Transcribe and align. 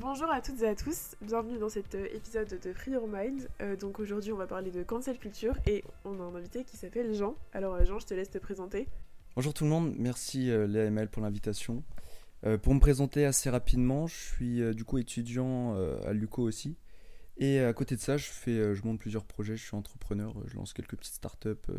Bonjour 0.00 0.30
à 0.30 0.40
toutes 0.40 0.62
et 0.62 0.68
à 0.68 0.76
tous, 0.76 1.16
bienvenue 1.22 1.58
dans 1.58 1.68
cet 1.68 1.96
euh, 1.96 2.06
épisode 2.14 2.60
de 2.62 2.72
Free 2.72 2.92
Your 2.92 3.08
Mind. 3.08 3.48
Euh, 3.60 3.74
donc 3.74 3.98
aujourd'hui 3.98 4.32
on 4.32 4.36
va 4.36 4.46
parler 4.46 4.70
de 4.70 4.84
cancel 4.84 5.18
culture 5.18 5.56
et 5.66 5.82
on 6.04 6.20
a 6.20 6.22
un 6.22 6.36
invité 6.36 6.62
qui 6.62 6.76
s'appelle 6.76 7.12
Jean. 7.14 7.34
Alors 7.52 7.74
euh, 7.74 7.84
Jean, 7.84 7.98
je 7.98 8.06
te 8.06 8.14
laisse 8.14 8.30
te 8.30 8.38
présenter. 8.38 8.86
Bonjour 9.34 9.52
tout 9.52 9.64
le 9.64 9.70
monde, 9.70 9.96
merci 9.98 10.52
euh, 10.52 10.68
Léa 10.68 10.88
Maël 10.92 11.08
pour 11.08 11.20
l'invitation. 11.20 11.82
Euh, 12.46 12.58
pour 12.58 12.74
me 12.74 12.78
présenter 12.78 13.24
assez 13.24 13.50
rapidement, 13.50 14.06
je 14.06 14.14
suis 14.14 14.74
du 14.76 14.84
coup 14.84 14.98
étudiant 14.98 15.74
à 16.06 16.12
l'UCO 16.12 16.42
aussi. 16.42 16.76
Et 17.36 17.58
à 17.58 17.72
côté 17.72 17.96
de 17.96 18.00
ça, 18.00 18.16
je, 18.16 18.30
fais, 18.30 18.76
je 18.76 18.84
monte 18.84 19.00
plusieurs 19.00 19.24
projets, 19.24 19.56
je 19.56 19.64
suis 19.64 19.76
entrepreneur, 19.76 20.32
je 20.46 20.54
lance 20.54 20.74
quelques 20.74 20.96
petites 20.96 21.14
startups 21.14 21.72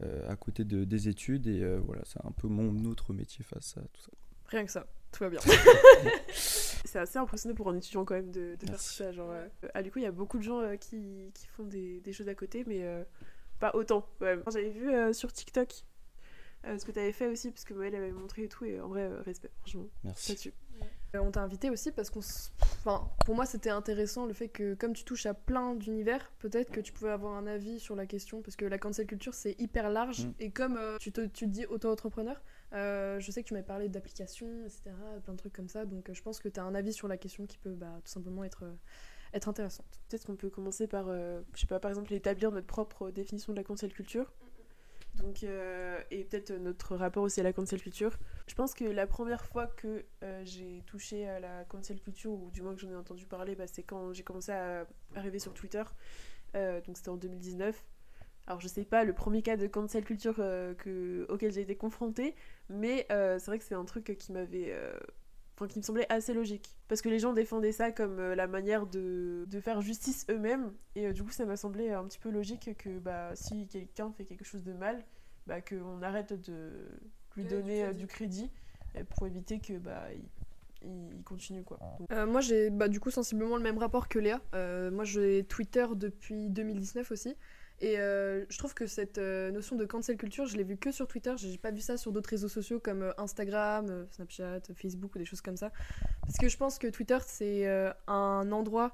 à 0.00 0.36
côté 0.36 0.64
de, 0.64 0.84
des 0.84 1.08
études. 1.10 1.46
Et 1.46 1.76
voilà, 1.76 2.00
c'est 2.06 2.24
un 2.24 2.32
peu 2.32 2.48
mon 2.48 2.86
autre 2.86 3.12
métier 3.12 3.44
face 3.44 3.76
à 3.76 3.82
tout 3.92 4.00
ça. 4.00 4.10
Rien 4.46 4.64
que 4.64 4.72
ça, 4.72 4.86
tout 5.12 5.24
va 5.24 5.30
bien. 5.30 5.40
C'est 6.32 6.98
assez 6.98 7.18
impressionnant 7.18 7.54
pour 7.54 7.68
un 7.70 7.76
étudiant 7.76 8.04
quand 8.04 8.14
même 8.14 8.30
de, 8.30 8.56
de 8.56 8.66
faire 8.66 8.76
tout 8.76 8.82
ça. 8.82 9.12
Genre, 9.12 9.30
euh, 9.30 9.46
ah, 9.74 9.82
du 9.82 9.90
coup, 9.90 9.98
il 9.98 10.02
y 10.02 10.06
a 10.06 10.10
beaucoup 10.12 10.38
de 10.38 10.42
gens 10.42 10.60
euh, 10.60 10.76
qui, 10.76 11.30
qui 11.34 11.46
font 11.46 11.64
des, 11.64 12.00
des 12.00 12.12
choses 12.12 12.28
à 12.28 12.34
côté, 12.34 12.64
mais 12.66 12.82
euh, 12.82 13.02
pas 13.60 13.70
autant. 13.74 14.06
Ouais. 14.20 14.38
J'avais 14.50 14.70
vu 14.70 14.90
euh, 14.92 15.12
sur 15.12 15.32
TikTok 15.32 15.72
euh, 16.66 16.78
ce 16.78 16.84
que 16.84 16.92
tu 16.92 16.98
avais 16.98 17.12
fait 17.12 17.28
aussi, 17.28 17.50
parce 17.50 17.64
que 17.64 17.74
Maëlle 17.74 17.94
avait 17.94 18.12
montré 18.12 18.44
et 18.44 18.48
tout, 18.48 18.64
et 18.64 18.80
en 18.80 18.88
vrai, 18.88 19.02
euh, 19.02 19.20
respect, 19.22 19.50
franchement, 19.60 19.86
Merci. 20.04 20.52
Euh, 21.14 21.18
On 21.20 21.30
t'a 21.30 21.42
invité 21.42 21.68
aussi 21.70 21.92
parce 21.92 22.08
qu'on. 22.10 22.20
s- 22.20 22.52
Enfin, 22.84 23.08
pour 23.26 23.34
moi, 23.36 23.46
c'était 23.46 23.70
intéressant 23.70 24.26
le 24.26 24.32
fait 24.32 24.48
que, 24.48 24.74
comme 24.74 24.92
tu 24.92 25.04
touches 25.04 25.26
à 25.26 25.34
plein 25.34 25.74
d'univers, 25.74 26.32
peut-être 26.40 26.70
que 26.72 26.80
tu 26.80 26.92
pouvais 26.92 27.10
avoir 27.10 27.34
un 27.36 27.46
avis 27.46 27.78
sur 27.80 27.94
la 27.96 28.06
question 28.06 28.42
parce 28.42 28.56
que 28.56 28.64
la 28.64 28.78
cancel 28.78 29.06
culture 29.06 29.34
c'est 29.34 29.54
hyper 29.60 29.88
large 29.90 30.26
Mm. 30.26 30.32
et 30.40 30.50
comme 30.50 30.76
euh, 30.76 30.96
tu, 30.98 31.12
te, 31.12 31.20
tu 31.26 31.44
te 31.46 31.50
dis 31.50 31.64
auto-entrepreneur, 31.66 32.40
euh, 32.74 33.20
je 33.20 33.30
sais 33.30 33.42
que 33.42 33.48
tu 33.48 33.54
m'avais 33.54 33.66
parlé 33.66 33.88
d'applications, 33.88 34.64
etc., 34.64 34.90
plein 35.24 35.34
de 35.34 35.38
trucs 35.38 35.52
comme 35.52 35.68
ça, 35.68 35.84
donc 35.84 36.08
euh, 36.08 36.14
je 36.14 36.22
pense 36.22 36.40
que 36.40 36.48
tu 36.48 36.58
as 36.58 36.64
un 36.64 36.74
avis 36.74 36.92
sur 36.92 37.06
la 37.06 37.18
question 37.18 37.46
qui 37.46 37.58
peut 37.58 37.74
bah, 37.74 38.00
tout 38.04 38.10
simplement 38.10 38.44
être, 38.44 38.64
euh, 38.64 38.74
être 39.34 39.48
intéressante. 39.48 40.00
Peut-être 40.08 40.26
qu'on 40.26 40.36
peut 40.36 40.48
commencer 40.48 40.86
par, 40.86 41.08
euh, 41.08 41.42
je 41.54 41.60
sais 41.60 41.66
pas, 41.66 41.80
par 41.80 41.90
exemple, 41.90 42.12
établir 42.14 42.50
notre 42.50 42.66
propre 42.66 43.10
définition 43.10 43.52
de 43.52 43.58
la 43.58 43.64
cancel 43.64 43.92
culture. 43.92 44.32
Donc, 45.16 45.42
et 45.42 46.24
peut-être 46.24 46.52
notre 46.52 46.96
rapport 46.96 47.22
aussi 47.22 47.38
à 47.40 47.42
la 47.42 47.52
cancel 47.52 47.82
culture. 47.82 48.18
Je 48.46 48.54
pense 48.54 48.72
que 48.72 48.84
la 48.84 49.06
première 49.06 49.44
fois 49.44 49.66
que 49.66 50.06
j'ai 50.42 50.82
touché 50.86 51.28
à 51.28 51.38
la 51.38 51.64
cancel 51.64 52.00
culture, 52.00 52.32
ou 52.32 52.50
du 52.50 52.62
moins 52.62 52.74
que 52.74 52.80
j'en 52.80 52.90
ai 52.90 52.96
entendu 52.96 53.26
parler, 53.26 53.54
bah, 53.54 53.66
c'est 53.66 53.82
quand 53.82 54.14
j'ai 54.14 54.22
commencé 54.22 54.52
à 54.52 54.86
arriver 55.14 55.38
sur 55.38 55.52
Twitter. 55.52 55.82
Donc 56.54 56.96
c'était 56.96 57.10
en 57.10 57.18
2019. 57.18 57.84
Alors 58.46 58.60
je 58.60 58.68
sais 58.68 58.84
pas 58.84 59.04
le 59.04 59.12
premier 59.12 59.42
cas 59.42 59.56
de 59.56 59.66
cancel 59.66 60.04
culture 60.04 60.36
euh, 60.38 60.74
que, 60.74 61.26
auquel 61.28 61.52
j'ai 61.52 61.60
été 61.60 61.76
confrontée, 61.76 62.34
mais 62.68 63.06
euh, 63.12 63.38
c'est 63.38 63.46
vrai 63.46 63.58
que 63.58 63.64
c'est 63.64 63.74
un 63.74 63.84
truc 63.84 64.16
qui 64.18 64.32
m'avait... 64.32 64.72
euh, 64.72 64.98
enfin, 65.56 65.68
qui 65.68 65.78
me 65.78 65.84
semblait 65.84 66.10
assez 66.12 66.34
logique. 66.34 66.76
Parce 66.88 67.02
que 67.02 67.08
les 67.08 67.18
gens 67.18 67.32
défendaient 67.32 67.72
ça 67.72 67.92
comme 67.92 68.20
la 68.20 68.46
manière 68.46 68.86
de, 68.86 69.44
de 69.48 69.60
faire 69.60 69.80
justice 69.80 70.26
eux-mêmes. 70.30 70.72
Et 70.96 71.12
du 71.12 71.22
coup, 71.22 71.30
ça 71.30 71.46
m'a 71.46 71.56
semblé 71.56 71.90
un 71.90 72.04
petit 72.04 72.18
peu 72.18 72.30
logique 72.30 72.76
que 72.76 72.98
bah, 72.98 73.30
si 73.34 73.66
quelqu'un 73.68 74.12
fait 74.12 74.24
quelque 74.24 74.44
chose 74.44 74.64
de 74.64 74.72
mal, 74.72 75.04
bah, 75.46 75.60
qu'on 75.60 76.02
arrête 76.02 76.32
de 76.32 76.70
lui 77.36 77.44
Ouais, 77.44 77.48
donner 77.48 77.92
du 77.94 78.06
crédit. 78.06 78.42
du 78.42 78.48
crédit 78.96 79.06
pour 79.10 79.26
éviter 79.26 79.58
que 79.58 79.78
bah, 79.78 80.04
il, 80.82 81.22
continue. 81.24 81.62
Quoi. 81.62 81.78
Euh, 82.12 82.26
moi, 82.26 82.40
j'ai 82.40 82.70
bah, 82.70 82.88
du 82.88 83.00
coup 83.00 83.10
sensiblement 83.10 83.56
le 83.56 83.62
même 83.62 83.78
rapport 83.78 84.08
que 84.08 84.18
Léa. 84.18 84.40
Euh, 84.54 84.90
moi, 84.90 85.04
j'ai 85.04 85.44
Twitter 85.44 85.86
depuis 85.94 86.50
2019 86.50 87.10
aussi. 87.12 87.36
Et 87.80 87.98
euh, 87.98 88.44
je 88.48 88.58
trouve 88.58 88.74
que 88.74 88.86
cette 88.86 89.18
euh, 89.18 89.50
notion 89.50 89.76
de 89.76 89.84
cancel 89.84 90.16
culture, 90.16 90.46
je 90.46 90.56
l'ai 90.56 90.62
vue 90.62 90.76
que 90.76 90.92
sur 90.92 91.08
Twitter. 91.08 91.32
J'ai 91.36 91.58
pas 91.58 91.70
vu 91.70 91.80
ça 91.80 91.96
sur 91.96 92.12
d'autres 92.12 92.30
réseaux 92.30 92.48
sociaux 92.48 92.78
comme 92.78 93.02
euh, 93.02 93.12
Instagram, 93.18 94.06
Snapchat, 94.12 94.60
Facebook 94.74 95.14
ou 95.14 95.18
des 95.18 95.24
choses 95.24 95.40
comme 95.40 95.56
ça. 95.56 95.72
Parce 96.22 96.38
que 96.38 96.48
je 96.48 96.56
pense 96.56 96.78
que 96.78 96.86
Twitter, 96.86 97.18
c'est 97.26 97.66
un 98.06 98.52
endroit 98.52 98.92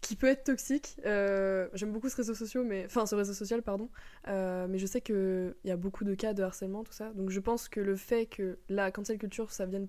qui 0.00 0.16
peut 0.16 0.26
être 0.26 0.44
toxique. 0.44 0.96
J'aime 1.04 1.92
beaucoup 1.92 2.08
ce 2.08 2.16
réseau 2.16 2.34
social, 2.34 2.64
mais 2.64 2.84
enfin 2.86 3.06
ce 3.06 3.14
réseau 3.14 3.34
social, 3.34 3.62
pardon. 3.62 3.88
Mais 4.26 4.78
je 4.78 4.86
sais 4.86 5.00
qu'il 5.00 5.54
y 5.64 5.70
a 5.70 5.76
beaucoup 5.76 6.04
de 6.04 6.14
cas 6.14 6.34
de 6.34 6.42
harcèlement, 6.42 6.82
tout 6.82 6.92
ça. 6.92 7.12
Donc 7.12 7.30
je 7.30 7.40
pense 7.40 7.68
que 7.68 7.80
le 7.80 7.96
fait 7.96 8.26
que 8.26 8.58
la 8.68 8.90
cancel 8.90 9.18
culture, 9.18 9.52
ça 9.52 9.66
vienne 9.66 9.88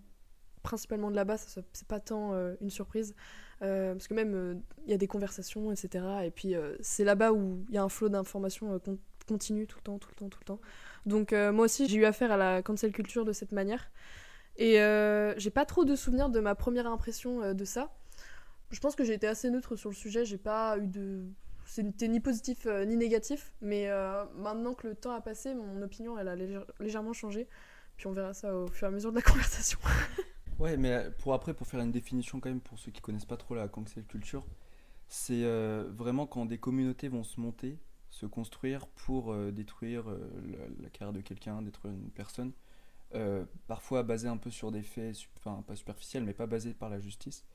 principalement 0.70 1.10
de 1.12 1.16
là-bas, 1.16 1.38
ça- 1.38 1.62
c'est 1.74 1.88
pas 1.88 2.00
tant 2.00 2.34
euh, 2.34 2.56
une 2.62 2.70
surprise. 2.70 3.16
Euh, 3.62 3.94
parce 3.94 4.08
que 4.08 4.14
même 4.14 4.34
euh, 4.36 4.56
il 4.86 4.92
y 4.92 4.94
a 4.94 4.98
des 4.98 5.08
conversations, 5.08 5.72
etc. 5.72 6.06
Et 6.26 6.32
puis 6.32 6.54
c'est 6.82 7.04
là-bas 7.04 7.34
où 7.34 7.66
il 7.70 7.76
y 7.76 7.78
a 7.78 7.84
un 7.84 7.90
flot 7.90 8.08
d'informations 8.10 8.80
con- 8.80 8.98
continu 9.28 9.68
tout 9.68 9.78
le 9.80 9.84
temps, 9.84 9.98
tout 10.00 10.10
le 10.12 10.16
temps, 10.16 10.30
tout 10.30 10.40
le 10.42 10.46
temps. 10.46 10.60
Donc 11.06 11.32
moi 11.34 11.66
aussi 11.66 11.88
j'ai 11.88 11.98
eu 11.98 12.06
affaire 12.06 12.32
à 12.32 12.38
la 12.38 12.62
cancel 12.62 12.92
culture 12.92 13.26
de 13.26 13.34
cette 13.34 13.52
manière. 13.52 13.92
Et 14.58 14.74
j'ai 15.38 15.50
pas 15.50 15.66
trop 15.66 15.84
de 15.86 15.96
souvenirs 15.96 16.30
de 16.30 16.40
ma 16.40 16.56
première 16.56 16.88
impression 16.88 17.54
de 17.54 17.66
ça. 17.66 17.92
Je 18.72 18.80
pense 18.80 18.96
que 18.96 19.04
j'ai 19.04 19.14
été 19.14 19.28
assez 19.28 19.50
neutre 19.50 19.76
sur 19.76 19.90
le 19.90 19.96
sujet, 19.96 20.24
j'ai 20.26 20.38
pas 20.38 20.78
eu 20.78 20.88
de. 20.88 21.24
C'était 21.66 22.08
ni 22.08 22.20
positif 22.22 22.66
ni 22.88 22.96
négatif, 22.96 23.52
mais 23.62 23.90
maintenant 24.38 24.74
que 24.74 24.88
le 24.88 24.96
temps 24.96 25.12
a 25.12 25.22
passé, 25.22 25.54
mon 25.54 25.82
opinion 25.82 26.18
elle 26.18 26.28
a 26.30 26.36
légère- 26.36 26.66
légèrement 26.80 27.14
changé. 27.14 27.48
Puis 27.98 28.08
on 28.08 28.14
verra 28.14 28.34
ça 28.34 28.56
au 28.56 28.68
fur 28.68 28.88
et 28.88 28.90
à 28.90 28.92
mesure 28.92 29.12
de 29.12 29.18
la 29.18 29.22
conversation. 29.32 29.80
Ouais, 30.60 30.76
mais 30.76 30.92
euh, 30.92 31.10
pour 31.20 31.34
après, 31.34 31.54
pour 31.54 31.68
faire 31.68 31.80
une 31.80 31.92
définition 31.92 32.40
quand 32.42 32.50
même, 32.50 32.60
pour 32.60 32.78
ceux 32.78 32.92
qui 32.92 33.02
connaissent 33.02 33.26
pas 33.26 33.38
trop 33.38 33.56
la 33.56 33.70
cancel 33.70 34.04
culture, 34.06 34.46
c'est 35.08 35.44
euh, 35.44 35.90
vraiment 35.96 36.28
quand 36.28 36.46
des 36.46 36.58
communautés 36.58 37.08
vont 37.08 37.24
se 37.24 37.40
monter, 37.40 37.80
se 38.10 38.26
construire 38.26 38.88
pour 38.88 39.32
euh, 39.32 39.52
détruire 39.52 40.06
la, 40.82 40.90
carrière 40.90 41.14
de 41.14 41.22
quelqu'un, 41.22 41.62
détruire 41.62 41.94
une 41.94 42.12
personne, 42.12 42.52
parfois 43.68 44.04
basé 44.04 44.28
un 44.28 44.38
peu 44.38 44.52
sur 44.52 44.72
des 44.72 44.84
faits, 44.84 45.16
enfin 45.38 45.64
pas 45.66 45.76
superficiels, 45.76 46.24
mais 46.24 46.34
pas 46.34 46.46
basés 46.48 46.74
par 46.74 46.90
la 46.90 47.00
justice. 47.00 47.46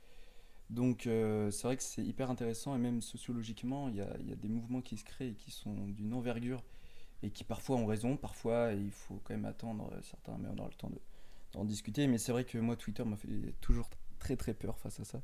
Donc 0.71 1.03
c'est 1.05 1.63
vrai 1.63 1.77
que 1.77 1.83
c'est 1.83 2.03
hyper 2.03 2.31
intéressant 2.31 2.75
et 2.75 2.79
même 2.79 3.03
sociologiquement, 3.03 3.89
il 3.89 3.97
y 3.97 4.01
a, 4.01 4.17
des 4.37 4.49
mouvements 4.49 4.81
qui 4.81 4.97
se 4.97 5.05
créent 5.05 5.29
et 5.31 5.35
qui 5.35 5.51
sont 5.51 5.75
d'une 5.89 6.15
envergure 6.15 6.63
et 7.23 7.31
qui 7.31 7.45
parfois 7.45 7.77
ont 7.77 7.87
raison, 7.87 8.17
parfois 8.17 8.73
il 8.73 8.91
faut 8.91 9.21
quand 9.25 9.35
même 9.35 9.45
attendre 9.45 9.93
certains, 10.03 10.37
mais 10.39 10.49
on 10.49 10.59
aura 10.59 10.69
le 10.69 10.75
temps 10.75 10.91
de 10.91 10.99
d'en 11.55 11.65
discuter. 11.65 12.07
Mais 12.07 12.19
c'est 12.19 12.33
vrai 12.33 12.45
que 12.45 12.59
moi, 12.59 12.77
Twitter 12.77 13.05
m'a 13.05 13.17
fait 13.17 13.29
toujours 13.61 13.89
très 14.19 14.37
très 14.37 14.55
peur 14.55 14.79
face 14.79 15.01
à 15.01 15.05
ça. 15.05 15.23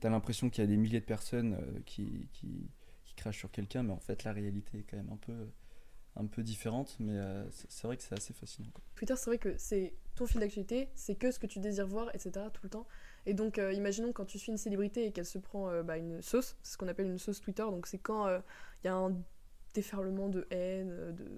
T'as 0.00 0.10
l'impression 0.10 0.50
qu'il 0.50 0.62
y 0.62 0.64
a 0.64 0.68
des 0.68 0.76
milliers 0.76 1.00
de 1.00 1.04
personnes 1.04 1.54
euh, 1.54 1.80
qui, 1.86 2.28
qui, 2.32 2.70
crachent 3.14 3.38
sur 3.38 3.50
quelqu'un, 3.50 3.82
mais 3.82 3.92
en 3.92 4.00
fait, 4.00 4.24
la 4.24 4.32
réalité 4.32 4.78
est 4.78 4.82
quand 4.84 4.96
même 4.96 5.12
un 5.12 5.18
peu, 5.18 5.50
un 6.16 6.26
peu 6.26 6.42
différente. 6.42 6.96
Mais 6.98 7.18
euh, 7.18 7.48
c'est 7.50 7.86
vrai 7.86 7.96
que 7.96 8.02
c'est 8.02 8.16
assez 8.16 8.32
fascinant. 8.32 8.70
Twitter, 8.94 9.14
c'est 9.16 9.26
vrai 9.26 9.38
que 9.38 9.54
c'est 9.58 9.94
ton 10.14 10.26
fil 10.26 10.40
d'actualité, 10.40 10.88
c'est 10.94 11.14
que 11.14 11.30
ce 11.30 11.38
que 11.38 11.46
tu 11.46 11.60
désires 11.60 11.86
voir, 11.86 12.08
etc. 12.14 12.46
tout 12.52 12.62
le 12.64 12.70
temps. 12.70 12.86
Et 13.26 13.34
donc, 13.34 13.58
euh, 13.58 13.72
imaginons 13.72 14.12
quand 14.12 14.24
tu 14.24 14.38
suis 14.38 14.50
une 14.50 14.58
célébrité 14.58 15.04
et 15.04 15.12
qu'elle 15.12 15.26
se 15.26 15.38
prend 15.38 15.82
bah, 15.84 15.98
une 15.98 16.22
sauce, 16.22 16.56
c'est 16.62 16.72
ce 16.72 16.78
qu'on 16.78 16.88
appelle 16.88 17.06
une 17.06 17.18
sauce 17.18 17.40
Twitter, 17.40 17.62
donc 17.64 17.86
c'est 17.86 17.98
quand 17.98 18.28
il 18.82 18.86
y 18.86 18.88
a 18.88 18.94
un 18.94 19.14
déferlement 19.74 20.28
de 20.28 20.46
haine, 20.50 20.88
de, 21.12 21.12
de 21.12 21.30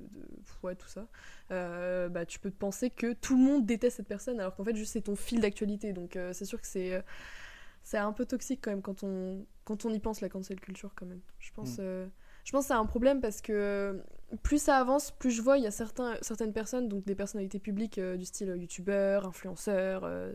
ouais, 0.62 0.74
tout 0.74 0.88
ça, 0.88 1.06
euh, 1.50 2.08
bah, 2.08 2.26
tu 2.26 2.38
peux 2.38 2.50
te 2.50 2.56
penser 2.58 2.90
que 2.90 3.12
tout 3.14 3.36
le 3.36 3.42
monde 3.42 3.66
déteste 3.66 3.98
cette 3.98 4.08
personne, 4.08 4.40
alors 4.40 4.54
qu'en 4.56 4.64
fait, 4.64 4.74
juste 4.76 4.92
c'est 4.92 5.02
ton 5.02 5.16
fil 5.16 5.40
d'actualité. 5.40 5.92
Donc, 5.92 6.16
euh, 6.16 6.32
c'est 6.32 6.44
sûr 6.44 6.60
que 6.60 6.66
c'est. 6.66 6.94
euh, 6.94 7.02
c'est 7.82 7.98
un 7.98 8.12
peu 8.12 8.24
toxique 8.24 8.60
quand 8.62 8.70
même 8.70 8.82
quand 8.82 9.02
on, 9.02 9.44
quand 9.64 9.84
on 9.84 9.90
y 9.90 9.98
pense, 10.00 10.20
la 10.22 10.28
cancel 10.30 10.58
culture 10.60 10.92
quand 10.94 11.06
même. 11.06 11.20
Je 11.38 11.52
pense, 11.52 11.78
Mm. 11.78 11.82
euh, 11.82 12.06
je 12.44 12.52
pense 12.52 12.64
que 12.64 12.68
c'est 12.68 12.74
un 12.74 12.86
problème 12.86 13.20
parce 13.20 13.42
que 13.42 13.52
euh, 13.52 13.94
plus 14.42 14.58
ça 14.62 14.78
avance, 14.78 15.10
plus 15.10 15.30
je 15.30 15.42
vois, 15.42 15.58
il 15.58 15.64
y 15.64 15.66
a 15.66 15.70
certains, 15.70 16.16
certaines 16.22 16.52
personnes, 16.54 16.88
donc 16.88 17.04
des 17.04 17.14
personnalités 17.14 17.58
publiques 17.58 17.98
euh, 17.98 18.16
du 18.16 18.24
style 18.24 18.54
youtubeur, 18.56 19.26
influenceur, 19.26 20.04
euh, 20.04 20.32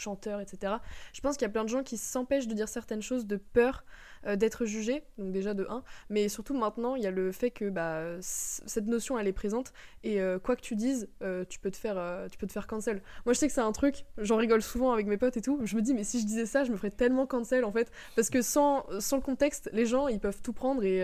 chanteur, 0.00 0.40
etc. 0.40 0.74
Je 1.12 1.20
pense 1.20 1.36
qu'il 1.36 1.46
y 1.46 1.50
a 1.50 1.52
plein 1.52 1.64
de 1.64 1.68
gens 1.68 1.82
qui 1.82 1.96
s'empêchent 1.96 2.48
de 2.48 2.54
dire 2.54 2.68
certaines 2.68 3.02
choses 3.02 3.26
de 3.26 3.36
peur 3.36 3.84
euh, 4.26 4.36
d'être 4.36 4.66
jugés, 4.66 5.02
donc 5.16 5.32
déjà 5.32 5.54
de 5.54 5.66
1, 5.68 5.82
mais 6.10 6.28
surtout 6.28 6.54
maintenant, 6.54 6.94
il 6.94 7.02
y 7.02 7.06
a 7.06 7.10
le 7.10 7.32
fait 7.32 7.50
que 7.50 7.70
bah, 7.70 8.20
cette 8.20 8.86
notion, 8.86 9.18
elle 9.18 9.26
est 9.26 9.32
présente, 9.32 9.72
et 10.04 10.20
euh, 10.20 10.38
quoi 10.38 10.56
que 10.56 10.60
tu 10.60 10.76
dises, 10.76 11.08
euh, 11.22 11.44
tu, 11.48 11.58
peux 11.58 11.70
te 11.70 11.76
faire, 11.78 12.28
tu 12.30 12.36
peux 12.36 12.46
te 12.46 12.52
faire 12.52 12.66
cancel. 12.66 13.02
Moi, 13.24 13.32
je 13.32 13.38
sais 13.38 13.46
que 13.46 13.52
c'est 13.52 13.62
un 13.62 13.72
truc, 13.72 14.04
j'en 14.18 14.36
rigole 14.36 14.60
souvent 14.60 14.92
avec 14.92 15.06
mes 15.06 15.16
potes 15.16 15.38
et 15.38 15.40
tout, 15.40 15.58
je 15.64 15.74
me 15.74 15.80
dis, 15.80 15.94
mais 15.94 16.04
si 16.04 16.20
je 16.20 16.26
disais 16.26 16.44
ça, 16.44 16.64
je 16.64 16.70
me 16.70 16.76
ferais 16.76 16.90
tellement 16.90 17.26
cancel, 17.26 17.64
en 17.64 17.72
fait, 17.72 17.90
parce 18.14 18.28
que 18.28 18.42
sans, 18.42 18.84
sans 19.00 19.16
le 19.16 19.22
contexte, 19.22 19.70
les 19.72 19.86
gens, 19.86 20.08
ils 20.08 20.20
peuvent 20.20 20.42
tout 20.42 20.52
prendre 20.52 20.84
et... 20.84 21.00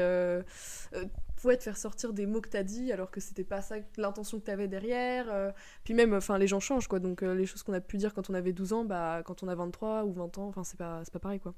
ouais, 1.47 1.57
te 1.57 1.63
faire 1.63 1.77
sortir 1.77 2.13
des 2.13 2.27
mots 2.27 2.41
que 2.41 2.49
t'as 2.49 2.63
dit 2.63 2.93
alors 2.93 3.11
que 3.11 3.21
c'était 3.21 3.45
pas 3.45 3.63
ça 3.63 3.77
l'intention 3.97 4.39
que 4.39 4.45
t'avais 4.45 4.69
derrière. 4.69 5.27
euh. 5.31 5.51
puis 5.85 5.95
même, 5.95 6.13
enfin, 6.15 6.37
les 6.39 6.47
gens 6.47 6.61
changent 6.61 6.89
quoi. 6.89 6.99
Donc 7.01 7.23
euh, 7.23 7.35
les 7.35 7.47
choses 7.47 7.63
qu'on 7.63 7.73
a 7.73 7.81
pu 7.81 7.97
dire 7.97 8.13
quand 8.15 8.29
on 8.31 8.35
avait 8.35 8.53
12 8.53 8.73
ans, 8.73 8.85
bah 8.85 9.23
quand 9.25 9.43
on 9.43 9.49
a 9.49 9.55
23 9.55 10.05
ou 10.05 10.13
20 10.13 10.39
ans, 10.39 10.49
enfin 10.49 10.65
c'est 10.65 10.77
pas, 10.77 11.03
c'est 11.05 11.13
pas 11.13 11.19
pareil 11.21 11.41
quoi. 11.41 11.55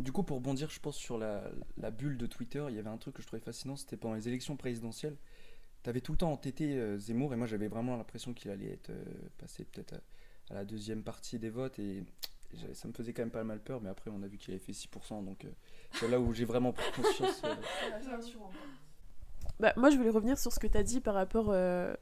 Du 0.00 0.10
coup, 0.10 0.22
pour 0.22 0.40
bondir, 0.40 0.70
je 0.70 0.80
pense, 0.80 0.96
sur 0.96 1.18
la, 1.18 1.42
la 1.76 1.90
bulle 1.90 2.16
de 2.16 2.26
Twitter, 2.26 2.64
il 2.70 2.74
y 2.74 2.78
avait 2.78 2.88
un 2.88 2.96
truc 2.96 3.14
que 3.16 3.22
je 3.22 3.26
trouvais 3.26 3.42
fascinant, 3.42 3.76
c'était 3.76 3.96
pendant 3.96 4.14
les 4.14 4.26
élections 4.26 4.56
présidentielles. 4.56 5.16
T'avais 5.82 6.00
tout 6.00 6.12
le 6.12 6.18
temps 6.18 6.32
entêté 6.32 6.76
euh, 6.76 6.96
Zemmour, 6.98 7.32
et 7.34 7.36
moi 7.36 7.46
j'avais 7.46 7.68
vraiment 7.68 7.96
l'impression 7.96 8.32
qu'il 8.32 8.50
allait 8.50 8.72
être 8.72 8.90
euh, 8.90 9.04
passé 9.38 9.64
peut-être 9.64 9.94
à, 9.94 10.52
à 10.52 10.54
la 10.54 10.64
deuxième 10.64 11.02
partie 11.02 11.38
des 11.38 11.50
votes, 11.50 11.78
et 11.78 12.04
ça 12.72 12.88
me 12.88 12.92
faisait 12.92 13.12
quand 13.12 13.22
même 13.22 13.30
pas 13.30 13.44
mal 13.44 13.60
peur, 13.60 13.80
mais 13.80 13.90
après, 13.90 14.10
on 14.12 14.22
a 14.22 14.26
vu 14.28 14.38
qu'il 14.38 14.54
avait 14.54 14.62
fait 14.62 14.72
6%, 14.72 15.24
donc 15.24 15.44
euh, 15.44 15.48
c'est 15.92 16.08
là 16.08 16.18
où 16.20 16.32
j'ai 16.32 16.44
vraiment 16.44 16.72
pris 16.72 16.90
conscience. 16.92 17.42
Bah, 19.60 19.72
moi, 19.76 19.90
je 19.90 19.96
voulais 19.96 20.10
revenir 20.10 20.38
sur 20.38 20.52
ce 20.52 20.58
que 20.58 20.66
tu 20.66 20.76
as 20.76 20.82
dit 20.82 21.00
par 21.00 21.14
rapport 21.14 21.50
euh, 21.50 21.94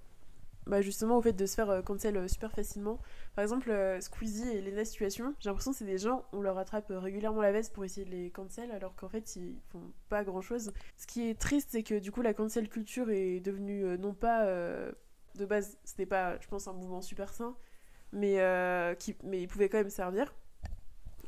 bah, 0.67 0.83
justement 0.83 1.17
au 1.17 1.23
fait 1.23 1.33
de 1.33 1.47
se 1.47 1.55
faire 1.55 1.71
euh, 1.71 1.83
cancel 1.83 2.17
euh, 2.17 2.29
super 2.29 2.53
facilement. 2.53 3.01
Par 3.35 3.43
exemple, 3.43 3.71
euh, 3.71 4.01
Squeezie 4.01 4.49
et 4.51 4.61
Lena 4.61 4.85
Situation, 4.85 5.35
j'ai 5.41 5.49
l'impression 5.49 5.73
que 5.73 5.79
c'est 5.79 5.85
des 5.85 5.99
gens, 5.99 6.25
on 6.33 6.43
leur 6.43 6.59
attrape 6.59 6.87
régulièrement 6.91 7.41
la 7.41 7.51
veste 7.51 7.73
pour 7.73 7.85
essayer 7.85 8.05
de 8.05 8.11
les 8.11 8.31
cancel, 8.31 8.71
alors 8.71 8.95
qu'en 8.95 9.09
fait, 9.09 9.37
ils 9.37 9.57
font 9.73 9.83
pas 10.09 10.23
grand 10.23 10.43
chose. 10.43 10.73
Ce 10.97 11.07
qui 11.07 11.29
est 11.29 11.39
triste, 11.39 11.71
c'est 11.73 11.83
que 11.83 11.99
du 11.99 12.13
coup, 12.13 12.23
la 12.23 12.35
cancel 12.35 12.69
culture 12.69 13.11
est 13.11 13.41
devenue 13.41 13.99
non 13.99 14.15
pas. 14.15 14.47
de 14.47 15.45
base, 15.45 15.77
c'était 15.85 16.07
pas, 16.07 16.39
je 16.41 16.47
pense, 16.47 16.69
un 16.69 16.73
mouvement 16.73 17.01
super 17.01 17.33
sain, 17.33 17.57
mais, 18.13 18.37
mais 19.25 19.43
il 19.43 19.49
pouvait 19.49 19.69
quand 19.69 19.79
même 19.79 19.91
servir. 19.91 20.35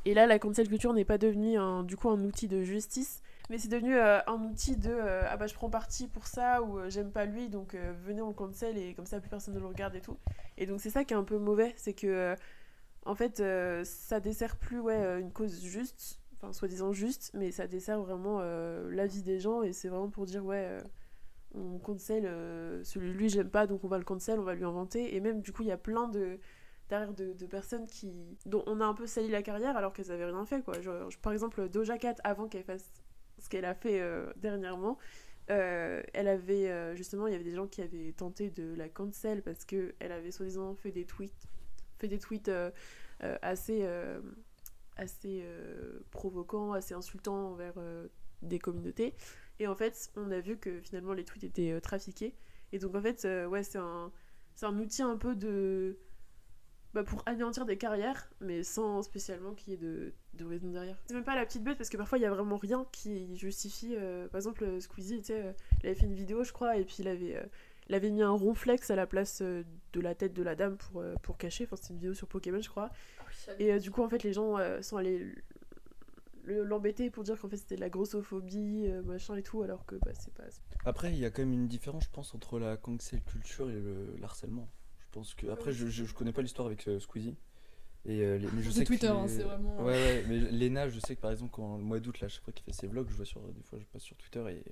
Et 0.05 0.13
là, 0.13 0.25
la 0.25 0.39
cancel 0.39 0.67
culture 0.67 0.93
n'est 0.93 1.05
pas 1.05 1.17
devenue 1.17 1.57
du 1.85 1.97
coup 1.97 2.09
un 2.09 2.23
outil 2.23 2.47
de 2.47 2.63
justice, 2.63 3.21
mais 3.49 3.57
c'est 3.57 3.67
devenu 3.67 3.95
euh, 3.95 4.19
un 4.27 4.41
outil 4.43 4.77
de 4.77 4.89
euh, 4.89 5.23
ah 5.27 5.37
bah 5.37 5.47
je 5.47 5.53
prends 5.53 5.69
parti 5.69 6.07
pour 6.07 6.27
ça 6.27 6.61
ou 6.63 6.79
euh, 6.79 6.89
j'aime 6.89 7.11
pas 7.11 7.25
lui 7.25 7.49
donc 7.49 7.75
venez 8.05 8.21
on 8.21 8.29
le 8.29 8.33
cancel 8.33 8.77
et 8.77 8.93
comme 8.93 9.05
ça 9.05 9.19
plus 9.19 9.29
personne 9.29 9.53
ne 9.53 9.59
le 9.59 9.65
regarde 9.65 9.95
et 9.95 10.01
tout. 10.01 10.17
Et 10.57 10.65
donc 10.65 10.79
c'est 10.79 10.89
ça 10.89 11.03
qui 11.03 11.13
est 11.13 11.17
un 11.17 11.23
peu 11.23 11.37
mauvais, 11.37 11.73
c'est 11.77 11.93
que 11.93 12.35
en 13.05 13.15
fait 13.15 13.43
ça 13.83 14.19
dessert 14.19 14.55
plus 14.57 14.79
ouais 14.79 15.19
une 15.19 15.31
cause 15.31 15.61
juste, 15.61 16.19
enfin 16.35 16.53
soi-disant 16.53 16.93
juste, 16.93 17.31
mais 17.33 17.51
ça 17.51 17.67
dessert 17.67 17.99
vraiment 17.99 18.39
la 18.39 19.07
vie 19.07 19.23
des 19.23 19.39
gens 19.39 19.61
et 19.61 19.73
c'est 19.73 19.89
vraiment 19.89 20.09
pour 20.09 20.25
dire 20.25 20.45
ouais 20.45 20.77
on 21.55 21.77
cancel 21.79 22.23
celui 22.83 23.13
lui 23.13 23.29
j'aime 23.29 23.49
pas 23.49 23.67
donc 23.67 23.83
on 23.83 23.87
va 23.87 23.97
le 23.97 24.05
cancel, 24.05 24.39
on 24.39 24.43
va 24.43 24.55
lui 24.55 24.65
inventer 24.65 25.15
et 25.15 25.19
même 25.19 25.41
du 25.41 25.51
coup 25.51 25.63
il 25.63 25.67
y 25.67 25.71
a 25.71 25.77
plein 25.77 26.07
de 26.07 26.39
derrière 26.89 27.13
de, 27.13 27.45
personnes 27.45 27.87
qui 27.87 28.37
dont 28.45 28.63
on 28.67 28.79
a 28.79 28.85
un 28.85 28.93
peu 28.93 29.07
sali 29.07 29.29
la 29.29 29.41
carrière 29.41 29.75
alors 29.75 29.93
qu'elles 29.93 30.11
avaient 30.11 30.25
rien 30.25 30.45
fait 30.45 30.61
quoi. 30.61 30.75
Par 31.21 31.33
exemple 31.33 31.67
Doja 31.69 31.97
Cat 31.97 32.15
avant 32.23 32.47
qu'elle 32.47 32.63
fasse 32.63 32.91
ce 33.43 33.49
qu'elle 33.49 33.65
a 33.65 33.75
fait 33.75 33.99
euh, 33.99 34.31
dernièrement, 34.37 34.97
euh, 35.51 36.01
elle 36.13 36.29
avait 36.29 36.69
euh, 36.69 36.95
justement, 36.95 37.27
il 37.27 37.33
y 37.33 37.35
avait 37.35 37.43
des 37.43 37.53
gens 37.53 37.67
qui 37.67 37.81
avaient 37.81 38.13
tenté 38.13 38.49
de 38.49 38.73
la 38.75 38.87
cancel 38.87 39.41
parce 39.43 39.65
que 39.65 39.93
elle 39.99 40.13
avait 40.13 40.31
soi-disant 40.31 40.75
fait 40.75 40.91
des 40.91 41.05
tweets, 41.05 41.47
fait 41.99 42.07
des 42.07 42.19
tweets 42.19 42.49
assez, 43.41 43.85
assez 44.95 45.45
provoquants, 46.11 46.71
assez 46.71 46.93
insultants 46.93 47.51
envers 47.51 47.75
des 48.41 48.59
communautés. 48.59 49.13
Et 49.59 49.67
en 49.67 49.75
fait, 49.75 50.09
on 50.15 50.31
a 50.31 50.39
vu 50.39 50.57
que 50.57 50.79
finalement 50.79 51.13
les 51.13 51.25
tweets 51.25 51.43
étaient 51.43 51.79
trafiqués. 51.81 52.33
Et 52.71 52.79
donc 52.79 52.95
en 52.95 53.01
fait, 53.01 53.27
ouais, 53.49 53.63
c'est 53.63 53.77
un, 53.77 54.11
c'est 54.55 54.65
un 54.65 54.77
outil 54.79 55.01
un 55.01 55.17
peu 55.17 55.35
de 55.35 55.97
bah, 56.93 57.03
pour 57.03 57.23
anéantir 57.25 57.65
des 57.65 57.77
carrières, 57.77 58.29
mais 58.39 58.63
sans 58.63 59.01
spécialement 59.01 59.53
qu'il 59.53 59.71
y 59.71 59.73
ait 59.73 59.79
de, 59.79 60.13
de 60.35 60.45
raison 60.45 60.69
derrière. 60.69 60.95
C'est 61.07 61.13
même 61.15 61.23
pas 61.23 61.35
la 61.35 61.45
petite 61.45 61.63
bête 61.63 61.77
parce 61.77 61.89
que 61.89 61.97
parfois 61.97 62.17
il 62.17 62.21
y 62.21 62.25
a 62.25 62.29
vraiment 62.29 62.57
rien 62.57 62.85
qui 62.91 63.35
justifie. 63.35 63.95
euh, 63.97 64.27
par 64.27 64.37
exemple, 64.39 64.63
euh, 64.63 64.79
Squeezie, 64.79 65.19
tu 65.21 65.25
sais, 65.27 65.41
euh, 65.41 65.53
il 65.81 65.87
avait 65.87 65.95
fait 65.95 66.05
une 66.05 66.13
vidéo, 66.13 66.43
je 66.43 66.53
crois, 66.53 66.77
et 66.77 66.83
puis 66.85 66.97
il 66.99 67.07
avait, 67.07 67.35
euh, 67.37 67.43
il 67.89 67.95
avait 67.95 68.11
mis 68.11 68.21
un 68.21 68.29
ronflex 68.29 68.91
à 68.91 68.95
la 68.95 69.07
place 69.07 69.41
euh, 69.41 69.63
de 69.93 69.99
la 70.01 70.13
tête 70.15 70.33
de 70.33 70.43
la 70.43 70.55
dame 70.55 70.77
pour, 70.77 71.01
euh, 71.01 71.15
pour 71.23 71.37
cacher. 71.37 71.63
Enfin, 71.65 71.75
c'était 71.75 71.89
une 71.89 71.95
vidéo 71.99 72.13
sur 72.13 72.27
Pokémon, 72.27 72.61
je 72.61 72.69
crois. 72.69 72.89
Et 73.59 73.73
euh, 73.73 73.79
du 73.79 73.89
coup, 73.91 74.03
en 74.03 74.09
fait, 74.09 74.23
les 74.23 74.33
gens 74.33 74.57
euh, 74.57 74.81
sont 74.81 74.97
allés 74.97 75.33
le- 76.45 76.63
l'embêter 76.63 77.09
pour 77.09 77.23
dire 77.23 77.39
qu'en 77.39 77.47
fait 77.47 77.57
c'était 77.57 77.75
de 77.75 77.81
la 77.81 77.89
grossophobie, 77.89 78.87
machin 79.05 79.35
et 79.35 79.43
tout, 79.43 79.63
alors 79.63 79.85
que 79.85 79.95
bah, 79.95 80.11
c'est 80.13 80.33
pas. 80.33 80.43
Après, 80.85 81.11
il 81.11 81.17
y 81.19 81.25
a 81.25 81.31
quand 81.31 81.41
même 81.41 81.53
une 81.53 81.67
différence, 81.67 82.03
je 82.03 82.09
pense, 82.09 82.35
entre 82.35 82.59
la 82.59 82.75
cancel 82.77 83.21
culture 83.23 83.69
et 83.69 83.73
le 83.79 84.07
harcèlement. 84.21 84.67
Pense 85.13 85.33
que. 85.35 85.47
Après, 85.47 85.71
je, 85.71 85.87
je, 85.87 86.03
je 86.05 86.13
connais 86.13 86.33
pas 86.33 86.41
l'histoire 86.41 86.65
avec 86.67 86.85
euh, 86.89 86.99
Squeezy. 86.99 87.35
Et, 88.05 88.19
euh, 88.21 88.37
les- 88.37 88.47
mais 88.51 88.61
je 88.61 88.69
C'est 88.69 88.79
sais 88.79 88.85
Twitter, 88.85 89.07
les- 89.07 89.13
hein, 89.13 89.27
c'est 89.29 89.43
vraiment- 89.43 89.77
Ouais, 89.77 89.93
ouais, 89.93 90.25
mais 90.27 90.37
Léna, 90.39 90.89
je 90.89 90.99
sais 90.99 91.15
que 91.15 91.21
par 91.21 91.31
exemple, 91.31 91.51
quand 91.53 91.77
le 91.77 91.83
mois 91.83 91.99
d'août, 92.01 92.19
là, 92.19 92.27
chaque 92.27 92.43
fois 92.43 92.51
qu'il 92.51 92.65
fait 92.65 92.73
ses 92.73 92.87
vlogs, 92.87 93.07
je 93.09 93.15
vois 93.15 93.23
sur. 93.25 93.39
Des 93.41 93.63
fois, 93.63 93.79
je 93.79 93.85
passe 93.85 94.01
sur 94.03 94.17
Twitter 94.17 94.39
et. 94.49 94.63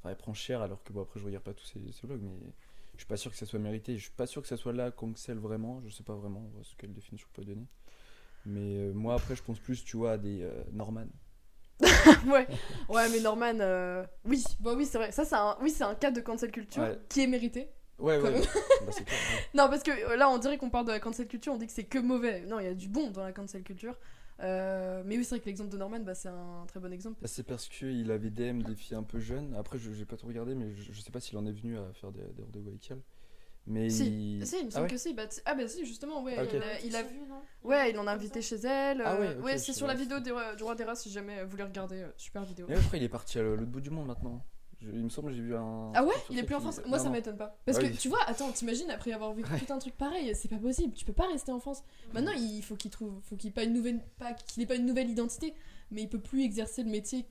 Enfin, 0.00 0.10
elle 0.10 0.16
prend 0.16 0.34
cher, 0.34 0.62
alors 0.62 0.82
que 0.82 0.92
bon, 0.92 1.02
après, 1.02 1.20
je 1.20 1.24
regarde 1.24 1.44
pas 1.44 1.54
tous 1.54 1.64
ses, 1.66 1.80
ses 1.92 2.06
vlogs, 2.06 2.22
mais 2.22 2.52
je 2.94 2.98
suis 3.00 3.06
pas 3.06 3.16
sûr 3.16 3.30
que 3.30 3.36
ça 3.36 3.46
soit 3.46 3.58
mérité. 3.60 3.96
Je 3.96 4.02
suis 4.02 4.10
pas 4.12 4.26
sûr 4.26 4.42
que 4.42 4.48
ça 4.48 4.56
soit 4.56 4.72
là 4.72 4.90
cancel 4.90 5.38
vraiment. 5.38 5.80
Je 5.84 5.90
sais 5.90 6.02
pas 6.02 6.14
vraiment 6.14 6.40
on 6.40 6.48
voit 6.56 6.64
ce 6.64 6.74
quelle 6.76 6.92
définition 6.92 7.28
je 7.30 7.40
peux 7.40 7.46
donner. 7.46 7.66
Mais 8.46 8.76
euh, 8.78 8.92
moi, 8.92 9.14
après, 9.14 9.36
je 9.36 9.42
pense 9.42 9.58
plus, 9.60 9.84
tu 9.84 9.96
vois, 9.96 10.12
à 10.12 10.18
des 10.18 10.40
euh, 10.42 10.64
Norman. 10.72 11.06
ouais. 12.26 12.46
ouais, 12.88 13.08
mais 13.10 13.20
Norman, 13.20 13.58
euh, 13.60 14.04
oui, 14.24 14.42
bah 14.60 14.72
oui, 14.76 14.86
c'est 14.86 14.96
vrai. 14.98 15.12
Ça, 15.12 15.24
c'est 15.24 15.34
un, 15.34 15.56
oui, 15.60 15.70
c'est 15.70 15.84
un 15.84 15.94
cas 15.94 16.10
de 16.10 16.20
cancel 16.20 16.50
culture 16.50 16.82
Ouais. 16.82 16.98
qui 17.08 17.20
est 17.22 17.26
mérité. 17.26 17.68
Ouais, 17.98 18.18
ouais. 18.20 18.32
bah, 18.86 18.92
c'est 18.92 19.04
clair. 19.04 19.18
ouais. 19.18 19.48
Non, 19.54 19.68
parce 19.68 19.82
que 19.82 19.90
euh, 19.90 20.16
là, 20.16 20.28
on 20.28 20.38
dirait 20.38 20.58
qu'on 20.58 20.70
parle 20.70 20.86
de 20.86 20.92
la 20.92 21.00
cancel 21.00 21.26
culture, 21.28 21.52
on 21.52 21.56
dit 21.56 21.66
que 21.66 21.72
c'est 21.72 21.84
que 21.84 21.98
mauvais. 21.98 22.42
Non, 22.42 22.58
il 22.60 22.64
y 22.64 22.68
a 22.68 22.74
du 22.74 22.88
bon 22.88 23.10
dans 23.10 23.22
la 23.22 23.32
cancel 23.32 23.62
culture. 23.62 23.96
Euh, 24.40 25.02
mais 25.06 25.16
oui, 25.16 25.24
c'est 25.24 25.30
vrai 25.36 25.40
que 25.40 25.46
l'exemple 25.46 25.70
de 25.70 25.78
Norman, 25.78 26.00
bah, 26.00 26.14
c'est 26.14 26.28
un 26.28 26.64
très 26.68 26.78
bon 26.78 26.92
exemple. 26.92 27.16
Bah, 27.22 27.28
C'est 27.28 27.42
parce 27.44 27.68
qu'il 27.68 28.10
avait 28.10 28.28
DM 28.30 28.60
des 28.62 28.74
filles 28.74 28.96
un 28.96 29.02
peu 29.02 29.18
jeunes. 29.18 29.54
Après, 29.54 29.78
je 29.78 29.90
j'ai 29.92 30.04
pas 30.04 30.16
tout 30.18 30.26
regardé, 30.26 30.54
mais 30.54 30.72
je, 30.74 30.92
je 30.92 31.00
sais 31.00 31.10
pas 31.10 31.20
s'il 31.20 31.38
en 31.38 31.46
est 31.46 31.52
venu 31.52 31.78
à 31.78 31.90
faire 31.94 32.12
des, 32.12 32.20
des 32.20 32.42
rendez-vous 32.42 32.68
avec 32.68 32.90
elle. 32.90 33.00
Mais 33.68 33.88
Si, 33.90 34.36
il... 34.38 34.46
si, 34.46 34.58
il 34.60 34.64
me 34.66 34.68
Ah 34.68 34.72
semble 34.72 34.84
ouais 34.84 34.90
que 34.90 34.96
si. 34.98 35.14
Bah, 35.14 35.24
ah, 35.46 35.54
bah 35.54 35.66
si, 35.66 35.84
justement, 35.86 36.22
ouais. 36.22 36.34
Ah. 36.38 36.44
Il 36.44 36.62
a, 36.62 36.80
il 36.84 36.96
a- 36.96 37.02
vu, 37.02 37.18
non 37.28 37.40
ouais, 37.64 37.90
il 37.90 37.98
en 37.98 38.06
a 38.06 38.12
invité 38.12 38.40
chez 38.42 38.56
elle. 38.56 39.02
Ah 39.04 39.18
ouais, 39.18 39.28
euh, 39.28 39.40
ouais, 39.40 39.58
c'est 39.58 39.72
sur 39.72 39.86
la 39.86 39.94
vidéo 39.94 40.20
des 40.20 40.32
du 40.56 40.62
roi 40.62 40.74
des 40.76 40.84
rats 40.84 40.94
si 40.94 41.10
jamais 41.10 41.42
vous 41.42 41.50
voulez 41.50 41.64
regarder. 41.64 41.96
euh, 42.02 42.08
super 42.18 42.44
vidéo. 42.44 42.66
Mais 42.68 42.76
après, 42.76 42.98
il 42.98 43.02
est 43.02 43.08
parti 43.08 43.38
à 43.38 43.42
l'autre 43.42 43.62
bout 43.64 43.80
du 43.80 43.90
monde 43.90 44.06
maintenant. 44.06 44.44
Je- 44.86 44.92
il 44.92 45.02
me 45.04 45.08
semble 45.08 45.28
que 45.30 45.34
j'ai 45.34 45.42
vu 45.42 45.56
un. 45.56 45.90
Ah 45.94 46.04
ouais? 46.04 46.14
Il 46.30 46.38
est 46.38 46.42
plus 46.44 46.54
en 46.54 46.60
France? 46.60 46.80
Moi 46.86 46.98
Non, 46.98 47.04
ça 47.04 47.10
m'étonne 47.10 47.36
pas. 47.36 47.58
Parce 47.64 47.78
Ah 47.78 47.82
que 47.82 47.86
oui. 47.86 47.96
tu 47.96 48.08
vois, 48.08 48.20
attends, 48.26 48.50
t'imagines 48.52 48.90
après 48.90 49.12
avoir 49.12 49.32
vécu 49.34 49.48
tout 49.66 49.72
un 49.72 49.78
truc 49.78 49.96
pareil, 49.96 50.34
c'est 50.34 50.48
pas 50.48 50.58
possible, 50.58 50.92
tu 50.94 51.04
peux 51.04 51.12
pas 51.12 51.26
rester 51.28 51.52
en 51.52 51.60
France. 51.60 51.82
Maintenant 52.14 52.32
il 52.36 52.62
faut 52.62 52.76
qu'il 52.76 52.90
trouve, 52.90 53.20
faut 53.22 53.36
qu'il 53.36 53.50
ait 53.50 53.52
pas 53.52 53.64
une 53.64 53.72
nouvelle, 53.72 54.00
pas 54.18 54.32
qu'il 54.34 54.62
ait 54.62 54.66
pas 54.66 54.76
une 54.76 54.86
nouvelle 54.86 55.10
identité, 55.10 55.54
mais 55.90 56.02
il 56.02 56.08
peut 56.08 56.20
plus 56.20 56.42
exercer 56.44 56.82
le 56.82 56.90
métier 56.90 57.26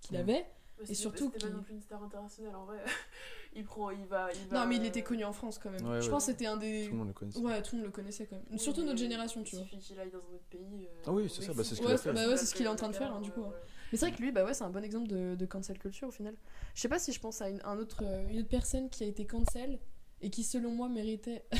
qu'il 0.00 0.16
avait. 0.16 0.46
Et 0.88 0.94
surtout. 0.94 1.26
C'était 1.26 1.38
pas 1.40 1.46
qu'il- 1.46 1.56
non 1.56 1.62
plus 1.62 1.74
une 1.74 1.82
star 1.82 2.02
internationale 2.02 2.56
en 2.56 2.64
vrai. 2.64 2.78
il 3.54 3.64
prend, 3.64 3.90
il 3.90 4.06
va. 4.06 4.28
Il 4.32 4.48
va 4.48 4.60
Non 4.60 4.66
mais 4.66 4.76
il 4.76 4.86
était 4.86 5.02
connu 5.02 5.24
en 5.24 5.32
France 5.34 5.58
quand 5.58 5.68
même. 5.70 5.86
Ouais, 5.86 6.00
Je 6.00 6.06
ouais. 6.06 6.10
pense 6.10 6.24
que 6.24 6.32
c'était 6.32 6.46
un 6.46 6.56
des. 6.56 6.84
Tout 6.86 6.92
le 6.92 6.96
monde 6.98 7.08
le 7.08 7.12
connaît. 7.12 7.36
Ouais, 7.38 7.60
tout 7.62 7.76
le 7.76 7.82
monde 7.82 7.86
le 7.88 7.92
connaissait 7.92 8.24
quand 8.26 8.36
même. 8.36 8.46
Oui, 8.50 8.58
Surtout 8.58 8.82
notre 8.82 8.98
génération, 8.98 9.42
tu 9.42 9.56
Il 9.56 9.58
vois. 9.58 9.64
suffit 9.68 9.78
qu'il 9.78 10.00
aille 10.00 10.10
dans 10.10 10.18
un 10.18 10.34
autre 10.34 10.44
pays. 10.50 10.86
euh, 10.86 11.02
Ah 11.06 11.12
oui, 11.12 11.28
c'est 11.28 11.42
ça, 11.42 11.48
bah, 11.48 11.58
Mexique, 11.58 11.66
c'est 11.68 11.74
ce 11.76 11.80
qu'il 11.82 11.90
a 11.90 11.94
ou 11.94 11.98
fait. 11.98 12.10
au 12.10 12.12
Bah 12.14 12.28
ouais, 12.28 12.36
c'est 12.38 12.46
ce 12.46 12.54
qu'il 12.54 12.64
est 12.64 12.68
en 12.70 12.76
train 12.76 12.88
de 12.88 12.96
faire, 12.96 13.12
hein, 13.14 13.20
du 13.20 13.30
coup. 13.30 13.44
Mais 13.92 13.98
c'est 13.98 14.06
vrai 14.06 14.16
que 14.16 14.22
lui, 14.22 14.30
bah 14.32 14.44
ouais, 14.44 14.54
c'est 14.54 14.64
un 14.64 14.70
bon 14.70 14.84
exemple 14.84 15.08
de, 15.08 15.34
de 15.34 15.46
cancel 15.46 15.78
culture 15.78 16.08
au 16.08 16.12
final. 16.12 16.34
Je 16.74 16.80
sais 16.80 16.88
pas 16.88 16.98
si 16.98 17.12
je 17.12 17.20
pense 17.20 17.40
à 17.42 17.48
une, 17.48 17.60
un 17.64 17.76
autre, 17.78 18.02
euh, 18.04 18.28
une 18.28 18.38
autre 18.38 18.48
personne 18.48 18.88
qui 18.90 19.02
a 19.04 19.06
été 19.06 19.26
cancel 19.26 19.78
et 20.20 20.30
qui 20.30 20.44
selon 20.44 20.70
moi 20.72 20.88
méritait. 20.88 21.44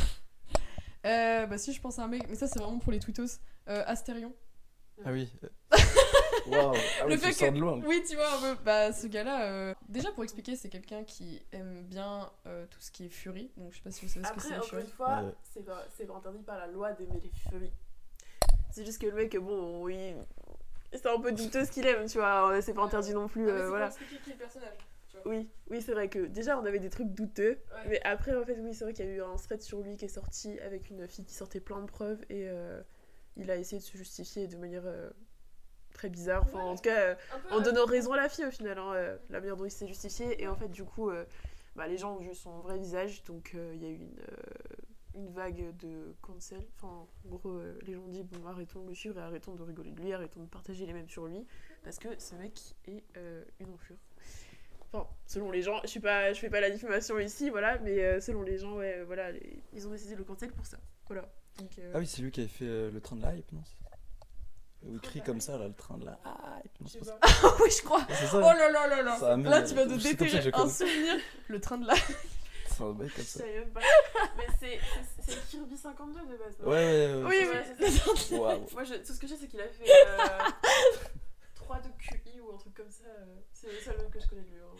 Euh, 1.07 1.47
bah 1.47 1.57
si, 1.57 1.73
je 1.73 1.81
pense 1.81 1.99
à 1.99 2.05
un 2.05 2.09
mec, 2.09 2.29
mais 2.29 2.35
ça 2.35 2.47
c'est 2.47 2.59
vraiment 2.59 2.79
pour 2.79 2.93
les 2.93 2.99
tweetos. 2.99 3.39
Euh, 3.69 3.83
Astérion. 3.87 4.35
Ah 5.03 5.13
oui. 5.13 5.33
Waouh. 6.47 6.75
Ah 7.01 7.07
Le 7.07 7.15
oui, 7.15 7.19
fait 7.19 7.47
que- 7.51 7.55
de 7.55 7.59
loin. 7.59 7.81
Oui, 7.87 8.03
tu 8.07 8.17
vois. 8.17 8.55
Bah, 8.65 8.93
ce 8.93 9.07
gars-là, 9.07 9.47
euh, 9.51 9.75
déjà 9.89 10.13
pour 10.13 10.25
expliquer, 10.25 10.57
c'est 10.57 10.69
quelqu'un 10.69 11.03
qui 11.05 11.41
aime 11.53 11.85
bien 11.85 12.31
euh, 12.47 12.67
tout 12.67 12.81
ce 12.81 12.91
qui 12.91 13.07
est 13.07 13.09
furie. 13.09 13.51
Donc, 13.57 13.73
je 13.73 13.79
sais 13.79 13.83
pas 13.83 13.91
si 13.93 14.05
vous 14.05 14.13
savez 14.13 14.27
ce 14.27 14.31
que 14.31 14.35
Après, 14.37 14.49
c'est 14.49 14.55
la 14.57 14.63
encore 14.63 14.79
une 14.79 14.87
fois, 14.89 15.23
Ouais. 15.23 15.33
c'est 15.55 15.65
pas, 15.65 15.87
c'est 15.97 16.05
pas 16.07 16.17
interdit 16.17 16.43
par 16.43 16.59
la 16.59 16.67
loi 16.67 16.93
d'aimer 16.93 17.19
les 17.23 17.31
furies. 17.51 17.73
C'est 18.71 18.85
juste 18.85 19.01
que 19.01 19.07
le 19.07 19.15
mec, 19.15 19.35
bon, 19.39 19.83
oui. 19.83 20.15
C'est 20.93 21.07
un 21.07 21.21
peu 21.21 21.33
douteux 21.33 21.65
ce 21.65 21.71
qu'il 21.71 21.87
aime, 21.87 22.07
tu 22.09 22.19
vois. 22.19 22.61
C'est 22.63 22.75
pas 22.75 22.83
interdit 22.83 23.15
non 23.15 23.29
plus. 23.29 23.49
euh, 23.49 23.69
voilà. 23.69 23.89
qui 23.91 24.31
est 24.31 24.33
le 24.33 24.39
personnage. 24.39 24.69
Oui, 25.27 25.49
oui, 25.69 25.83
c'est 25.83 25.93
vrai 25.93 26.09
que 26.09 26.21
déjà 26.21 26.59
on 26.59 26.65
avait 26.65 26.79
des 26.79 26.89
trucs 26.89 27.09
douteux, 27.13 27.59
Ouais. 27.73 27.89
mais 27.89 28.01
après 28.05 28.35
en 28.35 28.43
fait 28.43 28.57
oui 28.59 28.73
c'est 28.73 28.85
vrai 28.85 28.95
qu'il 28.95 29.05
y 29.05 29.09
a 29.09 29.13
eu 29.13 29.23
un 29.23 29.37
thread 29.37 29.61
sur 29.61 29.81
lui 29.83 29.97
qui 29.97 30.07
est 30.07 30.09
sorti 30.09 30.59
avec 30.61 30.89
une 30.89 31.07
fille 31.07 31.27
qui 31.27 31.35
sortait 31.35 31.61
plein 31.61 31.81
de 31.83 31.87
preuves 31.87 32.23
et 32.31 32.49
euh, 32.49 32.81
il 33.37 33.51
a 33.51 33.57
essayé 33.57 33.79
de 33.81 33.85
se 33.85 33.99
justifier 33.99 34.47
de 34.47 34.57
manière 34.57 34.85
euh, 34.87 35.11
très 35.93 36.09
bizarre, 36.09 36.43
enfin 36.45 36.61
en 36.61 36.75
tout 36.75 36.81
cas 36.83 36.99
euh, 37.01 37.15
en 37.51 37.61
donnant 37.61 37.85
raison 37.85 38.13
à 38.13 38.17
la 38.17 38.31
fille 38.31 38.47
au 38.47 38.51
final, 38.51 38.79
hein, 38.79 39.19
la 39.29 39.41
manière 39.41 39.57
dont 39.57 39.67
il 39.67 39.71
s'est 39.71 39.87
justifié 39.89 40.43
et 40.43 40.49
en 40.49 40.57
fait 40.57 40.69
du 40.69 40.85
coup 40.85 41.11
bah, 41.77 41.87
les 41.87 41.99
gens 41.99 42.15
ont 42.15 42.19
vu 42.21 42.35
son 42.35 42.59
vrai 42.61 42.79
visage 42.79 43.23
donc 43.25 43.55
il 43.75 43.83
y 43.83 43.87
a 43.87 43.91
eu 43.91 43.97
une, 43.97 44.17
une 45.14 45.29
vague 45.33 45.76
de 45.79 46.14
cancel, 46.23 46.64
enfin 46.76 47.07
en 47.26 47.29
gros 47.37 47.50
euh, 47.50 47.79
les 47.87 47.95
gens 47.95 48.07
dit 48.09 48.23
bon 48.23 48.47
arrêtons 48.47 48.83
de 48.85 48.88
le 48.90 48.95
suivre 48.95 49.19
et 49.19 49.23
arrêtons 49.23 49.55
de 49.55 49.62
rigoler 49.62 49.90
de 49.90 50.00
lui, 50.00 50.12
arrêtons 50.12 50.40
de 50.43 50.49
partager 50.49 50.87
les 50.87 50.93
mêmes 50.93 51.09
sur 51.09 51.26
lui 51.26 51.45
parce 51.83 51.99
que 51.99 52.09
ce 52.19 52.35
mec 52.37 52.59
est 52.87 53.02
euh, 53.17 53.43
une 53.59 53.71
enflure. 53.73 53.97
Enfin, 54.93 55.07
selon 55.26 55.50
les 55.50 55.62
gens, 55.62 55.81
je 55.85 55.88
suis 55.88 56.00
pas, 56.00 56.33
je 56.33 56.38
fais 56.40 56.50
pas 56.50 56.61
la 56.61 56.71
diffamation 56.71 57.19
ici, 57.19 57.49
voilà, 57.50 57.79
mais 57.79 57.99
euh, 58.05 58.21
selon 58.21 58.43
les 58.43 58.59
gens, 58.59 58.75
ouais, 58.76 59.02
voilà, 59.05 59.31
les- 59.33 59.62
ils 59.73 59.87
ont 59.87 59.90
décidé 59.90 60.12
de 60.14 60.19
le 60.19 60.25
cancel 60.25 60.50
pour 60.52 60.67
ça, 60.67 60.79
voilà. 61.07 61.29
Donc, 61.59 61.79
euh, 61.79 61.93
Ah 61.95 61.99
oui, 61.99 62.07
c'est 62.07 62.23
lui 62.23 62.31
qui 62.31 62.40
avait 62.40 62.49
fait 62.49 62.64
euh, 62.67 62.90
le 62.90 63.00
train 63.00 63.14
de 63.17 63.23
la 63.23 63.35
hype, 63.37 63.52
non 63.52 63.62
c'est- 63.64 63.76
Où 64.88 64.95
il 64.95 65.00
crie 65.00 65.21
comme 65.21 65.40
ça, 65.40 65.59
là, 65.59 65.69
le 65.69 65.75
train 65.75 65.99
de 65.99 66.07
la 66.07 66.12
hype. 66.64 66.81
Non, 66.81 66.87
je 66.87 66.93
c'est 66.93 67.05
sais 67.05 67.11
pas 67.11 67.19
pas. 67.19 67.29
ça. 67.29 67.55
oui, 67.62 67.71
je 67.71 67.83
crois. 67.85 68.00
C'est 68.09 68.25
Oh 68.35 68.40
ça. 68.40 68.55
là 68.55 68.71
là 68.71 68.87
là 68.88 69.02
là. 69.02 69.17
Ça 69.19 69.33
amène- 69.35 69.50
Là, 69.50 69.62
tu 69.62 69.75
vas 69.75 69.85
de 69.85 69.99
c'est 69.99 70.17
comme 70.17 70.19
ça 70.19 70.25
que 70.25 70.26
je 70.31 70.37
déterrer 70.37 70.49
un 70.49 70.50
connais. 70.62 70.71
souvenir. 70.73 71.14
Le 71.49 71.61
train 71.61 71.76
de 71.79 71.87
la. 71.87 71.95
C'est 72.81 72.85
un 72.87 72.93
mec 72.95 73.15
comme 73.15 73.25
Je 73.25 73.29
ça. 73.29 73.39
savais 73.41 73.59
même 73.61 73.71
pas. 73.73 73.81
Mais 74.37 74.47
c'est, 74.59 74.81
c'est, 75.23 75.33
c'est 75.33 75.47
Kirby 75.49 75.77
52 75.77 76.21
de 76.21 76.37
base. 76.37 76.57
Ouais, 76.61 76.67
ouais, 76.67 77.23
ouais. 77.25 77.57
Oui, 77.81 77.87
c'est 78.17 78.35
ouais. 78.35 78.41
Waouh. 78.41 78.67
Moi, 78.73 78.85
je, 78.85 78.95
tout 78.95 79.13
ce 79.13 79.21
que 79.21 79.27
je 79.27 79.35
sais, 79.35 79.41
c'est 79.43 79.49
qu'il 79.49 79.61
a 79.61 79.69
fait 79.69 79.85
euh, 79.89 80.51
3 81.55 81.81
de 81.81 81.89
QI 81.99 82.41
ou 82.41 82.53
un 82.55 82.57
truc 82.59 82.75
comme 82.75 82.91
ça. 82.91 83.05
euh, 83.07 83.37
c'est 83.53 83.71
le 83.73 83.79
seul 83.79 83.97
même 83.99 84.11
que 84.11 84.19
je 84.21 84.27
connais 84.29 84.43
de 84.43 84.49
lui. 84.49 84.57
hein. 84.61 84.77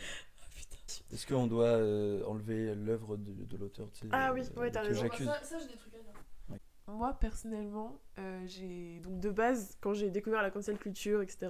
Est-ce 1.13 1.27
qu'on 1.27 1.47
doit 1.47 1.65
euh, 1.67 2.25
enlever 2.25 2.75
l'œuvre 2.75 3.17
de, 3.17 3.33
de 3.33 3.57
l'auteur 3.57 3.89
tu 3.93 4.01
sais, 4.01 4.07
Ah 4.13 4.33
oui, 4.33 4.43
euh, 4.57 4.61
ouais, 4.61 4.71
t'as 4.71 4.83
raison. 4.83 5.03
j'accuse 5.03 5.27
ça, 5.27 5.43
ça 5.43 5.59
j'ai 5.59 5.67
des 5.69 5.77
trucs 5.77 5.95
à 5.95 5.99
dire. 5.99 6.59
moi 6.87 7.15
personnellement, 7.21 8.01
euh, 8.19 8.43
j'ai 8.47 9.01
donc 9.01 9.19
de 9.21 9.31
base 9.31 9.77
quand 9.81 9.93
j'ai 9.93 10.11
découvert 10.11 10.43
la 10.43 10.51
cancel 10.51 10.79
culture, 10.79 11.23
etc. 11.23 11.49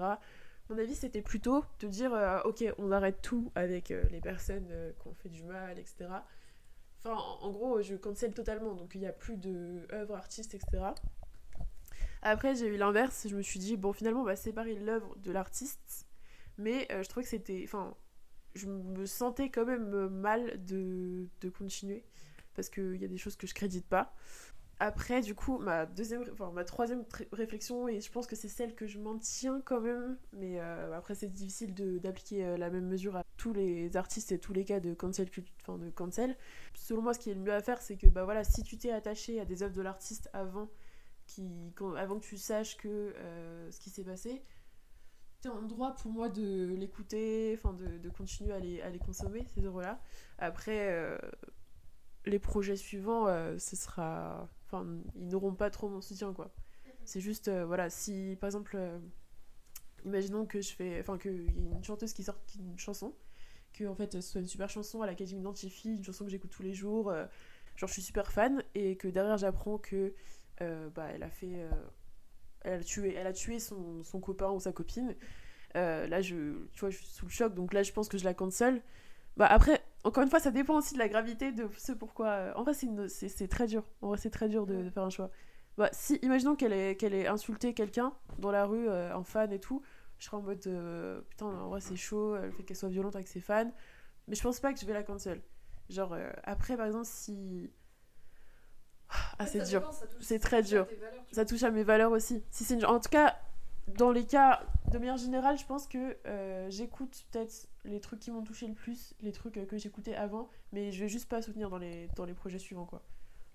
Mon 0.71 0.79
avis 0.79 0.95
c'était 0.95 1.21
plutôt 1.23 1.65
de 1.81 1.89
dire 1.89 2.15
euh, 2.15 2.41
ok 2.45 2.65
on 2.79 2.91
arrête 2.93 3.21
tout 3.23 3.51
avec 3.55 3.91
euh, 3.91 4.03
les 4.11 4.21
personnes 4.21 4.69
euh, 4.71 4.93
qui 5.01 5.09
ont 5.09 5.15
fait 5.15 5.29
du 5.29 5.43
mal, 5.43 5.79
etc. 5.79 6.09
Enfin 7.03 7.17
en, 7.41 7.51
gros 7.51 7.81
je 7.81 7.95
cancel 7.95 8.35
totalement 8.35 8.75
donc 8.75 8.95
il 8.95 9.01
n'y 9.01 9.07
a 9.07 9.13
plus 9.13 9.37
de 9.37 9.87
œuvres 9.93 10.15
artistes, 10.15 10.55
etc. 10.55 10.85
Après 12.23 12.55
j'ai 12.55 12.67
eu 12.67 12.77
l'inverse, 12.77 13.27
je 13.29 13.35
me 13.35 13.43
suis 13.43 13.59
dit 13.59 13.77
bon 13.77 13.93
finalement 13.93 14.21
on 14.21 14.25
va 14.25 14.37
séparer 14.37 14.75
l'œuvre 14.75 15.17
de 15.17 15.33
l'artiste, 15.33 16.07
mais 16.59 16.87
euh, 16.93 17.03
je 17.03 17.09
trouvais 17.09 17.25
que 17.25 17.31
c'était, 17.31 17.63
enfin 17.65 17.95
je 18.55 18.67
me 18.67 19.07
sentais 19.07 19.49
quand 19.49 19.65
même 19.65 20.09
mal 20.09 20.65
de, 20.65 21.29
de 21.41 21.49
continuer 21.49 22.05
parce 22.55 22.69
qu'il 22.69 22.97
y 22.97 23.05
a 23.05 23.09
des 23.09 23.17
choses 23.17 23.37
que 23.37 23.47
je 23.47 23.55
crédite 23.55 23.87
pas. 23.87 24.15
Après, 24.83 25.21
du 25.21 25.35
coup, 25.35 25.59
ma 25.59 25.85
deuxième, 25.85 26.25
enfin 26.33 26.51
ma 26.53 26.65
troisième 26.65 27.03
tr- 27.03 27.29
réflexion, 27.33 27.87
et 27.87 28.01
je 28.01 28.11
pense 28.11 28.27
que 28.27 28.35
c'est 28.35 28.49
celle 28.49 28.75
que 28.75 28.87
je 28.87 28.99
maintiens 28.99 29.61
quand 29.61 29.81
même, 29.83 30.17
mais 30.33 30.59
euh, 30.59 30.95
après 30.97 31.15
c'est 31.15 31.29
difficile 31.29 31.75
d'appliquer 32.01 32.47
euh, 32.47 32.57
la 32.57 32.71
même 32.71 32.87
mesure 32.87 33.15
à 33.17 33.23
tous 33.37 33.53
les 33.53 33.95
artistes 33.99 34.33
et 34.33 34.39
tous 34.39 34.55
les 34.55 34.65
cas 34.65 34.81
de 34.81 34.95
cancel, 34.95 35.29
enfin 35.61 35.77
de 35.77 35.91
cancel. 35.91 36.35
Selon 36.75 37.03
moi, 37.03 37.13
ce 37.13 37.19
qui 37.19 37.29
est 37.31 37.35
le 37.35 37.41
mieux 37.41 37.53
à 37.53 37.61
faire, 37.61 37.83
c'est 37.83 37.99
que 37.99 38.07
bah 38.07 38.25
voilà, 38.25 38.43
si 38.43 38.63
tu 38.63 38.79
t'es 38.79 38.91
attaché 38.91 39.39
à 39.39 39.45
des 39.45 39.63
œuvres 39.63 39.75
de 39.75 39.83
l'artiste 39.83 40.31
avant, 40.33 40.71
qui, 41.27 41.75
avant 41.99 42.19
que 42.19 42.25
tu 42.25 42.39
saches 42.39 42.79
que 42.79 42.89
euh, 42.89 43.71
ce 43.71 43.81
qui 43.81 43.91
s'est 43.91 44.05
passé, 44.05 44.43
t'es 45.43 45.51
en 45.51 45.61
droit 45.63 45.95
pour 45.95 46.11
moi 46.11 46.31
de 46.31 46.75
l'écouter, 46.75 47.55
enfin 47.59 47.75
de, 47.75 47.99
de 47.99 48.09
continuer 48.09 48.53
à 48.53 48.59
les, 48.59 48.81
à 48.81 48.89
les 48.89 48.99
consommer 48.99 49.45
ces 49.55 49.65
œuvres-là. 49.67 50.01
Après, 50.39 50.89
les 52.31 52.39
projets 52.39 52.77
suivants, 52.77 53.27
euh, 53.27 53.59
ce 53.59 53.77
sera, 53.77 54.49
enfin, 54.67 54.87
ils 55.17 55.29
n'auront 55.29 55.55
pas 55.55 55.71
trop 55.71 55.89
mon 55.89 56.01
soutien 56.01 56.33
quoi. 56.33 56.51
C'est 57.05 57.21
juste, 57.21 57.49
euh, 57.49 57.65
voilà, 57.67 57.91
si 57.91 58.37
par 58.41 58.49
exemple, 58.49 58.77
euh, 58.77 58.99
imaginons 60.05 60.47
que 60.47 60.61
je 60.61 60.73
fais, 60.73 61.01
enfin 61.01 61.19
qu'il 61.19 61.43
y 61.43 61.47
ait 61.47 61.73
une 61.73 61.85
chanteuse 61.85 62.13
qui 62.13 62.23
sort 62.23 62.39
une 62.59 62.79
chanson, 62.79 63.15
que 63.73 63.85
en 63.85 63.95
fait 63.95 64.13
ce 64.15 64.21
soit 64.21 64.41
une 64.41 64.47
super 64.47 64.71
chanson 64.71 65.03
à 65.03 65.07
laquelle 65.07 65.27
je 65.27 65.37
m'identifie, 65.37 65.95
une 65.95 66.05
chanson 66.05 66.25
que 66.25 66.31
j'écoute 66.31 66.51
tous 66.51 66.63
les 66.63 66.73
jours, 66.75 67.13
genre 67.77 67.89
je 67.89 67.93
suis 67.93 68.03
super 68.03 68.33
fan, 68.33 68.63
et 68.75 68.97
que 68.97 69.09
derrière 69.09 69.37
j'apprends 69.37 69.79
que 69.79 70.15
bah 70.95 71.09
elle 71.13 71.23
a 71.23 71.31
fait, 71.31 71.67
elle 72.63 72.81
a 72.81 72.85
tué, 72.85 73.15
elle 73.15 73.27
a 73.27 73.33
tué 73.33 73.59
son, 73.59 74.03
son 74.05 74.21
copain 74.21 74.51
ou 74.51 74.61
sa 74.61 74.73
copine. 74.73 75.15
Là 75.75 76.21
je, 76.21 76.67
tu 76.73 76.81
vois, 76.81 76.91
je 76.91 76.97
suis 76.97 77.07
sous 77.07 77.27
le 77.27 77.31
choc, 77.31 77.55
donc 77.55 77.73
là 77.73 77.83
je 77.83 77.93
pense 77.93 78.09
que 78.09 78.19
je 78.19 78.25
la 78.25 78.35
cancel. 78.35 78.83
Bah 79.37 79.47
après, 79.47 79.80
encore 80.05 80.23
une 80.23 80.31
fois, 80.31 80.41
ça 80.41 80.51
dépend 80.51 80.77
aussi 80.77 80.95
de 80.95 80.99
la 80.99 81.09
gravité 81.09 81.53
de 81.53 81.69
ce 81.77 81.93
pourquoi. 81.93 82.27
euh, 82.29 82.53
En 82.57 82.63
vrai, 82.63 82.75
c'est 82.75 82.87
une- 82.87 83.49
très 83.49 83.67
dur. 83.67 83.85
En 84.03 84.09
vrai, 84.09 84.19
c'est 84.19 84.31
très 84.31 84.49
dur 84.49 84.67
de, 84.67 84.83
de 84.83 84.91
faire 84.91 85.03
un 85.05 85.11
choix. 85.11 85.31
Bah, 85.79 85.89
si, 85.93 86.17
imaginons 86.23 86.57
qu'elle 86.57 86.73
ait, 86.73 86.97
qu'elle 86.97 87.15
ait 87.15 87.27
insulté 87.27 87.75
quelqu'un 87.75 88.13
dans 88.39 88.51
la 88.51 88.65
rue, 88.67 88.89
euh, 88.89 89.15
un 89.15 89.25
fan 89.25 89.53
et 89.53 89.61
tout, 89.61 89.83
je 90.19 90.27
serais 90.27 90.37
en 90.37 90.43
mode 90.43 90.67
euh, 90.67 91.21
putain, 91.31 91.47
en 91.47 91.69
vrai, 91.69 91.81
c'est 91.81 91.97
chaud, 91.97 92.37
le 92.37 92.51
fait 92.51 92.63
qu'elle 92.65 92.77
soit 92.77 92.89
violente 92.89 93.15
avec 93.17 93.29
ses 93.29 93.41
fans. 93.41 93.71
Mais 94.29 94.35
je 94.35 94.43
pense 94.43 94.61
pas 94.61 94.73
que 94.73 94.81
je 94.81 94.87
vais 94.87 94.93
la 94.93 95.03
cancel. 95.03 95.41
Genre, 95.89 96.13
euh, 96.13 96.31
après, 96.45 96.77
par 96.77 96.87
exemple, 96.87 97.07
si. 97.07 97.71
Ah, 99.39 99.47
c'est 99.47 99.59
dur. 99.65 99.81
C'est 100.21 100.39
très 100.39 100.63
dur. 100.63 100.87
Ça 101.33 101.45
touche 101.45 101.63
à 101.63 101.71
mes 101.71 101.83
valeurs 101.83 102.13
aussi. 102.13 102.43
Si 102.51 102.65
c'est 102.65 102.75
une- 102.75 102.85
En 102.85 103.01
tout 103.01 103.09
cas, 103.09 103.37
dans 103.97 104.11
les 104.11 104.25
cas, 104.25 104.63
de 104.91 104.99
manière 104.99 105.17
générale, 105.17 105.59
je 105.59 105.65
pense 105.65 105.87
que 105.87 106.17
euh, 106.27 106.69
j'écoute 106.71 107.25
peut-être 107.31 107.69
les 107.85 108.01
trucs 108.01 108.21
qui 108.21 108.31
m'ont 108.31 108.43
touché 108.43 108.67
le 108.67 108.75
plus, 108.75 109.15
les 109.21 109.33
trucs 109.33 109.57
euh, 109.57 109.65
que 109.65 109.79
j'écoutais 109.79 110.15
avant, 110.15 110.49
mais 110.73 110.93
je 110.93 111.01
vais 111.01 111.09
juste 111.09 111.29
pas 111.29 111.43
soutenir 111.43 111.71
dans 111.71 111.79
les, 111.79 112.09
dans 112.17 112.25
les 112.25 112.35
projets 112.35 112.59
suivants, 112.59 112.87
quoi. 112.87 113.03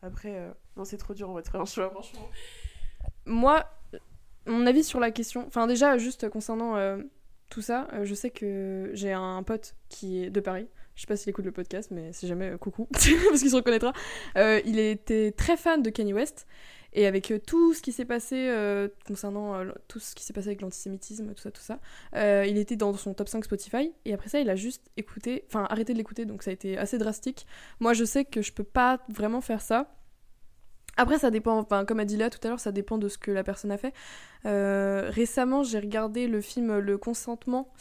Après, 0.01 0.35
euh, 0.35 0.51
non, 0.77 0.85
c'est 0.85 0.97
trop 0.97 1.13
dur, 1.13 1.29
on 1.29 1.33
va 1.33 1.41
te 1.41 1.49
faire 1.49 1.61
un 1.61 1.65
franchement. 1.65 2.29
Moi, 3.25 3.65
mon 4.45 4.65
avis 4.67 4.83
sur 4.83 4.99
la 4.99 5.11
question, 5.11 5.45
enfin 5.47 5.67
déjà 5.67 5.97
juste 5.97 6.29
concernant 6.29 6.99
tout 7.49 7.61
ça, 7.61 7.87
je 8.03 8.13
sais 8.13 8.29
que 8.29 8.91
j'ai 8.93 9.11
un 9.11 9.41
pote 9.41 9.75
qui 9.89 10.23
est 10.23 10.29
de 10.29 10.39
Paris. 10.39 10.67
Je 10.95 11.01
sais 11.01 11.07
pas 11.07 11.17
s'il 11.17 11.29
écoute 11.29 11.45
le 11.45 11.51
podcast, 11.51 11.89
mais 11.91 12.13
si 12.13 12.27
jamais, 12.27 12.55
coucou, 12.59 12.85
parce 12.91 13.05
qu'il 13.05 13.49
se 13.49 13.55
reconnaîtra. 13.55 13.93
Il 14.35 14.77
était 14.77 15.31
très 15.31 15.57
fan 15.57 15.81
de 15.81 15.89
Kanye 15.89 16.13
West. 16.13 16.45
Et 16.97 17.05
avec 17.05 17.29
euh, 17.29 17.39
tout 17.45 17.73
ce 17.73 17.81
qui 17.81 17.91
s'est 17.91 18.05
passé 18.05 18.47
euh, 18.47 18.87
concernant 19.05 19.53
euh, 19.53 19.65
tout 19.89 19.99
ce 19.99 20.15
qui 20.15 20.23
s'est 20.23 20.31
passé 20.31 20.47
avec 20.47 20.61
l'antisémitisme, 20.61 21.33
tout 21.33 21.41
ça, 21.41 21.51
tout 21.51 21.61
ça, 21.61 21.79
il 22.45 22.57
était 22.57 22.77
dans 22.77 22.93
son 22.93 23.13
top 23.13 23.27
5 23.27 23.43
Spotify. 23.43 23.91
Et 24.05 24.13
après 24.13 24.29
ça, 24.29 24.39
il 24.39 24.49
a 24.49 24.55
juste 24.55 24.89
écouté, 24.95 25.43
enfin 25.47 25.67
arrêté 25.69 25.91
de 25.91 25.97
l'écouter, 25.97 26.25
donc 26.25 26.41
ça 26.41 26.51
a 26.51 26.53
été 26.53 26.77
assez 26.77 26.97
drastique. 26.97 27.45
Moi, 27.81 27.93
je 27.93 28.05
sais 28.05 28.23
que 28.23 28.41
je 28.41 28.53
peux 28.53 28.63
pas 28.63 29.01
vraiment 29.09 29.41
faire 29.41 29.61
ça. 29.61 29.91
Après, 30.95 31.19
ça 31.19 31.29
dépend, 31.29 31.59
enfin, 31.59 31.83
comme 31.83 31.99
a 31.99 32.05
dit 32.05 32.15
Léa 32.15 32.29
tout 32.29 32.39
à 32.45 32.47
l'heure, 32.47 32.61
ça 32.61 32.71
dépend 32.71 32.97
de 32.97 33.09
ce 33.09 33.17
que 33.17 33.29
la 33.29 33.43
personne 33.43 33.71
a 33.71 33.77
fait. 33.77 33.93
Récemment, 34.45 35.63
j'ai 35.63 35.79
regardé 35.79 36.29
le 36.29 36.39
film 36.39 36.77
Le 36.79 36.97
consentement 36.97 37.73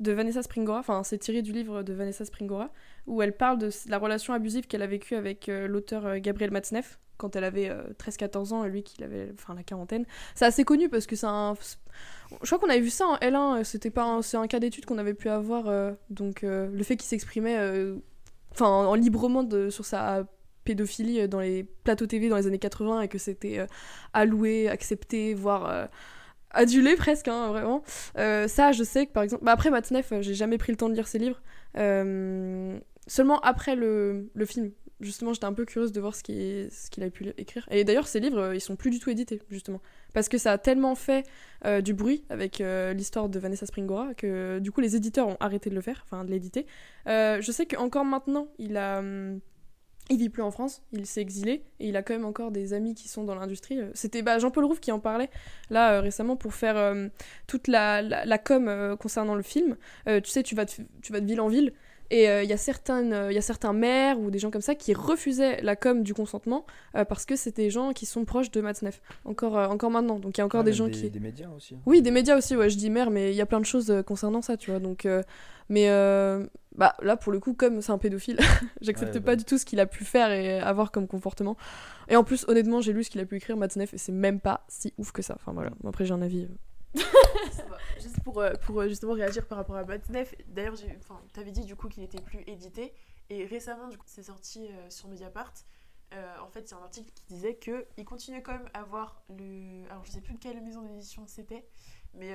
de 0.00 0.12
Vanessa 0.12 0.42
Springora, 0.42 0.78
enfin, 0.78 1.02
c'est 1.02 1.18
tiré 1.18 1.42
du 1.42 1.52
livre 1.52 1.82
de 1.82 1.92
Vanessa 1.92 2.24
Springora, 2.24 2.72
où 3.06 3.20
elle 3.20 3.36
parle 3.36 3.58
de 3.58 3.68
la 3.88 3.98
relation 3.98 4.32
abusive 4.32 4.66
qu'elle 4.66 4.80
a 4.80 4.86
vécue 4.86 5.14
avec 5.16 5.48
l'auteur 5.48 6.18
Gabriel 6.20 6.50
Matzneff 6.50 6.98
quand 7.16 7.36
elle 7.36 7.44
avait 7.44 7.68
euh, 7.68 7.82
13-14 7.98 8.52
ans 8.52 8.64
et 8.64 8.68
lui 8.68 8.82
qu'il 8.82 9.04
avait 9.04 9.32
enfin 9.34 9.54
la 9.54 9.62
quarantaine. 9.62 10.04
C'est 10.34 10.44
assez 10.44 10.64
connu 10.64 10.88
parce 10.88 11.06
que 11.06 11.16
c'est 11.16 11.26
un 11.26 11.54
je 12.42 12.46
crois 12.46 12.58
qu'on 12.58 12.70
avait 12.70 12.80
vu 12.80 12.90
ça 12.90 13.06
en 13.06 13.16
L1, 13.16 13.60
euh, 13.60 13.64
c'était 13.64 13.90
pas 13.90 14.04
un... 14.04 14.22
c'est 14.22 14.36
un 14.38 14.46
cas 14.46 14.58
d'étude 14.58 14.86
qu'on 14.86 14.98
avait 14.98 15.14
pu 15.14 15.28
avoir 15.28 15.68
euh, 15.68 15.92
donc 16.10 16.44
euh, 16.44 16.68
le 16.72 16.82
fait 16.82 16.96
qu'il 16.96 17.06
s'exprimait 17.06 17.58
euh, 17.58 17.96
enfin 18.52 18.66
en 18.66 18.94
librement 18.94 19.42
de... 19.42 19.68
sur 19.70 19.84
sa 19.84 20.24
pédophilie 20.64 21.20
euh, 21.20 21.28
dans 21.28 21.40
les 21.40 21.64
plateaux 21.84 22.06
TV 22.06 22.28
dans 22.28 22.36
les 22.36 22.46
années 22.46 22.58
80 22.58 23.02
et 23.02 23.08
que 23.08 23.18
c'était 23.18 23.58
euh, 23.58 23.66
alloué, 24.12 24.68
accepté, 24.68 25.34
voire 25.34 25.68
euh, 25.68 25.86
adulé 26.50 26.96
presque, 26.96 27.28
hein, 27.28 27.48
vraiment. 27.48 27.82
Euh, 28.18 28.48
ça, 28.48 28.72
je 28.72 28.84
sais 28.84 29.06
que 29.06 29.12
par 29.12 29.22
exemple. 29.22 29.44
Bah, 29.44 29.52
après, 29.52 29.70
Matzneff, 29.70 30.12
euh, 30.12 30.22
j'ai 30.22 30.34
jamais 30.34 30.58
pris 30.58 30.72
le 30.72 30.76
temps 30.76 30.88
de 30.88 30.94
lire 30.94 31.08
ses 31.08 31.18
livres. 31.18 31.40
Euh, 31.76 32.78
Seulement 33.08 33.40
après 33.40 33.74
le, 33.74 34.30
le 34.32 34.46
film. 34.46 34.70
Justement, 35.02 35.32
j'étais 35.32 35.46
un 35.46 35.52
peu 35.52 35.64
curieuse 35.64 35.90
de 35.90 36.00
voir 36.00 36.14
ce 36.14 36.22
qu'il 36.22 37.02
avait 37.02 37.10
pu 37.10 37.28
écrire. 37.36 37.66
Et 37.70 37.82
d'ailleurs, 37.82 38.06
ces 38.06 38.20
livres, 38.20 38.38
euh, 38.38 38.54
ils 38.54 38.60
sont 38.60 38.76
plus 38.76 38.90
du 38.90 39.00
tout 39.00 39.10
édités, 39.10 39.40
justement. 39.50 39.80
Parce 40.14 40.28
que 40.28 40.38
ça 40.38 40.52
a 40.52 40.58
tellement 40.58 40.94
fait 40.94 41.26
euh, 41.64 41.80
du 41.80 41.92
bruit 41.92 42.24
avec 42.30 42.60
euh, 42.60 42.92
l'histoire 42.92 43.28
de 43.28 43.38
Vanessa 43.38 43.66
Springora 43.66 44.14
que 44.14 44.60
du 44.60 44.70
coup, 44.70 44.80
les 44.80 44.94
éditeurs 44.94 45.26
ont 45.26 45.36
arrêté 45.40 45.70
de 45.70 45.74
le 45.74 45.80
faire, 45.80 46.04
enfin 46.04 46.24
de 46.24 46.30
l'éditer. 46.30 46.66
Je 47.06 47.50
sais 47.50 47.66
qu'encore 47.66 48.04
maintenant, 48.04 48.48
il 48.58 48.76
a. 48.76 49.00
hum, 49.00 49.40
il 50.10 50.18
vit 50.18 50.28
plus 50.28 50.42
en 50.42 50.50
France, 50.50 50.82
il 50.92 51.06
s'est 51.06 51.20
exilé 51.20 51.62
et 51.78 51.88
il 51.88 51.96
a 51.96 52.02
quand 52.02 52.12
même 52.12 52.24
encore 52.24 52.50
des 52.50 52.74
amis 52.74 52.94
qui 52.94 53.06
sont 53.06 53.22
dans 53.22 53.36
l'industrie. 53.36 53.78
C'était 53.94 54.20
bah, 54.20 54.38
Jean-Paul 54.40 54.64
Rouve 54.64 54.80
qui 54.80 54.90
en 54.90 54.98
parlait 54.98 55.30
là 55.70 56.00
récemment 56.00 56.36
pour 56.36 56.54
faire 56.54 56.76
euh, 56.76 57.08
toute 57.46 57.68
la, 57.68 58.02
com 58.38 58.96
concernant 58.98 59.36
le 59.36 59.42
film. 59.42 59.76
Tu 60.06 60.30
sais, 60.30 60.42
tu 60.42 60.56
vas 60.56 60.64
de 60.64 61.26
ville 61.26 61.40
en 61.40 61.48
ville 61.48 61.72
et 62.12 62.28
euh, 62.28 62.42
il 62.44 62.50
y, 62.50 62.52
a 62.52 62.58
certaines, 62.58 63.12
euh, 63.14 63.32
il 63.32 63.34
y 63.34 63.38
a 63.38 63.42
certains 63.42 63.72
maires 63.72 64.20
ou 64.20 64.30
des 64.30 64.38
gens 64.38 64.50
comme 64.50 64.60
ça 64.60 64.74
qui 64.74 64.92
refusaient 64.92 65.62
la 65.62 65.76
com 65.76 66.02
du 66.02 66.12
consentement 66.12 66.66
euh, 66.94 67.06
parce 67.06 67.24
que 67.24 67.36
c'était 67.36 67.62
des 67.62 67.70
gens 67.70 67.92
qui 67.94 68.04
sont 68.04 68.26
proches 68.26 68.50
de 68.50 68.60
Matzneff, 68.60 69.00
encore, 69.24 69.54
encore 69.54 69.90
maintenant. 69.90 70.18
Donc 70.18 70.36
il 70.36 70.40
y 70.40 70.42
a 70.42 70.44
encore 70.44 70.60
Ouais, 70.60 70.66
des 70.66 70.74
gens 70.74 70.84
des, 70.86 70.92
qui... 70.92 71.08
des 71.10 71.20
médias 71.20 71.48
aussi. 71.56 71.74
hein. 71.74 71.78
Oui, 71.86 72.02
des 72.02 72.10
médias 72.10 72.36
aussi, 72.36 72.54
ouais, 72.54 72.68
je 72.68 72.76
dis 72.76 72.90
mère, 72.90 73.10
mais 73.10 73.32
il 73.32 73.34
y 73.36 73.40
a 73.40 73.46
plein 73.46 73.60
de 73.60 73.64
choses 73.64 73.92
concernant 74.06 74.42
ça, 74.42 74.58
tu 74.58 74.70
vois. 74.70 74.78
Donc, 74.78 75.08
mais 75.70 75.88
bah, 76.76 76.94
là, 77.02 77.16
pour 77.16 77.32
le 77.32 77.40
coup, 77.40 77.54
comme 77.54 77.80
c'est 77.80 77.92
un 77.92 77.98
pédophile, 77.98 78.38
j'accepte 78.82 79.14
Ouais, 79.14 79.20
pas 79.20 79.32
bah. 79.32 79.36
du 79.36 79.44
tout 79.44 79.56
ce 79.56 79.64
qu'il 79.64 79.80
a 79.80 79.86
pu 79.86 80.04
faire 80.04 80.30
et 80.32 80.58
avoir 80.60 80.90
comme 80.92 81.06
comportement. 81.06 81.56
Et 82.08 82.16
en 82.16 82.24
plus, 82.24 82.44
honnêtement, 82.48 82.80
j'ai 82.82 82.92
lu 82.92 83.04
ce 83.04 83.10
qu'il 83.10 83.20
a 83.20 83.24
pu 83.24 83.36
écrire, 83.36 83.56
Matzneff, 83.56 83.94
et 83.94 83.98
c'est 83.98 84.12
même 84.12 84.38
pas 84.38 84.64
si 84.68 84.92
ouf 84.98 85.12
que 85.12 85.22
ça. 85.22 85.34
Enfin 85.40 85.52
voilà, 85.52 85.70
après 85.86 86.04
j'ai 86.04 86.12
un 86.12 86.20
avis. 86.22 86.46
Juste 88.00 88.20
pour, 88.22 88.40
euh, 88.40 88.52
pour 88.66 88.80
euh, 88.80 88.88
justement 88.88 89.12
réagir 89.12 89.46
par 89.46 89.58
rapport 89.58 89.76
à 89.76 89.84
Matzneff, 89.84 90.34
d'ailleurs, 90.48 90.74
t'avais 91.32 91.50
dit 91.50 91.64
du 91.64 91.76
coup 91.76 91.88
qu'il 91.88 92.02
était 92.02 92.20
plus 92.20 92.42
édité, 92.46 92.92
et 93.30 93.46
récemment, 93.46 93.88
du 93.88 93.96
coup, 93.96 94.04
c'est 94.06 94.24
sorti 94.24 94.66
euh, 94.66 94.90
sur 94.90 95.08
Mediapart. 95.08 95.54
En 96.42 96.50
fait, 96.50 96.70
a 96.74 96.76
un 96.76 96.82
article 96.82 97.10
qui 97.14 97.24
disait 97.24 97.54
que 97.54 97.86
il 97.96 98.04
continuait 98.04 98.42
quand 98.42 98.52
même 98.52 98.68
à 98.74 98.80
avoir 98.80 99.22
le. 99.30 99.88
Alors, 99.88 100.04
je 100.04 100.10
sais 100.10 100.20
plus 100.20 100.36
quelle 100.36 100.60
maison 100.60 100.82
d'édition 100.82 101.26
c'était, 101.26 101.66
mais 102.12 102.34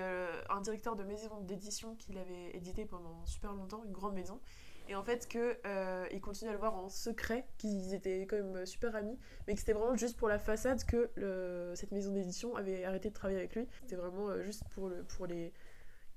un 0.49 0.61
directeur 0.61 0.95
de 0.95 1.03
maison 1.03 1.41
d'édition 1.41 1.95
qu'il 1.95 2.17
avait 2.17 2.55
édité 2.55 2.85
pendant 2.85 3.23
super 3.27 3.53
longtemps, 3.53 3.83
une 3.83 3.91
grande 3.91 4.15
maison. 4.15 4.39
Et 4.87 4.95
en 4.95 5.03
fait, 5.03 5.27
que 5.27 5.57
euh, 5.65 6.05
il 6.11 6.21
continuait 6.21 6.51
à 6.51 6.53
le 6.53 6.59
voir 6.59 6.75
en 6.75 6.89
secret, 6.89 7.45
qu'ils 7.57 7.93
étaient 7.93 8.21
quand 8.21 8.37
même 8.37 8.65
super 8.65 8.95
amis, 8.95 9.17
mais 9.47 9.53
que 9.53 9.59
c'était 9.59 9.73
vraiment 9.73 9.95
juste 9.95 10.17
pour 10.17 10.29
la 10.29 10.39
façade 10.39 10.83
que 10.85 11.11
cette 11.75 11.91
maison 11.91 12.13
d'édition 12.13 12.55
avait 12.55 12.85
arrêté 12.85 13.09
de 13.09 13.13
travailler 13.13 13.39
avec 13.39 13.55
lui. 13.55 13.67
C'était 13.81 13.95
vraiment 13.95 14.29
euh, 14.29 14.41
juste 14.41 14.63
pour, 14.69 14.89
le, 14.89 15.03
pour 15.03 15.27
les 15.27 15.53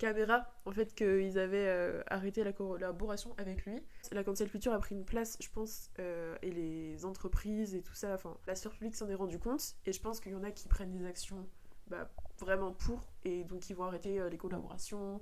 caméras, 0.01 0.47
en 0.65 0.73
fait, 0.73 0.95
qu'ils 0.95 1.39
avaient 1.39 1.69
euh, 1.69 2.03
arrêté 2.09 2.43
la 2.43 2.53
collaboration 2.53 3.35
avec 3.37 3.65
lui. 3.67 3.81
La 4.11 4.25
cancel 4.25 4.49
culture 4.49 4.73
a 4.73 4.79
pris 4.79 4.95
une 4.95 5.05
place, 5.05 5.37
je 5.41 5.49
pense, 5.51 5.91
euh, 5.99 6.37
et 6.43 6.51
les 6.51 7.05
entreprises 7.05 7.75
et 7.75 7.83
tout 7.83 7.95
ça, 7.95 8.15
enfin, 8.15 8.37
la 8.47 8.55
sphère 8.55 8.73
publique 8.73 8.97
s'en 8.97 9.09
est 9.09 9.15
rendu 9.15 9.39
compte, 9.39 9.77
et 9.87 9.93
je 9.93 10.01
pense 10.01 10.21
qu'il 10.21 10.33
y 10.33 10.35
en 10.35 10.43
a 10.43 10.51
qui 10.51 10.69
prennent 10.69 10.91
des 10.91 11.05
actions 11.05 11.47
bah, 11.89 12.11
vraiment 12.39 12.73
pour, 12.73 13.05
et 13.25 13.45
donc 13.45 13.69
ils 13.69 13.77
vont 13.77 13.85
arrêter 13.85 14.19
euh, 14.19 14.31
les 14.31 14.39
collaborations, 14.39 15.21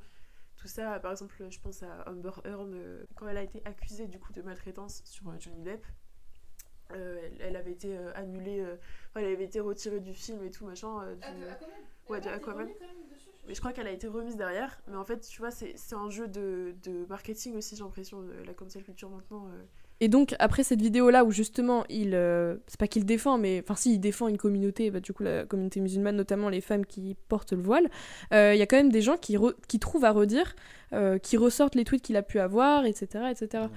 tout 0.59 0.69
ça. 0.69 0.99
Par 1.01 1.13
exemple, 1.13 1.35
je 1.49 1.61
pense 1.61 1.83
à 1.83 2.05
Amber 2.09 2.33
Heard, 2.45 2.69
euh, 2.75 3.05
quand 3.15 3.27
elle 3.29 3.39
a 3.39 3.43
été 3.43 3.63
accusée 3.65 4.07
du 4.07 4.19
coup 4.19 4.33
de 4.33 4.43
maltraitance 4.43 5.03
sur 5.05 5.29
euh, 5.29 5.35
Johnny 5.39 5.63
Depp. 5.63 5.87
euh, 6.93 7.19
elle, 7.23 7.37
elle 7.41 7.57
avait 7.57 7.73
été 7.73 7.97
euh, 7.97 8.13
annulée, 8.15 8.61
euh, 8.61 8.77
elle 9.15 9.27
avait 9.27 9.45
été 9.45 9.61
retirée 9.61 10.01
du 10.01 10.15
film 10.15 10.43
et 10.45 10.51
tout 10.51 10.65
machin. 10.67 11.17
Ouais, 12.09 12.21
de 12.21 12.29
Aquaman. 12.29 12.69
Mais 13.47 13.55
je 13.55 13.61
crois 13.61 13.73
qu'elle 13.73 13.87
a 13.87 13.91
été 13.93 14.09
remise 14.09 14.37
derrière. 14.37 14.81
Mais 14.89 14.97
en 14.97 15.05
fait, 15.05 15.21
tu 15.21 15.39
vois, 15.39 15.51
c'est 15.51 15.75
un 15.93 16.11
jeu 16.11 16.29
de, 16.29 16.75
de 16.83 17.07
marketing 17.07 17.57
aussi, 17.57 17.77
j'ai 17.77 17.85
l'impression, 17.85 18.23
la 18.23 18.55
cancel 18.55 18.83
culture 18.85 19.11
maintenant. 19.11 19.49
Et 20.01 20.09
donc, 20.09 20.35
après 20.39 20.63
cette 20.63 20.81
vidéo-là, 20.81 21.25
où 21.25 21.31
justement, 21.33 21.85
il. 21.89 22.15
euh, 22.15 22.57
c'est 22.69 22.79
pas 22.79 22.87
qu'il 22.87 23.05
défend, 23.05 23.37
mais. 23.37 23.61
Enfin, 23.65 23.75
si, 23.75 23.95
il 23.95 23.99
défend 23.99 24.29
une 24.29 24.39
communauté, 24.39 24.91
bah, 24.91 25.01
du 25.01 25.13
coup, 25.13 25.25
la 25.25 25.45
communauté 25.45 25.81
musulmane, 25.81 26.15
notamment 26.17 26.49
les 26.49 26.61
femmes 26.61 26.87
qui 26.87 27.17
portent 27.29 27.53
le 27.53 27.63
voile, 27.63 27.89
euh, 28.33 28.55
il 28.55 28.59
y 28.59 28.63
a 28.63 28.67
quand 28.67 28.77
même 28.77 28.93
des 28.93 29.03
gens 29.03 29.17
qui, 29.17 29.37
re- 29.37 29.55
qui 29.67 29.79
trouvent 29.81 30.05
à 30.05 30.13
redire, 30.13 30.55
euh, 30.93 31.19
qui 31.19 31.37
ressortent 31.37 31.75
les 31.75 31.85
tweets 31.85 32.03
qu'il 32.03 32.17
a 32.17 32.23
pu 32.23 32.39
avoir, 32.39 32.85
etc. 32.87 33.25
etc. 33.31 33.65
Ouais. 33.65 33.71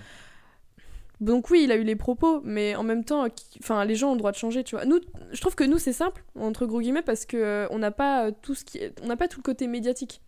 Donc, 1.22 1.50
oui, 1.50 1.62
il 1.64 1.72
a 1.72 1.76
eu 1.76 1.84
les 1.84 1.96
propos, 1.96 2.42
mais 2.44 2.76
en 2.76 2.84
même 2.84 3.04
temps, 3.04 3.26
enfin, 3.60 3.86
les 3.86 3.96
gens 3.96 4.10
ont 4.10 4.14
le 4.14 4.20
droit 4.20 4.32
de 4.32 4.38
changer, 4.38 4.64
tu 4.64 4.76
vois. 4.76 4.86
Nous, 4.86 5.00
je 5.32 5.42
trouve 5.42 5.56
que 5.56 5.64
nous, 5.64 5.78
c'est 5.80 5.94
simple, 5.94 6.24
entre 6.40 6.66
gros 6.66 6.82
guillemets, 6.82 7.04
parce 7.04 7.26
que 7.26 7.38
euh, 7.38 7.68
on 7.72 7.80
n'a 7.80 7.92
pas 7.92 8.32
tout 8.32 8.54
ce 8.56 8.64
qui. 8.66 8.80
On 9.04 9.08
n'a 9.08 9.18
pas 9.18 9.28
tout 9.28 9.40
le 9.40 9.44
côté 9.44 9.68
médiatique. 9.68 10.22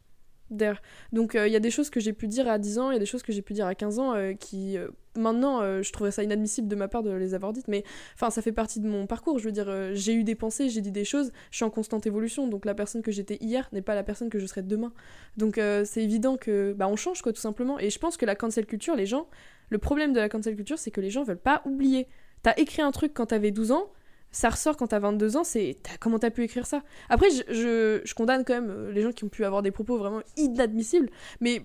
Donc 1.11 1.33
euh, 1.33 1.47
il 1.47 1.53
y 1.53 1.55
a 1.55 1.59
des 1.59 1.71
choses 1.71 1.89
que 1.89 1.99
j'ai 1.99 2.13
pu 2.13 2.27
dire 2.27 2.47
à 2.47 2.59
10 2.59 2.77
ans, 2.77 2.91
il 2.91 2.93
y 2.93 2.97
a 2.97 2.99
des 2.99 3.07
choses 3.07 3.23
que 3.23 3.31
j'ai 3.31 3.41
pu 3.41 3.53
dire 3.53 3.65
à 3.65 3.73
15 3.73 3.97
ans 3.97 4.13
euh, 4.13 4.33
qui 4.33 4.77
euh, 4.77 4.89
maintenant 5.17 5.61
euh, 5.61 5.81
je 5.81 5.91
trouverais 5.91 6.11
ça 6.11 6.23
inadmissible 6.23 6.67
de 6.67 6.75
ma 6.75 6.87
part 6.87 7.03
de 7.03 7.11
les 7.11 7.33
avoir 7.33 7.53
dites 7.53 7.67
mais 7.67 7.83
enfin 8.15 8.29
ça 8.29 8.41
fait 8.41 8.51
partie 8.51 8.79
de 8.79 8.87
mon 8.87 9.07
parcours, 9.07 9.39
je 9.39 9.49
veux 9.49 9.67
euh, 9.67 9.91
j'ai 9.93 10.13
eu 10.13 10.23
des 10.23 10.35
pensées, 10.35 10.69
j'ai 10.69 10.81
dit 10.81 10.91
des 10.91 11.05
choses, 11.05 11.31
je 11.51 11.57
suis 11.57 11.65
en 11.65 11.69
constante 11.69 12.05
évolution 12.07 12.47
donc 12.47 12.65
la 12.65 12.73
personne 12.73 13.01
que 13.01 13.11
j'étais 13.11 13.37
hier 13.41 13.69
n'est 13.71 13.81
pas 13.81 13.95
la 13.95 14.03
personne 14.03 14.29
que 14.29 14.39
je 14.39 14.45
serai 14.45 14.61
demain. 14.61 14.93
Donc 15.37 15.57
euh, 15.57 15.83
c'est 15.85 16.03
évident 16.03 16.37
que 16.37 16.73
bah 16.73 16.87
on 16.87 16.95
change 16.95 17.21
quoi 17.21 17.33
tout 17.33 17.41
simplement 17.41 17.79
et 17.79 17.89
je 17.89 17.99
pense 17.99 18.17
que 18.17 18.25
la 18.25 18.35
cancel 18.35 18.65
culture 18.65 18.95
les 18.95 19.05
gens 19.05 19.27
le 19.69 19.77
problème 19.77 20.13
de 20.13 20.19
la 20.19 20.29
cancel 20.29 20.55
culture 20.55 20.77
c'est 20.77 20.91
que 20.91 21.01
les 21.01 21.09
gens 21.09 21.23
veulent 21.23 21.37
pas 21.37 21.61
oublier. 21.65 22.07
T'as 22.41 22.53
écrit 22.57 22.81
un 22.81 22.91
truc 22.91 23.13
quand 23.13 23.27
t'avais 23.27 23.51
12 23.51 23.71
ans, 23.71 23.87
ça 24.33 24.49
ressort 24.49 24.75
quand 24.75 24.87
t'as 24.87 24.99
22 24.99 25.37
ans, 25.37 25.43
c'est 25.43 25.77
comment 25.99 26.19
t'as 26.19 26.31
pu 26.31 26.43
écrire 26.43 26.65
ça? 26.65 26.81
Après, 27.07 27.29
je, 27.29 27.43
je, 27.53 28.01
je 28.03 28.13
condamne 28.15 28.43
quand 28.43 28.55
même 28.55 28.89
les 28.89 29.01
gens 29.01 29.11
qui 29.11 29.23
ont 29.23 29.29
pu 29.29 29.45
avoir 29.45 29.61
des 29.61 29.71
propos 29.71 29.97
vraiment 29.97 30.21
inadmissibles, 30.35 31.09
mais 31.39 31.63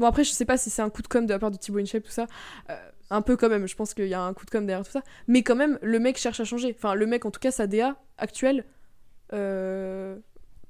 bon, 0.00 0.06
après, 0.06 0.24
je 0.24 0.30
sais 0.32 0.44
pas 0.44 0.56
si 0.56 0.70
c'est 0.70 0.82
un 0.82 0.90
coup 0.90 1.02
de 1.02 1.08
com 1.08 1.26
de 1.26 1.32
la 1.32 1.38
part 1.38 1.50
de 1.50 1.56
Thibaut 1.56 1.78
InShape, 1.78 2.02
tout 2.02 2.10
ça. 2.10 2.26
Euh, 2.70 2.76
un 3.10 3.22
peu 3.22 3.36
quand 3.36 3.48
même, 3.48 3.66
je 3.68 3.76
pense 3.76 3.94
qu'il 3.94 4.06
y 4.06 4.14
a 4.14 4.20
un 4.22 4.34
coup 4.34 4.44
de 4.44 4.50
com 4.50 4.66
derrière 4.66 4.84
tout 4.84 4.92
ça. 4.92 5.02
Mais 5.28 5.42
quand 5.42 5.56
même, 5.56 5.78
le 5.82 5.98
mec 5.98 6.16
cherche 6.18 6.40
à 6.40 6.44
changer. 6.44 6.74
Enfin, 6.76 6.94
le 6.94 7.06
mec, 7.06 7.24
en 7.24 7.30
tout 7.30 7.40
cas, 7.40 7.50
sa 7.50 7.66
DA 7.66 7.96
actuelle. 8.18 8.64
Euh... 9.32 10.16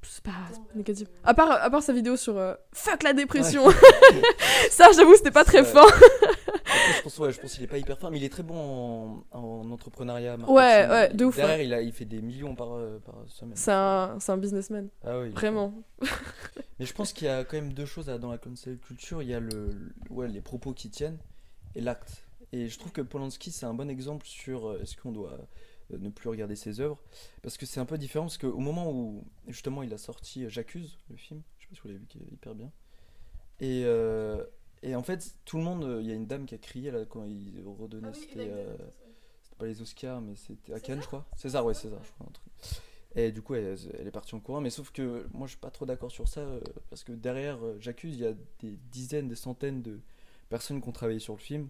C'est 0.03 0.23
pas, 0.25 0.31
pas 0.31 0.57
négatif. 0.75 1.09
À 1.25 1.35
part, 1.35 1.51
à 1.51 1.69
part 1.69 1.83
sa 1.83 1.93
vidéo 1.93 2.17
sur 2.17 2.39
euh, 2.39 2.55
Fuck 2.73 3.03
la 3.03 3.13
dépression. 3.13 3.65
ça, 4.71 4.89
j'avoue, 4.97 5.15
c'était 5.15 5.31
pas 5.31 5.45
très 5.45 5.59
Ouais. 5.61 5.65
fin. 5.67 5.85
Après, 6.71 6.93
je 6.97 7.03
pense, 7.03 7.19
ouais, 7.19 7.33
je 7.33 7.41
pense 7.41 7.53
qu'il 7.53 7.65
est 7.65 7.67
pas 7.67 7.77
hyper 7.77 7.99
fin, 7.99 8.09
mais 8.09 8.17
il 8.17 8.25
est 8.25 8.31
très 8.31 8.43
bon 8.43 8.57
en, 9.33 9.39
en 9.39 9.71
entrepreneuriat. 9.71 10.37
Ouais, 10.49 10.87
ouais, 10.89 11.13
de 11.13 11.27
ouf, 11.27 11.37
Derrière, 11.37 11.61
il, 11.61 11.75
a, 11.75 11.83
il 11.83 11.93
fait 11.93 12.07
des 12.07 12.23
millions 12.23 12.55
par, 12.55 12.73
euh, 12.77 12.99
par 13.05 13.17
semaine. 13.27 13.53
C'est 13.57 13.73
un, 13.73 14.17
un 14.27 14.37
businessman. 14.39 14.89
Ah 15.05 15.19
oui, 15.21 15.29
Vraiment. 15.31 15.75
Mais 16.81 16.87
je 16.87 16.95
pense 16.95 17.13
qu'il 17.13 17.27
y 17.27 17.31
a 17.31 17.45
quand 17.45 17.57
même 17.59 17.75
deux 17.75 17.85
choses 17.85 18.07
dans 18.07 18.31
la 18.31 18.39
cancel 18.39 18.79
culture. 18.79 19.23
Il 19.23 19.29
y 19.29 19.35
a 19.35 19.39
le, 19.39 19.93
ouais, 20.09 20.27
les 20.29 20.41
propos 20.41 20.73
qui 20.73 20.89
tiennent 20.89 21.19
et 21.75 21.81
l'acte. 21.83 22.25
Et 22.53 22.69
je 22.69 22.79
trouve 22.79 22.91
que 22.91 23.03
Polanski, 23.03 23.53
c'est 23.53 23.67
un 23.67 23.75
bon 23.75 23.89
exemple 23.91 24.27
sur 24.27 24.67
euh, 24.67 24.81
est-ce 24.81 24.97
qu'on 24.97 25.13
doit 25.13 25.39
euh, 25.93 25.99
ne 25.99 26.09
plus 26.09 26.29
regarder 26.31 26.57
ses 26.57 26.81
œuvres? 26.81 26.99
Parce 27.43 27.59
que 27.59 27.67
c'est 27.67 27.81
un 27.81 27.85
peu 27.85 27.99
différent, 27.99 28.25
parce 28.25 28.39
qu'au 28.39 28.59
moment 28.59 28.91
où 28.91 29.25
justement 29.47 29.83
il 29.83 29.93
a 29.93 29.99
sorti 29.99 30.45
euh, 30.45 30.49
J'accuse, 30.49 30.99
le 31.11 31.17
film, 31.17 31.43
je 31.59 31.65
sais 31.65 31.69
pas 31.69 31.75
si 31.77 31.81
vous 31.83 31.89
l'avez 31.89 32.01
vu, 32.01 32.07
qui 32.07 32.19
est 32.19 32.33
hyper 32.33 32.55
bien. 32.55 32.73
Et, 33.61 33.83
euh, 33.85 34.43
et 34.83 34.97
en 34.97 35.03
fait, 35.03 35.37
tout 35.45 35.59
le 35.59 35.65
monde, 35.65 35.99
il 36.01 36.09
y 36.09 36.13
a 36.13 36.15
une 36.15 36.27
dame 36.27 36.47
qui 36.47 36.55
a 36.55 36.59
crié 36.59 36.91
là, 36.91 37.05
quand 37.05 37.25
il 37.25 37.63
redonnait, 37.79 38.09
Ah 38.11 38.15
c'était 38.15 38.49
euh, 38.51 38.75
c'était 39.43 39.57
pas 39.57 39.67
les 39.67 39.83
Oscars, 39.83 40.23
mais 40.23 40.35
c'était 40.35 40.73
à 40.73 40.81
Cannes, 40.81 41.03
je 41.03 41.07
crois. 41.07 41.27
César, 41.37 41.65
ouais, 41.67 41.75
César, 41.75 42.01
je 42.03 42.11
crois. 42.13 42.27
Un 42.27 42.33
truc. 42.33 42.47
Et 43.17 43.33
du 43.33 43.43
coup, 43.43 43.55
elle, 43.55 43.77
est 44.07 44.11
partie 44.11 44.35
en 44.35 44.41
courant. 44.41 44.61
Mais 44.61 44.71
sauf 44.71 44.91
que 44.93 45.27
moi, 45.33 45.47
je 45.47 45.53
suis 45.53 45.61
pas 45.61 45.71
trop 45.71 45.87
d'accord 45.87 46.11
sur 46.11 46.29
ça. 46.29 46.41
euh, 46.41 46.61
parce 46.89 47.05
que 47.05 47.13
derrière 47.13 47.65
euh, 47.65 47.77
J'accuse, 47.81 48.15
il 48.15 48.21
y 48.21 48.27
a 48.27 48.35
des 48.61 48.79
dizaines, 48.93 49.29
des 49.29 49.35
centaines 49.35 49.83
de 49.83 50.01
personnes 50.49 50.81
qui 50.81 50.89
ont 50.89 50.93
travaillé 50.93 51.19
sur 51.19 51.35
le 51.35 51.41
film. 51.41 51.69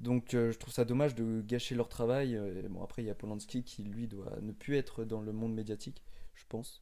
Donc 0.00 0.34
euh, 0.34 0.52
je 0.52 0.58
trouve 0.58 0.74
ça 0.74 0.84
dommage 0.84 1.14
de 1.14 1.42
gâcher 1.42 1.74
leur 1.74 1.88
travail. 1.88 2.38
bon, 2.70 2.82
après, 2.82 3.02
il 3.02 3.06
y 3.06 3.10
a 3.10 3.14
Polanski 3.14 3.64
qui, 3.64 3.82
lui, 3.84 4.06
doit 4.08 4.38
ne 4.42 4.52
plus 4.52 4.76
être 4.76 5.04
dans 5.04 5.20
le 5.20 5.32
monde 5.32 5.54
médiatique, 5.54 6.02
je 6.34 6.44
pense. 6.48 6.80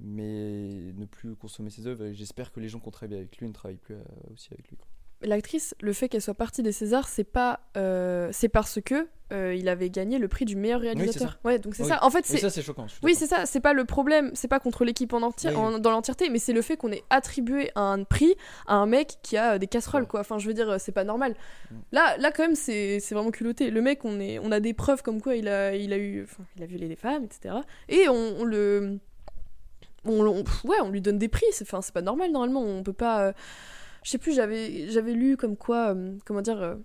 Mais 0.00 0.92
ne 0.94 1.04
plus 1.04 1.36
consommer 1.36 1.70
ses 1.70 1.86
œuvres. 1.86 2.12
J'espère 2.12 2.52
que 2.52 2.60
les 2.60 2.68
gens 2.68 2.80
qui 2.80 2.88
ont 2.88 2.92
travaillé 2.92 3.18
avec 3.18 3.36
lui 3.38 3.48
ne 3.48 3.52
travaillent 3.52 3.76
plus 3.76 3.96
aussi 4.32 4.48
avec 4.52 4.68
lui. 4.70 4.78
L'actrice, 5.22 5.74
le 5.80 5.92
fait 5.92 6.08
qu'elle 6.08 6.22
soit 6.22 6.34
partie 6.34 6.62
des 6.62 6.72
Césars, 6.72 7.06
c'est 7.08 7.24
pas, 7.24 7.60
euh, 7.76 8.30
c'est 8.32 8.48
parce 8.48 8.80
que 8.80 9.06
euh, 9.32 9.54
il 9.54 9.68
avait 9.68 9.90
gagné 9.90 10.18
le 10.18 10.26
prix 10.28 10.44
du 10.44 10.56
meilleur 10.56 10.80
réalisateur. 10.80 11.38
ouais, 11.44 11.58
donc 11.58 11.74
c'est 11.76 11.82
Oui. 11.84 11.88
ça. 11.90 12.02
En 12.02 12.10
fait, 12.10 12.20
Oui, 12.20 12.24
c'est 12.24 12.38
ça, 12.38 12.50
c'est 12.50 12.62
choquant. 12.62 12.86
Oui, 13.02 13.14
c'est 13.14 13.26
ça, 13.26 13.44
c'est 13.46 13.60
pas 13.60 13.74
le 13.74 13.84
problème, 13.84 14.30
c'est 14.34 14.48
pas 14.48 14.58
contre 14.58 14.84
l'équipe 14.84 15.12
en 15.12 15.22
entier, 15.22 15.50
Oui, 15.50 15.56
en- 15.56 15.78
dans 15.78 15.90
l'entièreté, 15.90 16.30
mais 16.30 16.38
c'est 16.40 16.52
le 16.54 16.62
fait 16.62 16.76
qu'on 16.76 16.90
ait 16.90 17.04
attribué 17.10 17.70
un 17.76 18.02
prix 18.02 18.34
à 18.66 18.74
un 18.76 18.86
mec 18.86 19.18
qui 19.22 19.36
a 19.36 19.58
des 19.58 19.66
casseroles, 19.68 20.02
Ouais. 20.02 20.08
quoi. 20.08 20.20
Enfin, 20.20 20.38
je 20.38 20.46
veux 20.48 20.54
dire, 20.54 20.80
c'est 20.80 20.90
pas 20.90 21.04
normal. 21.04 21.34
Mm. 21.70 21.74
Là, 21.92 22.16
là, 22.16 22.32
quand 22.32 22.42
même, 22.42 22.56
c'est 22.56 22.98
c'est 22.98 23.14
vraiment 23.14 23.30
culotté. 23.30 23.70
Le 23.70 23.82
mec, 23.82 24.04
on, 24.04 24.18
est, 24.18 24.38
on 24.40 24.50
a 24.50 24.58
des 24.58 24.72
preuves 24.74 25.02
comme 25.02 25.20
quoi 25.20 25.36
il 25.36 25.46
a, 25.48 25.76
il 25.76 25.92
a 25.92 25.98
eu, 25.98 26.24
enfin, 26.24 26.42
il 26.56 26.62
a 26.62 26.66
violé 26.66 26.88
des 26.88 26.96
femmes, 26.96 27.22
etc. 27.24 27.54
Et 27.88 28.08
on, 28.08 28.40
on 28.40 28.44
le, 28.44 28.98
on, 30.06 30.24
ouais, 30.64 30.80
on 30.82 30.88
lui 30.90 31.02
donne 31.02 31.18
des 31.18 31.28
prix. 31.28 31.46
Enfin, 31.62 31.82
c'est 31.82 31.92
pas 31.94 32.02
normal 32.02 32.32
normalement. 32.32 32.62
On 32.62 32.82
peut 32.82 32.92
pas. 32.94 33.26
euh, 33.26 33.32
je 34.02 34.10
sais 34.10 34.18
plus, 34.18 34.34
j'avais, 34.34 34.88
j'avais 34.88 35.12
lu 35.12 35.36
comme 35.36 35.56
quoi, 35.56 35.94
euh, 35.94 36.16
comment 36.24 36.42
dire, 36.42 36.60
euh, 36.60 36.76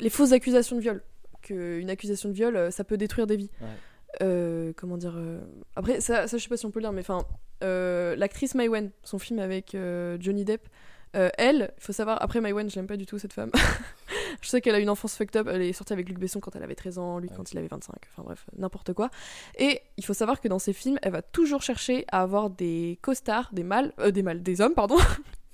les 0.00 0.10
fausses 0.10 0.32
accusations 0.32 0.76
de 0.76 0.80
viol. 0.80 1.02
Qu'une 1.42 1.90
accusation 1.90 2.28
de 2.28 2.34
viol, 2.34 2.56
euh, 2.56 2.70
ça 2.70 2.84
peut 2.84 2.96
détruire 2.96 3.26
des 3.26 3.36
vies. 3.36 3.50
Ouais. 3.60 4.72
Comment 4.76 4.96
dire 4.96 5.18
Après, 5.74 6.00
ça, 6.00 6.26
ça, 6.26 6.38
je 6.38 6.42
sais 6.42 6.48
pas 6.48 6.56
si 6.56 6.64
on 6.64 6.70
peut 6.70 6.80
le 6.80 6.84
dire, 6.84 6.92
mais 6.92 7.02
enfin, 7.02 7.24
l'actrice 7.60 8.54
Mai 8.54 8.68
Wen, 8.68 8.90
son 9.02 9.18
film 9.18 9.38
avec 9.40 9.76
Johnny 10.20 10.44
Depp, 10.44 10.66
elle, 11.12 11.72
il 11.76 11.82
faut 11.82 11.92
savoir, 11.92 12.22
après 12.22 12.40
Mai 12.40 12.52
Wen, 12.52 12.70
je 12.70 12.76
l'aime 12.76 12.86
pas 12.86 12.96
du 12.96 13.04
tout 13.04 13.18
cette 13.18 13.34
femme. 13.34 13.50
je 14.40 14.48
sais 14.48 14.62
qu'elle 14.62 14.74
a 14.74 14.78
une 14.78 14.88
enfance 14.88 15.16
fucked 15.16 15.36
up, 15.36 15.48
elle 15.50 15.60
est 15.60 15.74
sortie 15.74 15.92
avec 15.92 16.08
Luc 16.08 16.18
Besson 16.18 16.40
quand 16.40 16.56
elle 16.56 16.62
avait 16.62 16.74
13 16.74 16.96
ans, 16.96 17.18
lui 17.18 17.28
Ouais. 17.28 17.34
quand 17.36 17.52
il 17.52 17.58
avait 17.58 17.68
25, 17.68 17.94
enfin 18.10 18.22
bref, 18.22 18.46
n'importe 18.56 18.94
quoi. 18.94 19.10
Et 19.58 19.82
il 19.98 20.04
faut 20.04 20.14
savoir 20.14 20.40
que 20.40 20.48
dans 20.48 20.58
ses 20.58 20.72
films, 20.72 20.98
elle 21.02 21.12
va 21.12 21.20
toujours 21.22 21.60
chercher 21.60 22.06
à 22.10 22.22
avoir 22.22 22.48
des 22.48 22.98
costards, 23.02 23.50
des 23.52 23.64
mâles, 23.64 23.92
des 24.12 24.22
mâles, 24.22 24.42
des 24.42 24.62
hommes, 24.62 24.74
pardon. 24.74 24.96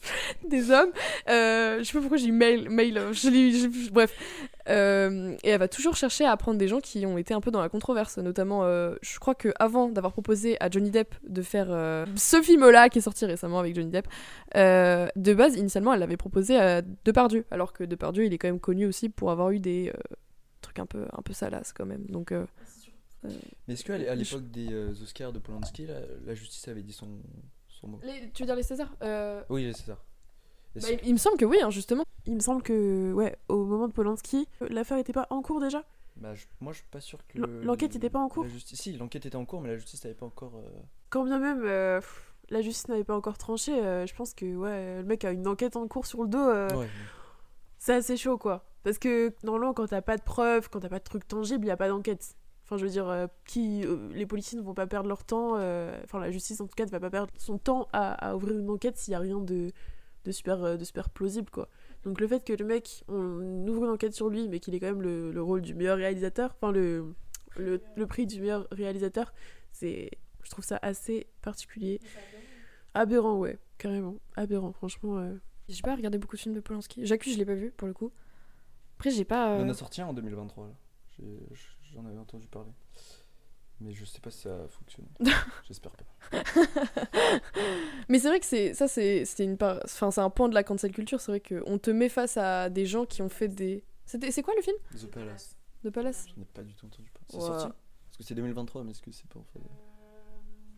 des 0.48 0.70
hommes, 0.70 0.90
euh, 1.28 1.78
je 1.78 1.84
sais 1.84 1.92
pas 1.92 2.00
pourquoi 2.00 2.16
j'ai 2.18 2.26
eu 2.26 2.32
mail, 2.32 2.68
mail, 2.70 2.98
euh, 2.98 3.12
je 3.12 3.28
l'ai- 3.28 3.52
je- 3.52 3.90
bref, 3.90 4.12
euh, 4.68 5.36
et 5.42 5.50
elle 5.50 5.58
va 5.58 5.68
toujours 5.68 5.96
chercher 5.96 6.24
à 6.24 6.36
prendre 6.36 6.58
des 6.58 6.68
gens 6.68 6.80
qui 6.80 7.04
ont 7.06 7.18
été 7.18 7.34
un 7.34 7.40
peu 7.40 7.50
dans 7.50 7.60
la 7.60 7.68
controverse, 7.68 8.18
notamment, 8.18 8.64
euh, 8.64 8.94
je 9.02 9.18
crois 9.18 9.34
que 9.34 9.52
avant 9.58 9.88
d'avoir 9.88 10.12
proposé 10.12 10.56
à 10.60 10.70
Johnny 10.70 10.90
Depp 10.90 11.14
de 11.28 11.42
faire 11.42 11.66
euh, 11.70 12.04
ce 12.16 12.40
film-là 12.42 12.88
qui 12.88 12.98
est 12.98 13.02
sorti 13.02 13.24
récemment 13.26 13.58
avec 13.60 13.74
Johnny 13.74 13.90
Depp, 13.90 14.06
euh, 14.56 15.08
de 15.16 15.34
base, 15.34 15.56
initialement, 15.56 15.92
elle 15.94 16.00
l'avait 16.00 16.16
proposé 16.16 16.56
à 16.56 16.82
Depardieu, 17.04 17.44
alors 17.50 17.72
que 17.72 17.84
Depardieu, 17.84 18.24
il 18.24 18.32
est 18.32 18.38
quand 18.38 18.48
même 18.48 18.60
connu 18.60 18.86
aussi 18.86 19.08
pour 19.08 19.30
avoir 19.30 19.50
eu 19.50 19.60
des 19.60 19.90
euh, 19.94 20.14
trucs 20.60 20.78
un 20.78 20.86
peu, 20.86 21.06
un 21.12 21.22
peu 21.22 21.32
salaces 21.32 21.72
quand 21.72 21.86
même. 21.86 22.04
Donc, 22.06 22.32
euh, 22.32 22.44
Mais 23.68 23.74
est-ce 23.74 23.84
qu'à 23.84 23.96
l'époque 24.16 24.50
des 24.50 24.72
euh, 24.72 24.90
Oscars 25.02 25.32
de 25.32 25.38
Polanski, 25.38 25.86
la, 25.86 26.00
la 26.26 26.34
justice 26.34 26.66
avait 26.68 26.82
dit 26.82 26.92
son, 26.92 27.08
son 27.82 27.88
mot 27.88 28.00
les- 28.02 28.30
tu 28.30 28.42
veux 28.42 28.46
dire 28.46 28.56
les 28.56 28.62
Césars 28.62 28.94
Euh, 29.02 29.42
Oui. 29.50 29.66
Est-ce 29.66 29.82
bah, 30.80 30.88
il, 31.02 31.08
il 31.08 31.12
me 31.12 31.18
semble 31.18 31.36
que 31.36 31.44
oui, 31.44 31.58
hein, 31.62 31.68
justement. 31.68 32.02
Il 32.24 32.34
me 32.34 32.40
semble 32.40 32.62
que, 32.62 33.12
ouais, 33.12 33.36
au 33.48 33.64
moment 33.64 33.88
de 33.88 33.92
Polanski, 33.92 34.48
l'affaire 34.70 34.96
était 34.96 35.12
pas 35.12 35.26
en 35.28 35.42
cours 35.42 35.60
déjà 35.60 35.84
Bah, 36.16 36.34
je- 36.34 36.46
moi, 36.60 36.72
je 36.72 36.78
suis 36.78 36.86
pas 36.90 37.00
sûr 37.00 37.18
que. 37.26 37.38
L'en- 37.40 37.46
l'enquête 37.66 37.94
était 37.94 38.08
pas 38.08 38.20
en 38.20 38.28
cours 38.28 38.44
la 38.44 38.48
justice... 38.50 38.80
Si, 38.80 38.92
l'enquête 38.96 39.26
était 39.26 39.36
en 39.36 39.44
cours, 39.44 39.60
mais 39.60 39.68
la 39.68 39.76
justice 39.76 40.02
n'avait 40.04 40.14
pas 40.16 40.24
encore. 40.26 40.52
euh, 40.56 40.68
Quand 41.10 41.24
bien 41.24 41.38
même 41.40 41.62
euh, 41.66 42.00
pff, 42.00 42.32
la 42.48 42.62
justice 42.62 42.88
n'avait 42.88 43.04
pas 43.04 43.16
encore 43.16 43.36
tranché, 43.36 43.72
euh, 43.84 44.06
je 44.06 44.14
pense 44.14 44.32
que 44.32 44.46
ouais, 44.56 44.98
le 44.98 45.04
mec 45.04 45.24
a 45.26 45.32
une 45.32 45.46
enquête 45.46 45.76
en 45.76 45.86
cours 45.88 46.06
sur 46.06 46.22
le 46.22 46.28
dos. 46.28 46.38
euh, 46.38 46.74
Ouais, 46.74 46.88
C'est 47.78 47.94
assez 47.94 48.16
chaud 48.16 48.38
quoi. 48.38 48.64
Parce 48.84 48.98
que 48.98 49.34
normalement, 49.44 49.74
quand 49.74 49.86
t'as 49.88 50.00
pas 50.02 50.16
de 50.16 50.22
preuves, 50.22 50.68
quand 50.70 50.80
t'as 50.80 50.88
pas 50.88 50.98
de 51.00 51.04
trucs 51.04 51.26
tangibles, 51.28 51.64
il 51.66 51.68
y 51.68 51.72
a 51.72 51.76
pas 51.76 51.88
d'enquête. 51.88 52.34
Enfin, 52.72 52.78
je 52.78 52.84
veux 52.86 52.90
dire, 52.90 53.06
euh, 53.10 53.26
qui, 53.44 53.84
euh, 53.84 54.08
les 54.14 54.24
policiers 54.24 54.56
ne 54.58 54.64
vont 54.64 54.72
pas 54.72 54.86
perdre 54.86 55.06
leur 55.06 55.24
temps, 55.24 55.56
euh, 55.58 55.94
enfin, 56.04 56.18
la 56.20 56.30
justice 56.30 56.58
en 56.62 56.66
tout 56.66 56.74
cas 56.74 56.86
ne 56.86 56.90
va 56.90 57.00
pas 57.00 57.10
perdre 57.10 57.30
son 57.36 57.58
temps 57.58 57.86
à, 57.92 58.14
à 58.30 58.34
ouvrir 58.34 58.56
une 58.58 58.70
enquête 58.70 58.96
s'il 58.96 59.12
y 59.12 59.14
a 59.14 59.18
rien 59.18 59.40
de, 59.40 59.72
de, 60.24 60.32
super, 60.32 60.78
de 60.78 60.82
super 60.84 61.10
plausible 61.10 61.50
quoi. 61.50 61.68
Donc 62.04 62.18
le 62.18 62.26
fait 62.26 62.42
que 62.42 62.54
le 62.54 62.64
mec, 62.64 63.04
on 63.08 63.66
ouvre 63.68 63.84
une 63.84 63.90
enquête 63.90 64.14
sur 64.14 64.30
lui, 64.30 64.48
mais 64.48 64.58
qu'il 64.58 64.74
ait 64.74 64.80
quand 64.80 64.86
même 64.86 65.02
le, 65.02 65.32
le 65.32 65.42
rôle 65.42 65.60
du 65.60 65.74
meilleur 65.74 65.98
réalisateur, 65.98 66.54
enfin, 66.56 66.72
le, 66.72 67.14
le, 67.58 67.82
le 67.94 68.06
prix 68.06 68.24
du 68.24 68.40
meilleur 68.40 68.66
réalisateur, 68.72 69.34
c'est. 69.70 70.08
Je 70.42 70.50
trouve 70.50 70.64
ça 70.64 70.78
assez 70.80 71.26
particulier. 71.42 72.00
Aberrant, 72.94 73.36
ouais, 73.36 73.58
carrément. 73.76 74.16
Aberrant, 74.34 74.72
franchement. 74.72 75.18
euh. 75.18 75.34
J'ai 75.68 75.82
pas 75.82 75.94
regardé 75.94 76.16
beaucoup 76.16 76.36
de 76.36 76.40
films 76.40 76.54
de 76.54 76.60
Polanski. 76.60 77.04
J'accuse, 77.04 77.34
je 77.34 77.38
l'ai 77.38 77.44
pas 77.44 77.54
vu 77.54 77.70
pour 77.70 77.86
le 77.86 77.92
coup. 77.94 78.12
Après, 78.96 79.10
j'ai 79.10 79.24
pas. 79.26 79.56
Il 79.58 79.60
euh, 79.60 79.64
en 79.66 79.68
a 79.68 79.74
sorti 79.74 80.00
un 80.00 80.06
en 80.06 80.14
2023, 80.14 80.68
là. 80.68 80.72
J'ai- 81.18 81.38
J'en 81.94 82.04
avais 82.06 82.18
entendu 82.18 82.46
parler. 82.48 82.70
Mais 83.80 83.92
je 83.92 84.04
sais 84.04 84.20
pas 84.20 84.30
si 84.30 84.42
ça 84.42 84.50
a 84.64 84.68
fonctionné. 84.68 85.08
J'espère 85.66 85.92
pas. 85.92 86.04
Mais 88.08 88.18
c'est 88.18 88.28
vrai 88.28 88.38
que 88.40 88.46
c'est 88.46 88.74
ça, 88.74 88.86
c'est 88.88 89.24
c'est 89.24 89.44
une 89.44 89.56
part. 89.56 89.80
Enfin, 89.84 90.10
c'est 90.10 90.20
un 90.20 90.30
point 90.30 90.48
de 90.48 90.54
la 90.54 90.62
cancel 90.62 90.92
culture. 90.92 91.20
C'est 91.20 91.32
vrai 91.32 91.40
qu'on 91.40 91.78
te 91.78 91.90
met 91.90 92.08
face 92.08 92.36
à 92.36 92.70
des 92.70 92.86
gens 92.86 93.04
qui 93.06 93.22
ont 93.22 93.28
fait 93.28 93.48
des. 93.48 93.82
C'était 94.06 94.30
c'est 94.30 94.42
quoi 94.42 94.54
le 94.56 94.62
film? 94.62 94.76
The 94.96 95.06
Palace. 95.06 95.56
de 95.84 95.90
Palace 95.90 96.26
Je 96.34 96.38
n'ai 96.38 96.46
pas 96.46 96.62
du 96.62 96.74
tout 96.74 96.86
entendu 96.86 97.10
parler. 97.10 97.26
C'est 97.30 97.36
Ouais. 97.36 97.42
sorti? 97.42 97.64
Parce 97.66 98.16
que 98.18 98.22
c'est 98.24 98.34
2023, 98.34 98.84
mais 98.84 98.90
est-ce 98.92 99.02
que 99.02 99.10
c'est 99.10 99.26
pas 99.28 99.40
en 99.40 99.44
fait 99.52 99.58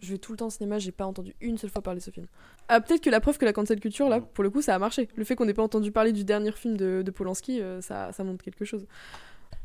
Je 0.00 0.12
vais 0.12 0.18
tout 0.18 0.32
le 0.32 0.38
temps 0.38 0.46
au 0.46 0.50
cinéma, 0.50 0.78
j'ai 0.78 0.92
pas 0.92 1.04
entendu 1.04 1.34
une 1.40 1.58
seule 1.58 1.70
fois 1.70 1.82
parler 1.82 1.98
de 2.00 2.04
ce 2.04 2.10
film. 2.10 2.26
Ah, 2.68 2.80
peut-être 2.80 3.02
que 3.02 3.10
la 3.10 3.20
preuve 3.20 3.36
que 3.38 3.44
la 3.44 3.52
cancel 3.52 3.80
culture, 3.80 4.08
là, 4.08 4.20
pour 4.20 4.44
le 4.44 4.50
coup, 4.50 4.62
ça 4.62 4.74
a 4.74 4.78
marché. 4.78 5.08
Le 5.16 5.24
fait 5.24 5.34
qu'on 5.36 5.44
n'ait 5.44 5.52
pas 5.54 5.62
entendu 5.62 5.90
parler 5.92 6.12
du 6.12 6.24
dernier 6.24 6.52
film 6.52 6.76
de, 6.76 7.02
de 7.04 7.10
Polanski, 7.10 7.60
euh, 7.60 7.80
ça, 7.82 8.12
ça 8.12 8.24
montre 8.24 8.42
quelque 8.44 8.64
chose. 8.64 8.86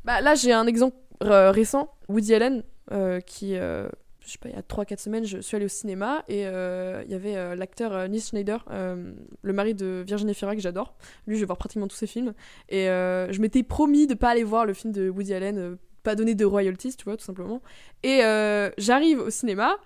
Bah, 0.04 0.20
là, 0.22 0.34
j'ai 0.36 0.52
un 0.52 0.66
exemple 0.68 0.98
récent, 1.22 1.92
Woody 2.08 2.34
Allen, 2.34 2.64
euh, 2.92 3.20
qui, 3.20 3.56
euh, 3.56 3.88
je 4.26 4.32
sais 4.32 4.38
pas, 4.38 4.50
il 4.50 4.56
y 4.56 4.58
a 4.58 4.62
3-4 4.62 5.00
semaines, 5.00 5.26
je 5.26 5.40
suis 5.40 5.56
allée 5.56 5.66
au 5.66 5.70
cinéma 5.70 6.24
et 6.28 6.46
euh, 6.48 7.04
il 7.06 7.12
y 7.12 7.16
avait 7.16 7.36
euh, 7.36 7.56
l'acteur 7.56 7.94
euh, 7.94 8.08
Schneider, 8.18 8.66
euh, 8.72 9.14
le 9.42 9.54
mari 9.54 9.74
de 9.74 10.04
Virginie 10.06 10.34
Fira, 10.34 10.56
que 10.56 10.62
j'adore. 10.62 10.96
Lui, 11.28 11.36
je 11.36 11.42
vais 11.42 11.46
voir 11.46 11.58
pratiquement 11.58 11.88
tous 11.88 11.98
ses 11.98 12.08
films. 12.08 12.34
Et 12.70 12.90
euh, 12.90 13.32
je 13.32 13.42
m'étais 13.42 13.64
promis 13.64 14.08
de 14.08 14.14
pas 14.14 14.30
aller 14.30 14.44
voir 14.44 14.66
le 14.66 14.74
film 14.74 14.94
de 14.94 15.10
Woody 15.10 15.34
Allen, 15.34 15.58
euh, 15.58 15.76
pas 16.04 16.16
donner 16.16 16.36
de 16.36 16.46
royalties, 16.46 16.96
tu 16.96 17.04
vois, 17.06 17.18
tout 17.18 17.26
simplement. 17.26 17.62
Et 18.04 18.24
euh, 18.24 18.70
j'arrive 18.78 19.20
au 19.20 19.30
cinéma, 19.30 19.78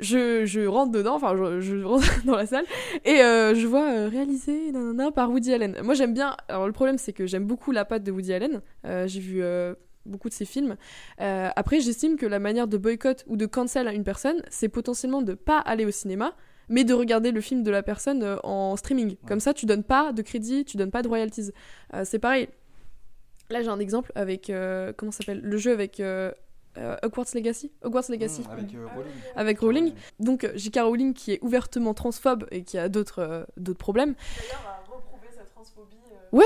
je, 0.00 0.44
je 0.46 0.66
rentre 0.66 0.90
dedans, 0.92 1.14
enfin 1.16 1.36
je, 1.36 1.60
je 1.60 1.84
rentre 1.84 2.06
dans 2.24 2.36
la 2.36 2.46
salle, 2.46 2.64
et 3.04 3.20
euh, 3.22 3.54
je 3.54 3.66
vois 3.66 3.90
euh, 3.90 4.08
réalisé 4.08 4.72
nanana, 4.72 5.12
par 5.12 5.30
Woody 5.30 5.52
Allen. 5.52 5.76
Moi 5.82 5.94
j'aime 5.94 6.14
bien, 6.14 6.36
alors 6.48 6.66
le 6.66 6.72
problème 6.72 6.98
c'est 6.98 7.12
que 7.12 7.26
j'aime 7.26 7.44
beaucoup 7.44 7.72
la 7.72 7.84
patte 7.84 8.02
de 8.02 8.10
Woody 8.10 8.32
Allen, 8.32 8.62
Euh, 8.86 9.06
j'ai 9.06 9.20
vu 9.20 9.42
euh, 9.42 9.74
beaucoup 10.06 10.28
de 10.28 10.34
ses 10.34 10.44
films. 10.44 10.76
Euh, 11.20 11.48
après 11.56 11.80
j'estime 11.80 12.16
que 12.16 12.26
la 12.26 12.38
manière 12.38 12.68
de 12.68 12.76
boycott 12.76 13.24
ou 13.26 13.36
de 13.36 13.46
cancel 13.46 13.88
à 13.88 13.92
une 13.92 14.04
personne, 14.04 14.42
c'est 14.50 14.68
potentiellement 14.68 15.22
de 15.22 15.34
pas 15.34 15.58
aller 15.58 15.84
au 15.84 15.90
cinéma, 15.90 16.34
mais 16.68 16.84
de 16.84 16.94
regarder 16.94 17.30
le 17.32 17.40
film 17.40 17.62
de 17.62 17.70
la 17.70 17.82
personne 17.82 18.22
euh, 18.22 18.36
en 18.44 18.76
streaming. 18.76 19.16
Comme 19.26 19.40
ça 19.40 19.54
tu 19.54 19.66
donnes 19.66 19.84
pas 19.84 20.12
de 20.12 20.22
crédit, 20.22 20.64
tu 20.64 20.76
donnes 20.76 20.90
pas 20.90 21.02
de 21.02 21.08
royalties. 21.08 21.50
Euh, 21.94 22.04
c'est 22.04 22.18
pareil. 22.18 22.48
Là 23.50 23.62
j'ai 23.62 23.68
un 23.68 23.80
exemple 23.80 24.12
avec, 24.14 24.48
euh, 24.50 24.92
comment 24.96 25.12
ça 25.12 25.18
s'appelle, 25.18 25.40
le 25.42 25.56
jeu 25.56 25.72
avec... 25.72 26.00
euh, 26.00 26.30
euh, 26.78 26.96
Hogwarts 27.02 27.26
Legacy? 27.34 27.70
Hogwarts 27.82 28.06
Legacy 28.08 28.40
Mmh, 28.40 28.50
Avec 28.50 28.74
euh, 28.74 28.86
Rowling. 28.94 29.12
avec 29.36 29.58
Rowling. 29.60 29.92
Donc 30.20 30.50
J.K. 30.54 30.78
Rowling 30.80 31.12
qui 31.12 31.32
est 31.32 31.38
ouvertement 31.42 31.92
transphobe 31.92 32.46
et 32.50 32.64
qui 32.64 32.78
a 32.78 32.88
d'autres 32.88 33.18
euh, 33.18 33.44
d'autres 33.58 33.78
problèmes. 33.78 34.14
D'ailleurs, 34.38 34.66
a 34.66 34.90
reprouvé 34.90 35.26
sa 35.36 35.44
transphobie. 35.44 35.96
Ouais. 36.32 36.44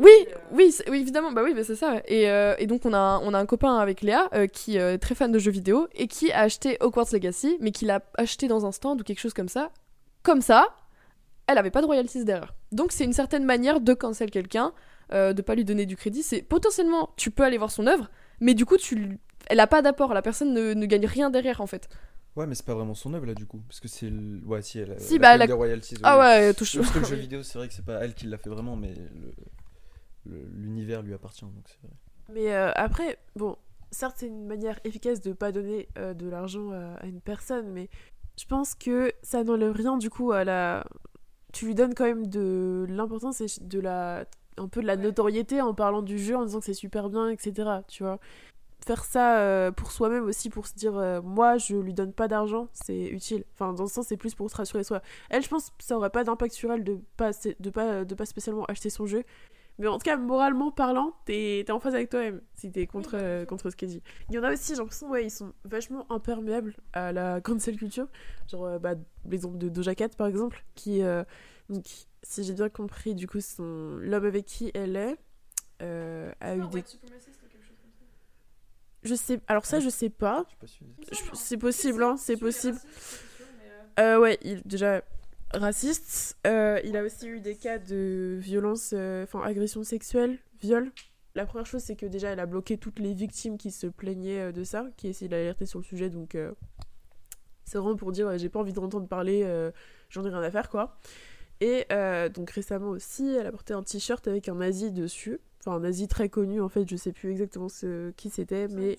Oui, 0.00 0.10
euh, 0.28 0.34
oui, 0.52 0.74
oui, 0.90 0.98
évidemment, 1.00 1.30
bah 1.32 1.42
oui, 1.44 1.54
bah 1.54 1.62
c'est 1.64 1.76
ça. 1.76 2.02
Et, 2.08 2.28
euh, 2.28 2.54
et 2.58 2.66
donc 2.66 2.84
on 2.84 2.92
a, 2.92 2.98
un, 2.98 3.18
on 3.20 3.32
a 3.34 3.38
un 3.38 3.46
copain 3.46 3.76
avec 3.78 4.00
Léa 4.02 4.28
euh, 4.34 4.46
qui 4.46 4.78
euh, 4.78 4.94
est 4.94 4.98
très 4.98 5.14
fan 5.14 5.30
de 5.30 5.38
jeux 5.38 5.50
vidéo 5.52 5.86
et 5.94 6.08
qui 6.08 6.32
a 6.32 6.40
acheté 6.40 6.76
Hogwarts 6.80 7.08
Legacy, 7.12 7.56
mais 7.60 7.70
qui 7.70 7.84
l'a 7.84 8.00
acheté 8.18 8.48
dans 8.48 8.66
un 8.66 8.72
stand 8.72 9.00
ou 9.00 9.04
quelque 9.04 9.20
chose 9.20 9.34
comme 9.34 9.48
ça. 9.48 9.70
Comme 10.22 10.40
ça, 10.40 10.66
elle 11.46 11.58
avait 11.58 11.70
pas 11.70 11.80
de 11.80 11.86
royalties 11.86 12.24
derrière. 12.24 12.54
Donc 12.72 12.90
c'est 12.92 13.04
une 13.04 13.12
certaine 13.12 13.44
manière 13.44 13.80
de 13.80 13.94
cancel 13.94 14.30
quelqu'un, 14.30 14.72
euh, 15.12 15.32
de 15.32 15.42
pas 15.42 15.54
lui 15.54 15.64
donner 15.64 15.86
du 15.86 15.96
crédit. 15.96 16.22
C'est 16.22 16.42
potentiellement, 16.42 17.10
tu 17.16 17.30
peux 17.30 17.44
aller 17.44 17.58
voir 17.58 17.70
son 17.70 17.86
œuvre, 17.86 18.10
mais 18.40 18.54
du 18.54 18.66
coup, 18.66 18.76
tu, 18.78 19.18
elle 19.46 19.60
a 19.60 19.66
pas 19.66 19.80
d'apport. 19.82 20.12
La 20.14 20.22
personne 20.22 20.52
ne, 20.54 20.74
ne 20.74 20.86
gagne 20.86 21.06
rien 21.06 21.30
derrière 21.30 21.60
en 21.60 21.66
fait. 21.66 21.88
Ouais, 22.36 22.48
mais 22.48 22.56
c'est 22.56 22.66
pas 22.66 22.74
vraiment 22.74 22.94
son 22.94 23.14
œuvre 23.14 23.26
là 23.26 23.34
du 23.34 23.46
coup. 23.46 23.60
Parce 23.68 23.78
que 23.78 23.86
c'est. 23.86 24.10
le- 24.10 24.40
Ouais, 24.44 24.60
si, 24.60 24.80
elle 24.80 24.90
a. 24.92 24.98
Si, 24.98 25.14
elle 25.14 25.20
bah, 25.20 25.28
quand 25.28 25.32
elle 25.34 25.38
même 25.38 25.42
a- 25.42 25.46
des 25.46 25.52
royalties. 25.52 25.96
Ah 26.02 26.18
ouais. 26.18 26.52
touche. 26.54 26.76
Parce 26.78 26.90
que 26.90 26.98
le 26.98 27.04
jeu 27.04 27.14
vidéo, 27.28 27.42
c'est 27.44 27.58
vrai 27.58 27.68
que 27.68 27.74
c'est 27.74 27.84
pas 27.84 28.00
elle 28.02 28.12
qui 28.14 28.26
l'a 28.26 28.38
fait 28.38 28.50
vraiment, 28.50 28.74
mais 28.74 28.88
le- 28.94 29.32
l'univers 30.26 31.02
lui 31.02 31.14
appartient, 31.14 31.44
donc 31.44 31.64
c'est 31.66 31.80
vrai. 31.82 31.96
Mais 32.32 32.54
euh, 32.54 32.72
après, 32.74 33.18
bon, 33.36 33.56
certes, 33.90 34.16
c'est 34.18 34.26
une 34.26 34.46
manière 34.46 34.78
efficace 34.84 35.20
de 35.20 35.32
pas 35.32 35.52
donner 35.52 35.88
euh, 35.98 36.14
de 36.14 36.28
l'argent 36.28 36.70
euh, 36.72 36.96
à 37.00 37.06
une 37.06 37.20
personne, 37.20 37.70
mais 37.70 37.88
je 38.38 38.46
pense 38.46 38.74
que 38.74 39.12
ça 39.22 39.44
n'enlève 39.44 39.72
rien 39.72 39.96
du 39.96 40.10
coup 40.10 40.32
à 40.32 40.44
la. 40.44 40.84
Tu 41.52 41.66
lui 41.66 41.74
donnes 41.74 41.94
quand 41.94 42.04
même 42.04 42.26
de 42.26 42.86
l'importance 42.88 43.40
et 43.40 43.46
de 43.60 43.80
la. 43.80 44.24
un 44.56 44.68
peu 44.68 44.80
de 44.80 44.86
la 44.86 44.96
notoriété 44.96 45.60
en 45.60 45.74
parlant 45.74 46.02
du 46.02 46.18
jeu, 46.18 46.36
en 46.36 46.44
disant 46.44 46.58
que 46.58 46.66
c'est 46.66 46.74
super 46.74 47.08
bien, 47.08 47.28
etc. 47.28 47.70
Tu 47.88 48.02
vois. 48.02 48.18
Faire 48.84 49.04
ça 49.04 49.38
euh, 49.38 49.70
pour 49.72 49.92
soi-même 49.92 50.24
aussi, 50.24 50.50
pour 50.50 50.66
se 50.66 50.74
dire, 50.74 50.98
euh, 50.98 51.22
moi, 51.22 51.56
je 51.56 51.74
lui 51.74 51.94
donne 51.94 52.12
pas 52.12 52.28
d'argent, 52.28 52.68
c'est 52.72 53.06
utile. 53.06 53.44
Enfin, 53.54 53.72
dans 53.72 53.86
ce 53.86 53.94
sens, 53.94 54.08
c'est 54.08 54.18
plus 54.18 54.34
pour 54.34 54.50
se 54.50 54.56
rassurer 54.56 54.84
soi. 54.84 55.00
Elle, 55.30 55.42
je 55.42 55.48
pense 55.48 55.70
que 55.70 55.84
ça 55.84 55.96
aurait 55.96 56.10
pas 56.10 56.22
d'impact 56.22 56.52
sur 56.52 56.70
elle 56.70 56.84
de 56.84 57.00
pas, 57.16 57.30
de 57.60 57.70
pas, 57.70 58.04
de 58.04 58.14
pas 58.14 58.26
spécialement 58.26 58.64
acheter 58.66 58.90
son 58.90 59.06
jeu. 59.06 59.24
Mais 59.78 59.88
en 59.88 59.98
tout 59.98 60.04
cas, 60.04 60.16
moralement 60.16 60.70
parlant, 60.70 61.14
t'es 61.24 61.64
t'es 61.66 61.72
en 61.72 61.80
phase 61.80 61.94
avec 61.94 62.08
toi-même 62.08 62.40
si 62.54 62.70
t'es 62.70 62.86
contre, 62.86 63.16
euh, 63.16 63.44
contre 63.44 63.70
ce 63.70 63.76
qu'elle 63.76 63.88
dit. 63.88 64.02
Il 64.28 64.34
y 64.36 64.38
en 64.38 64.44
a 64.44 64.52
aussi, 64.52 64.74
j'ai 64.74 64.78
l'impression, 64.78 65.10
ouais, 65.10 65.24
ils 65.24 65.30
sont 65.30 65.52
vachement 65.64 66.06
imperméables 66.12 66.76
à 66.92 67.12
la 67.12 67.40
cancel 67.42 67.76
culture. 67.76 68.06
Genre, 68.48 68.64
euh, 68.64 68.78
bah, 68.78 68.94
l'exemple 69.28 69.58
de 69.58 69.68
Doja 69.68 69.94
Cat, 69.94 70.10
par 70.10 70.28
exemple, 70.28 70.64
qui, 70.76 71.02
euh, 71.02 71.24
donc, 71.68 71.84
si 72.22 72.44
j'ai 72.44 72.52
bien 72.52 72.68
compris, 72.68 73.14
du 73.14 73.26
coup, 73.26 73.40
son... 73.40 73.96
l'homme 73.98 74.24
avec 74.24 74.44
qui 74.46 74.70
elle 74.74 74.96
est 74.96 75.18
euh, 75.82 76.32
a 76.40 76.56
eu 76.56 76.66
des. 76.68 76.84
Je 79.02 79.14
sais. 79.14 79.40
Alors, 79.48 79.66
ça, 79.66 79.80
je 79.80 79.88
sais 79.90 80.08
pas. 80.08 80.46
C'est 81.34 81.58
possible, 81.58 82.02
hein, 82.02 82.16
c'est 82.16 82.36
possible. 82.36 82.78
Euh, 83.98 84.18
ouais, 84.18 84.38
il, 84.42 84.62
déjà 84.62 85.02
raciste. 85.54 86.36
Euh, 86.46 86.80
il 86.84 86.96
a 86.96 87.02
aussi 87.02 87.28
eu 87.28 87.40
des 87.40 87.56
cas 87.56 87.78
de 87.78 88.36
violence, 88.40 88.92
euh, 88.92 89.24
enfin 89.24 89.42
agression 89.42 89.82
sexuelle, 89.82 90.38
viol. 90.60 90.92
La 91.34 91.46
première 91.46 91.66
chose, 91.66 91.82
c'est 91.82 91.96
que 91.96 92.06
déjà, 92.06 92.30
elle 92.30 92.40
a 92.40 92.46
bloqué 92.46 92.78
toutes 92.78 92.98
les 92.98 93.12
victimes 93.12 93.58
qui 93.58 93.70
se 93.70 93.86
plaignaient 93.86 94.40
euh, 94.40 94.52
de 94.52 94.62
ça, 94.64 94.86
qui 94.96 95.08
essayaient 95.08 95.28
d'alerter 95.28 95.66
sur 95.66 95.80
le 95.80 95.84
sujet. 95.84 96.10
Donc, 96.10 96.36
c'est 97.64 97.78
vraiment 97.78 97.96
pour 97.96 98.12
dire, 98.12 98.26
ouais, 98.26 98.38
j'ai 98.38 98.48
pas 98.48 98.60
envie 98.60 98.72
d'entendre 98.72 99.08
parler, 99.08 99.42
j'en 100.10 100.24
ai 100.24 100.28
rien 100.28 100.42
à 100.42 100.50
faire, 100.50 100.68
quoi. 100.68 100.98
Et 101.60 101.86
euh, 101.92 102.28
donc, 102.28 102.50
récemment 102.50 102.90
aussi, 102.90 103.26
elle 103.34 103.46
a 103.46 103.50
porté 103.50 103.74
un 103.74 103.82
t-shirt 103.82 104.26
avec 104.28 104.48
un 104.48 104.56
nazi 104.56 104.92
dessus. 104.92 105.40
Enfin, 105.60 105.76
un 105.76 105.80
nazi 105.80 106.08
très 106.08 106.28
connu, 106.28 106.60
en 106.60 106.68
fait, 106.68 106.88
je 106.88 106.96
sais 106.96 107.12
plus 107.12 107.30
exactement 107.30 107.68
ce, 107.68 108.10
qui 108.12 108.28
c'était, 108.28 108.68
mais 108.68 108.98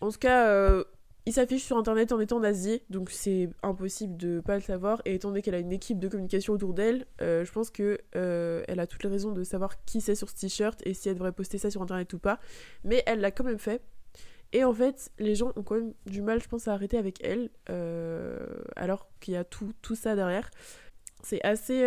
en 0.00 0.10
tout 0.10 0.18
cas, 0.18 0.48
euh, 0.48 0.84
il 1.28 1.32
s'affiche 1.32 1.62
sur 1.62 1.76
internet 1.76 2.10
en 2.12 2.20
étant 2.20 2.40
nazi, 2.40 2.80
donc 2.88 3.10
c'est 3.10 3.50
impossible 3.62 4.16
de 4.16 4.40
pas 4.40 4.54
le 4.54 4.62
savoir. 4.62 5.02
Et 5.04 5.16
étant 5.16 5.28
donné 5.28 5.42
qu'elle 5.42 5.56
a 5.56 5.58
une 5.58 5.72
équipe 5.72 5.98
de 5.98 6.08
communication 6.08 6.54
autour 6.54 6.72
d'elle, 6.72 7.04
euh, 7.20 7.44
je 7.44 7.52
pense 7.52 7.68
que 7.68 7.98
euh, 8.16 8.62
elle 8.66 8.80
a 8.80 8.86
toutes 8.86 9.02
les 9.02 9.10
raisons 9.10 9.32
de 9.32 9.44
savoir 9.44 9.84
qui 9.84 10.00
c'est 10.00 10.14
sur 10.14 10.30
ce 10.30 10.36
t-shirt 10.36 10.80
et 10.86 10.94
si 10.94 11.10
elle 11.10 11.16
devrait 11.16 11.32
poster 11.32 11.58
ça 11.58 11.70
sur 11.70 11.82
internet 11.82 12.10
ou 12.14 12.18
pas. 12.18 12.40
Mais 12.82 13.02
elle 13.04 13.20
l'a 13.20 13.30
quand 13.30 13.44
même 13.44 13.58
fait. 13.58 13.82
Et 14.54 14.64
en 14.64 14.72
fait, 14.72 15.10
les 15.18 15.34
gens 15.34 15.52
ont 15.56 15.62
quand 15.62 15.74
même 15.74 15.92
du 16.06 16.22
mal, 16.22 16.42
je 16.42 16.48
pense, 16.48 16.66
à 16.66 16.72
arrêter 16.72 16.96
avec 16.96 17.22
elle, 17.22 17.50
euh, 17.68 18.38
alors 18.74 19.10
qu'il 19.20 19.34
y 19.34 19.36
a 19.36 19.44
tout, 19.44 19.74
tout 19.82 19.96
ça 19.96 20.16
derrière. 20.16 20.50
C'est 21.22 21.44
assez 21.44 21.84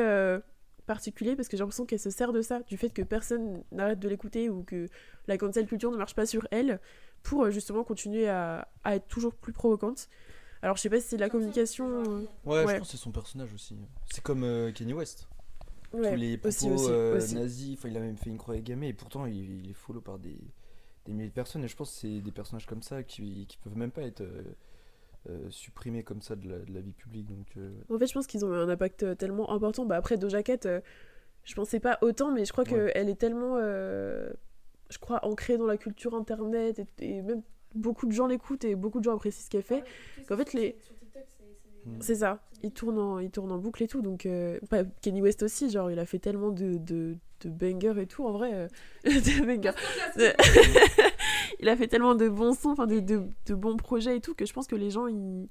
particulier 0.86 1.36
parce 1.36 1.47
que 1.47 1.58
j'ai 1.58 1.62
l'impression 1.62 1.88
qu'elle 1.88 1.99
se 1.99 2.12
sert 2.12 2.32
de 2.32 2.43
ça, 2.43 2.60
du 2.67 2.77
fait 2.77 2.89
que 2.89 3.01
personne 3.01 3.63
n'arrête 3.71 3.97
de 3.97 4.08
l'écouter 4.08 4.49
ou 4.49 4.62
que 4.62 4.88
la 5.27 5.39
cancel 5.39 5.65
culture 5.65 5.89
ne 5.89 5.97
marche 5.97 6.13
pas 6.13 6.27
sur 6.27 6.47
elle 6.51 6.80
pour 7.23 7.43
euh, 7.45 7.51
justement 7.51 7.84
continuer 7.84 8.27
à, 8.27 8.67
à 8.84 8.95
être 8.95 9.07
toujours 9.07 9.34
plus 9.36 9.53
provocante. 9.53 10.07
Alors 10.63 10.75
je 10.77 10.81
sais 10.81 10.89
pas 10.89 10.99
si 10.99 11.07
c'est 11.07 11.15
de 11.15 11.21
la 11.21 11.29
communication. 11.29 11.88
euh, 12.03 12.19
Ouais, 12.45 12.63
Ouais. 12.65 12.73
je 12.73 12.77
pense 12.79 12.88
que 12.88 12.97
c'est 12.97 13.03
son 13.03 13.12
personnage 13.12 13.53
aussi. 13.53 13.77
C'est 14.12 14.21
comme 14.23 14.43
euh, 14.43 14.71
Kanye 14.71 14.93
West. 14.93 15.27
ouais, 15.93 16.10
Tous 16.12 16.15
les 16.15 16.38
propos 16.38 16.49
aussi, 16.49 16.69
aussi, 16.69 16.86
euh, 16.91 17.17
aussi. 17.17 17.36
nazis, 17.36 17.77
enfin, 17.77 17.89
il 17.89 17.97
a 17.97 17.99
même 17.99 18.17
fait 18.17 18.29
une 18.29 18.38
croix 18.38 18.55
gammée 18.57 18.89
et 18.89 18.93
pourtant 18.93 19.25
il, 19.25 19.62
il 19.65 19.69
est 19.71 19.73
follow 19.73 20.01
par 20.01 20.19
des, 20.19 20.38
des 21.05 21.13
milliers 21.13 21.29
de 21.29 21.34
personnes. 21.34 21.63
Et 21.63 21.67
je 21.67 21.75
pense 21.75 21.91
que 21.91 21.97
c'est 22.01 22.21
des 22.21 22.31
personnages 22.31 22.67
comme 22.67 22.84
ça 22.84 23.01
qui, 23.03 23.45
qui 23.47 23.57
peuvent 23.57 23.75
même 23.77 23.91
pas 23.91 24.03
être 24.03 24.21
euh, 25.29 25.49
supprimés 25.49 26.03
comme 26.03 26.21
ça 26.21 26.36
de 26.36 26.47
la, 26.49 26.60
de 26.60 26.73
la 26.73 26.81
vie 26.81 26.93
publique. 26.93 27.27
Donc, 27.27 27.47
En 27.89 27.97
fait, 27.99 28.07
je 28.07 28.13
pense 28.13 28.27
qu'ils 28.27 28.45
ont 28.45 28.53
eu 28.53 28.57
un 28.57 28.69
impact 28.69 29.17
tellement 29.17 29.51
important. 29.51 29.86
Bah, 29.86 29.95
après, 29.95 30.17
Doja 30.17 30.43
Cat, 30.43 30.60
je 31.43 31.55
pensais 31.55 31.79
pas 31.79 31.97
autant, 32.01 32.31
mais 32.31 32.45
je 32.45 32.51
crois 32.51 32.63
Ouais. 32.65 32.91
qu'elle 32.93 33.10
est 33.10 33.15
tellement, 33.19 33.55
je 34.91 34.99
crois, 34.99 35.25
ancrée 35.25 35.58
dans 35.58 35.65
la 35.65 35.77
culture 35.77 36.13
internet 36.13 36.80
et, 36.99 37.17
et 37.17 37.21
même 37.23 37.41
beaucoup 37.73 38.06
de 38.06 38.12
gens 38.12 38.27
l'écoutent 38.27 38.65
et 38.65 38.75
beaucoup 38.75 38.99
de 38.99 39.06
gens 39.06 39.15
apprécient 39.15 39.43
ce 39.45 39.49
qu'elle 39.49 39.63
fait. 39.63 39.84
qu'en 40.27 40.38
fait, 40.38 40.54
les- 40.54 40.77
Mm. 41.84 41.97
C'est 41.99 42.13
ça, 42.17 42.39
il 42.62 42.69
tourne, 42.71 42.99
en, 42.99 43.17
il 43.17 43.32
tourne 43.32 43.51
en 43.51 43.58
boucle 43.58 43.82
et 43.82 43.88
tout. 43.88 44.04
Donc, 44.04 44.27
euh, 44.27 44.60
bah, 44.69 44.84
Kenny 45.01 45.19
West 45.19 45.41
aussi, 45.41 45.71
genre, 45.71 45.89
il 45.89 45.97
a 45.97 46.06
fait 46.06 46.19
tellement 46.19 46.51
de, 46.51 46.77
de, 46.77 47.17
de 47.43 47.49
bangers 47.49 47.99
et 47.99 48.06
tout, 48.06 48.23
en 48.23 48.32
vrai. 48.32 48.51
euh, 48.54 48.67
de 49.04 49.45
bangers. 49.47 49.71
il 51.60 51.69
a 51.69 51.75
fait 51.75 51.88
tellement 51.88 52.15
de 52.15 52.30
bons 52.30 52.54
sons, 52.54 52.69
enfin 52.71 52.86
de, 52.88 52.99
de, 52.99 53.23
de 53.47 53.54
bons 53.56 53.77
projets 53.77 54.17
et 54.17 54.21
tout, 54.21 54.36
que 54.36 54.45
je 54.45 54.54
pense 54.54 54.67
que 54.67 54.75
les 54.75 54.91
gens, 54.91 55.08
ils... 55.08 55.47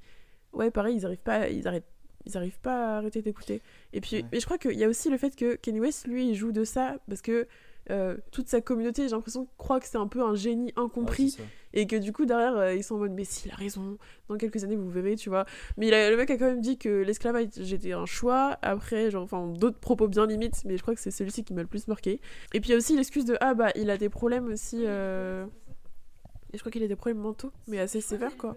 ouais, 0.52 0.70
pareil, 0.70 0.96
ils 0.96 1.04
arrivent 1.04 1.18
pas, 1.18 1.48
ils 1.48 1.66
arrêtent, 1.66 1.90
ils 2.26 2.36
arrivent 2.36 2.60
pas 2.60 2.94
à 2.94 2.96
arrêter 2.98 3.22
d'écouter. 3.22 3.60
Et 3.92 4.00
puis, 4.00 4.16
Ouais. 4.18 4.24
mais 4.32 4.40
je 4.40 4.44
crois 4.44 4.58
qu'il 4.58 4.78
y 4.78 4.84
a 4.84 4.88
aussi 4.88 5.10
le 5.10 5.16
fait 5.18 5.34
que 5.34 5.56
Kanye 5.56 5.80
West, 5.80 6.06
lui, 6.06 6.28
il 6.28 6.34
joue 6.34 6.52
de 6.52 6.64
ça 6.64 6.96
parce 7.08 7.22
que 7.22 7.46
euh, 7.90 8.16
toute 8.32 8.48
sa 8.48 8.60
communauté, 8.60 9.02
j'ai 9.04 9.10
l'impression, 9.14 9.46
croit 9.58 9.80
que 9.80 9.86
c'est 9.86 9.98
un 9.98 10.06
peu 10.06 10.22
un 10.22 10.34
génie 10.34 10.72
incompris 10.76 11.36
et 11.72 11.86
que 11.86 11.96
du 11.96 12.12
coup 12.12 12.24
derrière 12.26 12.56
euh, 12.56 12.74
ils 12.74 12.82
sont 12.82 12.94
en 12.96 12.98
mode 12.98 13.12
mais 13.12 13.24
s'il 13.24 13.50
a 13.52 13.54
raison 13.54 13.96
dans 14.28 14.36
quelques 14.36 14.64
années 14.64 14.76
vous 14.76 14.88
verrez 14.90 15.16
tu 15.16 15.28
vois. 15.28 15.44
Mais 15.76 15.86
il 15.88 15.94
a- 15.94 16.10
le 16.10 16.16
mec 16.16 16.30
a 16.30 16.36
quand 16.36 16.46
même 16.46 16.60
dit 16.60 16.78
que 16.78 16.88
l'esclavage 17.02 17.48
était 17.72 17.92
un 17.92 18.06
choix. 18.06 18.58
Après 18.62 19.10
genre 19.10 19.22
enfin 19.24 19.46
d'autres 19.46 19.78
propos 19.78 20.08
bien 20.08 20.26
limites 20.26 20.62
mais 20.64 20.76
je 20.76 20.82
crois 20.82 20.94
que 20.94 21.00
c'est 21.00 21.10
celui-ci 21.10 21.44
qui 21.44 21.52
m'a 21.54 21.62
le 21.62 21.68
plus 21.68 21.86
marqué. 21.88 22.20
Et 22.54 22.60
puis 22.60 22.70
il 22.70 22.72
y 22.72 22.74
a 22.74 22.78
aussi 22.78 22.96
l'excuse 22.96 23.24
de 23.24 23.36
ah 23.40 23.54
bah 23.54 23.70
il 23.76 23.90
a 23.90 23.96
des 23.96 24.08
problèmes 24.08 24.46
aussi 24.48 24.82
euh, 24.86 25.44
et 26.52 26.56
je 26.56 26.60
crois 26.60 26.72
qu'il 26.72 26.82
a 26.82 26.88
des 26.88 26.96
problèmes 26.96 27.22
mentaux 27.22 27.52
mais 27.68 27.78
assez 27.78 28.00
sévères 28.00 28.36
quoi 28.36 28.56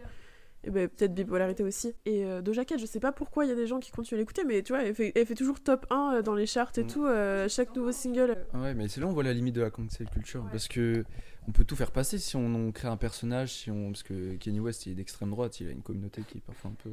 Et 0.66 0.70
ben, 0.72 0.88
peut-être 0.88 1.14
bipolarité 1.14 1.62
aussi. 1.64 1.94
Et 2.06 2.24
euh, 2.26 2.42
Doja 2.42 2.64
Cat, 2.64 2.78
je 2.78 2.86
sais 2.86 3.02
pas 3.02 3.12
pourquoi 3.12 3.44
il 3.46 3.50
y 3.50 3.52
a 3.52 3.56
des 3.56 3.68
gens 3.68 3.80
qui 3.80 3.92
continuent 3.92 4.20
à 4.20 4.22
l'écouter, 4.22 4.44
mais 4.46 4.64
tu 4.64 4.72
vois, 4.72 4.84
elle 4.84 4.96
fait, 4.96 5.12
elle 5.16 5.26
fait 5.26 5.36
toujours 5.36 5.62
top 5.62 5.86
1 5.90 6.14
euh, 6.16 6.22
dans 6.22 6.36
les 6.36 6.46
charts 6.46 6.72
et 6.78 6.84
Mm. 6.84 6.88
tout, 6.88 7.06
euh, 7.06 7.50
chaque 7.50 7.76
nouveau 7.76 7.92
single. 7.92 8.38
Ouais, 8.54 8.74
mais 8.74 8.88
c'est 8.88 9.02
là 9.02 9.08
où 9.08 9.10
on 9.10 9.14
voit 9.14 9.24
la 9.24 9.34
limite 9.34 9.56
de 9.56 9.62
la 9.62 9.70
cancel 9.72 10.10
culture. 10.10 10.48
Parce 10.52 10.68
que 10.70 11.04
on 11.48 11.52
peut 11.52 11.66
tout 11.66 11.76
faire 11.76 11.92
passer 11.92 12.18
si 12.18 12.38
on, 12.38 12.46
on 12.56 12.72
crée 12.72 12.88
un 12.88 12.96
personnage, 12.98 13.52
si 13.54 13.72
on... 13.72 13.88
parce 13.92 14.04
que 14.04 14.36
Kanye 14.38 14.62
West 14.62 14.86
il 14.86 14.94
est 14.94 14.96
d'extrême 14.96 15.32
droite, 15.32 15.60
il 15.60 15.68
a 15.68 15.72
une 15.72 15.82
communauté 15.82 16.22
qui 16.26 16.38
est 16.38 16.42
parfois 16.42 16.72
un 16.72 16.76
peu 16.76 16.92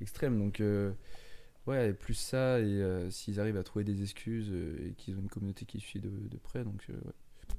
extrême. 0.00 0.36
Donc, 0.38 0.58
euh, 0.60 0.90
ouais, 1.68 1.92
plus 1.92 2.14
ça, 2.14 2.58
et 2.58 2.64
euh, 2.64 3.08
s'ils 3.10 3.38
arrivent 3.38 3.56
à 3.56 3.62
trouver 3.62 3.84
des 3.84 4.02
excuses 4.02 4.48
euh, 4.50 4.88
et 4.88 4.94
qu'ils 4.94 5.16
ont 5.16 5.20
une 5.20 5.28
communauté 5.28 5.64
qui 5.64 5.78
suit 5.78 6.00
de, 6.00 6.08
de 6.10 6.36
près, 6.38 6.64
donc, 6.64 6.84
euh, 6.90 6.94
ouais. 6.94 7.54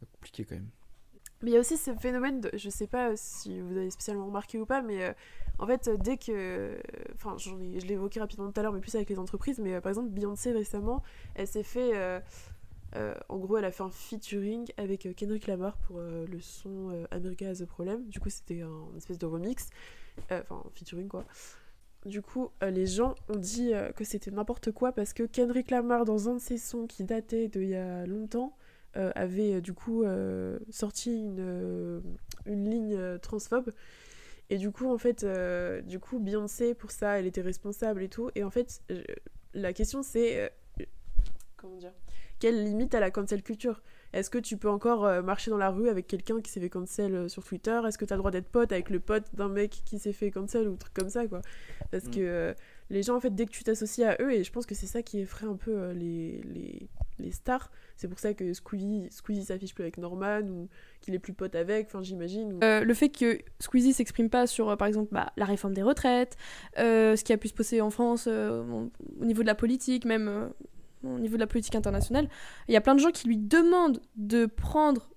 C'est 0.00 0.10
compliqué 0.12 0.44
quand 0.46 0.54
même. 0.54 0.68
Mais 1.42 1.50
il 1.50 1.54
y 1.54 1.56
a 1.56 1.60
aussi 1.60 1.76
ce 1.76 1.92
phénomène, 1.94 2.40
de, 2.40 2.50
je 2.54 2.70
sais 2.70 2.86
pas 2.86 3.16
si 3.16 3.60
vous 3.60 3.76
avez 3.76 3.90
spécialement 3.90 4.26
remarqué 4.26 4.58
ou 4.58 4.66
pas, 4.66 4.80
mais 4.82 5.02
euh, 5.04 5.12
en 5.58 5.66
fait, 5.66 5.88
euh, 5.88 5.96
dès 5.96 6.16
que. 6.16 6.78
Enfin, 7.14 7.36
j'en 7.38 7.58
ai- 7.60 7.80
je 7.80 7.86
l'ai 7.86 7.94
évoqué 7.94 8.20
rapidement 8.20 8.50
tout 8.50 8.60
à 8.60 8.62
l'heure, 8.62 8.72
mais 8.72 8.80
plus 8.80 8.94
avec 8.94 9.10
les 9.10 9.18
entreprises, 9.18 9.58
mais 9.58 9.74
euh, 9.74 9.80
par 9.80 9.90
exemple, 9.90 10.08
Beyoncé 10.10 10.52
récemment, 10.52 11.02
elle 11.34 11.46
s'est 11.48 11.62
fait. 11.64 11.92
en 13.28 13.38
gros, 13.38 13.56
elle 13.56 13.64
a 13.64 13.72
fait 13.72 13.82
un 13.82 13.90
featuring 13.90 14.70
avec 14.76 15.08
Kendrick 15.16 15.46
Lamar 15.46 15.76
pour 15.78 15.98
le 16.00 16.40
son 16.40 17.06
America 17.10 17.48
Has 17.48 17.62
a 17.62 17.66
Problem. 17.66 18.04
Du 18.08 18.20
coup, 18.20 18.30
c'était 18.30 18.60
un 18.62 18.96
espèce 18.96 19.18
de 19.18 19.26
remix. 19.26 19.70
Enfin, 20.30 20.62
featuring 20.74 21.08
quoi. 21.08 21.24
Du 22.04 22.20
coup, 22.20 22.50
les 22.60 22.86
gens 22.86 23.14
ont 23.28 23.36
dit 23.36 23.72
que 23.96 24.04
c'était 24.04 24.30
n'importe 24.30 24.72
quoi 24.72 24.92
parce 24.92 25.12
que 25.14 25.22
Kendrick 25.22 25.70
Lamar, 25.70 26.04
dans 26.04 26.28
un 26.28 26.34
de 26.34 26.40
ses 26.40 26.58
sons 26.58 26.86
qui 26.86 27.04
datait 27.04 27.48
d'il 27.48 27.68
y 27.68 27.74
a 27.76 28.04
longtemps, 28.06 28.54
avait 29.14 29.54
euh, 29.54 29.60
du 29.60 29.72
coup 29.72 30.02
euh, 30.04 30.58
sorti 30.70 31.10
une, 31.12 31.36
euh, 31.40 32.00
une 32.46 32.68
ligne 32.70 32.94
euh, 32.96 33.18
transphobe. 33.18 33.70
Et 34.50 34.58
du 34.58 34.70
coup, 34.70 34.92
en 34.92 34.98
fait, 34.98 35.24
euh, 35.24 35.80
du 35.80 35.98
coup, 35.98 36.18
Beyoncé, 36.18 36.74
pour 36.74 36.90
ça, 36.90 37.18
elle 37.18 37.26
était 37.26 37.40
responsable 37.40 38.02
et 38.02 38.08
tout. 38.08 38.30
Et 38.34 38.44
en 38.44 38.50
fait, 38.50 38.82
la 39.54 39.72
question 39.72 40.02
c'est. 40.02 40.50
euh, 40.80 40.84
comment 41.56 41.76
dire? 41.76 41.92
Quelle 42.38 42.64
limite 42.64 42.94
à 42.94 43.00
la 43.00 43.10
cancel 43.10 43.42
culture? 43.42 43.82
Est-ce 44.12 44.28
que 44.28 44.36
tu 44.38 44.58
peux 44.58 44.68
encore 44.68 45.06
euh, 45.06 45.22
marcher 45.22 45.50
dans 45.50 45.56
la 45.56 45.70
rue 45.70 45.88
avec 45.88 46.06
quelqu'un 46.06 46.40
qui 46.42 46.50
s'est 46.50 46.60
fait 46.60 46.68
cancel 46.68 47.14
euh, 47.14 47.28
sur 47.28 47.42
Twitter? 47.44 47.80
Est-ce 47.86 47.96
que 47.96 48.04
tu 48.04 48.12
as 48.12 48.16
le 48.16 48.18
droit 48.20 48.30
d'être 48.32 48.48
pote 48.48 48.72
avec 48.72 48.90
le 48.90 49.00
pote 49.00 49.24
d'un 49.32 49.48
mec 49.48 49.70
qui 49.86 49.98
s'est 49.98 50.12
fait 50.12 50.30
cancel 50.30 50.68
ou 50.68 50.76
truc 50.76 50.92
comme 50.92 51.08
ça, 51.08 51.26
quoi? 51.26 51.40
Parce 51.90 52.04
Mm. 52.06 52.10
que 52.10 52.20
euh, 52.20 52.52
les 52.90 53.02
gens, 53.02 53.16
en 53.16 53.20
fait, 53.20 53.34
dès 53.34 53.46
que 53.46 53.52
tu 53.52 53.64
t'associes 53.64 54.04
à 54.04 54.16
eux, 54.20 54.32
et 54.34 54.44
je 54.44 54.52
pense 54.52 54.66
que 54.66 54.74
c'est 54.74 54.86
ça 54.88 55.02
qui 55.02 55.20
effraie 55.20 55.46
un 55.46 55.56
peu 55.56 55.70
euh, 55.78 55.94
les, 55.94 56.42
les, 56.42 56.88
les 57.22 57.30
stars, 57.30 57.70
c'est 57.96 58.08
pour 58.08 58.18
ça 58.18 58.34
que 58.34 58.52
Squeezie, 58.52 59.08
s'affiche 59.44 59.74
plus 59.74 59.82
avec 59.82 59.96
Norman 59.98 60.40
ou 60.42 60.68
qu'il 61.00 61.14
est 61.14 61.18
plus 61.18 61.32
pote 61.32 61.54
avec, 61.54 61.86
enfin 61.86 62.02
j'imagine. 62.02 62.58
Euh, 62.62 62.84
le 62.84 62.94
fait 62.94 63.08
que 63.08 63.38
Squeezie 63.60 63.92
s'exprime 63.92 64.28
pas 64.28 64.46
sur, 64.46 64.68
euh, 64.68 64.76
par 64.76 64.88
exemple, 64.88 65.08
bah, 65.12 65.32
la 65.36 65.44
réforme 65.44 65.74
des 65.74 65.82
retraites, 65.82 66.36
euh, 66.78 67.16
ce 67.16 67.24
qui 67.24 67.32
a 67.32 67.36
pu 67.38 67.48
se 67.48 67.54
passer 67.54 67.80
en 67.80 67.90
France 67.90 68.26
au- 68.26 68.90
au 69.20 69.24
niveau 69.24 69.42
de 69.42 69.46
la 69.46 69.54
politique, 69.54 70.04
même 70.04 70.50
au 71.04 71.18
niveau 71.18 71.34
de 71.34 71.40
la 71.40 71.46
politique 71.48 71.74
internationale, 71.74 72.28
il 72.68 72.74
y 72.74 72.76
a 72.76 72.80
plein 72.80 72.94
de 72.94 73.00
gens 73.00 73.10
qui 73.10 73.26
lui 73.26 73.36
demandent 73.36 74.00
de 74.16 74.46
prendre, 74.46 75.10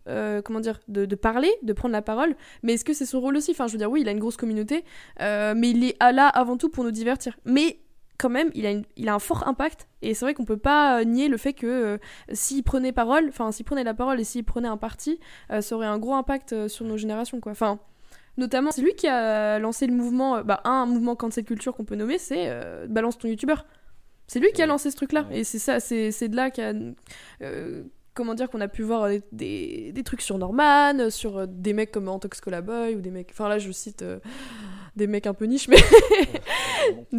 comment 0.44 0.60
dire, 0.60 0.80
de, 0.88 1.06
parler, 1.16 1.52
de 1.62 1.74
prendre 1.74 1.94
la 1.94 2.02
parole, 2.02 2.36
mais 2.64 2.74
est-ce 2.74 2.86
que 2.86 2.94
c'est 2.94 3.06
son 3.06 3.20
rôle 3.20 3.38
aussi? 3.38 3.52
Enfin, 3.52 3.68
je 3.68 3.74
veux 3.74 3.78
dire, 3.78 3.92
oui, 3.92 4.02
il 4.02 4.10
a 4.10 4.12
une 4.12 4.20
grosse 4.20 4.38
communauté, 4.38 4.84
mais 5.20 5.70
il 5.70 5.84
est 5.84 5.98
là 6.12 6.28
avant 6.28 6.58
tout 6.58 6.70
pour 6.70 6.84
nous 6.84 6.92
divertir. 6.92 7.38
Mais 7.46 7.78
quand 8.18 8.30
même, 8.30 8.50
il 8.54 8.66
a, 8.66 8.72
une- 8.72 8.86
il 8.98 9.10
a 9.10 9.14
un 9.16 9.20
fort 9.20 9.48
impact, 9.48 9.88
et 10.02 10.14
c'est 10.14 10.26
vrai 10.26 10.34
qu'on 10.34 10.46
peut 10.46 10.58
pas 10.58 11.00
euh, 11.00 11.04
nier 11.04 11.28
le 11.28 11.38
fait 11.38 11.54
que 11.54 11.68
euh, 11.68 11.98
s'il 12.32 12.64
prenait 12.64 12.92
parole, 12.92 13.26
enfin, 13.30 13.52
s'il 13.52 13.66
prenait 13.66 13.84
la 13.84 13.94
parole 13.94 14.20
et 14.20 14.24
s'il 14.24 14.44
prenait 14.44 14.68
un 14.68 14.78
parti, 14.78 15.20
euh, 15.52 15.62
ça 15.62 15.76
aurait 15.76 15.88
un 15.88 16.00
gros 16.00 16.14
impact 16.16 16.68
sur 16.68 16.86
nos 16.86 16.98
générations, 16.98 17.40
quoi. 17.40 17.52
Enfin, 17.52 17.80
notamment, 18.38 18.72
c'est 18.72 18.82
lui 18.82 18.94
qui 18.96 19.08
a 19.08 19.60
lancé 19.60 19.88
le 19.88 19.94
mouvement, 19.94 20.42
bah, 20.44 20.62
un 20.64 20.86
mouvement 20.86 21.16
cancel 21.16 21.44
culture 21.46 21.74
qu'on 21.76 21.86
peut 21.86 21.96
nommer, 21.96 22.18
c'est 22.18 22.46
euh, 22.50 22.88
Balance 22.88 23.18
ton 23.18 23.28
youtubeur. 23.28 23.66
C'est 24.28 24.40
lui 24.40 24.52
qui 24.54 24.62
a 24.64 24.66
lancé 24.66 24.90
ce 24.90 24.96
truc-là, 24.96 25.28
et 25.32 25.44
c'est 25.44 25.60
ça, 25.60 25.80
c'est 25.80 26.12
c'est 26.12 26.28
de 26.30 26.36
là 26.36 26.50
qu'a. 26.50 26.74
comment 28.16 28.34
dire 28.34 28.50
qu'on 28.50 28.62
a 28.62 28.68
pu 28.70 28.82
voir 28.82 29.10
des, 29.10 29.22
des, 29.34 29.92
des 29.92 30.04
trucs 30.04 30.22
sur 30.22 30.38
Norman, 30.38 31.10
sur 31.10 31.48
des 31.48 31.74
mecs 31.74 31.92
comme 31.92 32.08
Antox 32.08 32.40
Boy 32.64 32.96
ou 32.96 33.02
des 33.02 33.12
mecs. 33.12 33.30
Enfin 33.32 33.50
là, 33.50 33.60
je 33.60 33.70
cite 33.72 34.02
euh, 34.04 34.20
des 34.96 35.06
mecs 35.06 35.28
un 35.28 35.34
peu 35.34 35.46
niche, 35.46 35.68
mais 35.68 35.76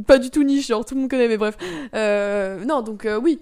pas 0.07 0.19
du 0.19 0.31
tout 0.31 0.43
niche, 0.43 0.67
genre 0.69 0.85
tout 0.85 0.95
le 0.95 1.01
monde 1.03 1.11
connaît, 1.11 1.29
mais 1.29 1.37
bref. 1.37 1.57
Euh, 1.95 2.65
non, 2.65 2.83
donc 2.83 3.05
euh, 3.05 3.19
oui, 3.19 3.41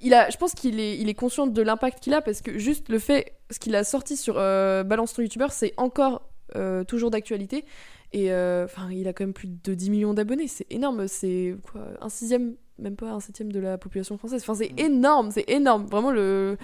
il 0.00 0.14
a, 0.14 0.28
je 0.30 0.36
pense 0.36 0.52
qu'il 0.54 0.80
est, 0.80 0.98
il 0.98 1.08
est 1.08 1.14
conscient 1.14 1.46
de 1.46 1.62
l'impact 1.62 2.00
qu'il 2.02 2.14
a 2.14 2.20
parce 2.20 2.40
que 2.42 2.58
juste 2.58 2.88
le 2.88 2.98
fait, 2.98 3.34
ce 3.50 3.58
qu'il 3.58 3.74
a 3.76 3.84
sorti 3.84 4.16
sur 4.16 4.34
euh, 4.38 4.82
Balance 4.84 5.14
ton 5.14 5.22
youtubeur, 5.22 5.52
c'est 5.52 5.72
encore 5.76 6.28
toujours 6.86 7.10
d'actualité. 7.10 7.64
Et 8.12 8.30
enfin, 8.32 8.88
il 8.92 9.08
a 9.08 9.12
quand 9.12 9.24
même 9.24 9.32
plus 9.32 9.48
de 9.48 9.74
10 9.74 9.90
millions 9.90 10.14
d'abonnés, 10.14 10.46
c'est 10.46 10.66
énorme, 10.70 11.08
c'est 11.08 11.56
quoi, 11.68 11.80
un 12.00 12.08
sixième, 12.08 12.54
même 12.78 12.94
pas 12.94 13.10
un 13.10 13.18
septième 13.18 13.50
de 13.50 13.58
la 13.58 13.76
population 13.76 14.16
française. 14.18 14.40
Enfin, 14.42 14.54
c'est 14.54 14.70
Mm. 14.72 14.78
énorme, 14.86 15.30
c'est 15.32 15.50
énorme, 15.50 15.86
vraiment 15.86 16.12
le. 16.12 16.56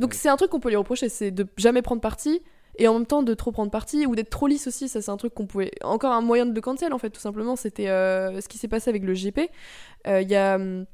Donc 0.00 0.12
Ouais. 0.12 0.16
c'est 0.18 0.30
un 0.30 0.36
truc 0.36 0.48
qu'on 0.50 0.60
peut 0.60 0.70
lui 0.70 0.76
reprocher, 0.76 1.10
c'est 1.10 1.30
de 1.30 1.46
jamais 1.58 1.82
prendre 1.82 2.00
parti. 2.00 2.40
Et 2.76 2.88
en 2.88 2.94
même 2.94 3.06
temps 3.06 3.22
de 3.22 3.34
trop 3.34 3.52
prendre 3.52 3.70
parti 3.70 4.06
ou 4.06 4.14
d'être 4.14 4.30
trop 4.30 4.46
lisse 4.46 4.66
aussi, 4.66 4.88
ça 4.88 5.00
c'est 5.00 5.10
un 5.10 5.16
truc 5.16 5.34
qu'on 5.34 5.46
pouvait. 5.46 5.70
Encore 5.82 6.12
un 6.12 6.20
moyen 6.20 6.46
de 6.46 6.54
le 6.54 6.60
cancel 6.60 6.92
en 6.92 6.98
fait, 6.98 7.10
tout 7.10 7.20
simplement. 7.20 7.56
C'était 7.56 7.88
euh, 7.88 8.40
ce 8.40 8.48
qui 8.48 8.58
s'est 8.58 8.68
passé 8.68 8.90
avec 8.90 9.04
le 9.04 9.14
GP. 9.14 9.50
Euh, 10.06 10.22
Il 10.22 10.28
y 10.28 10.34
a 10.34 10.56
hum, 10.56 10.86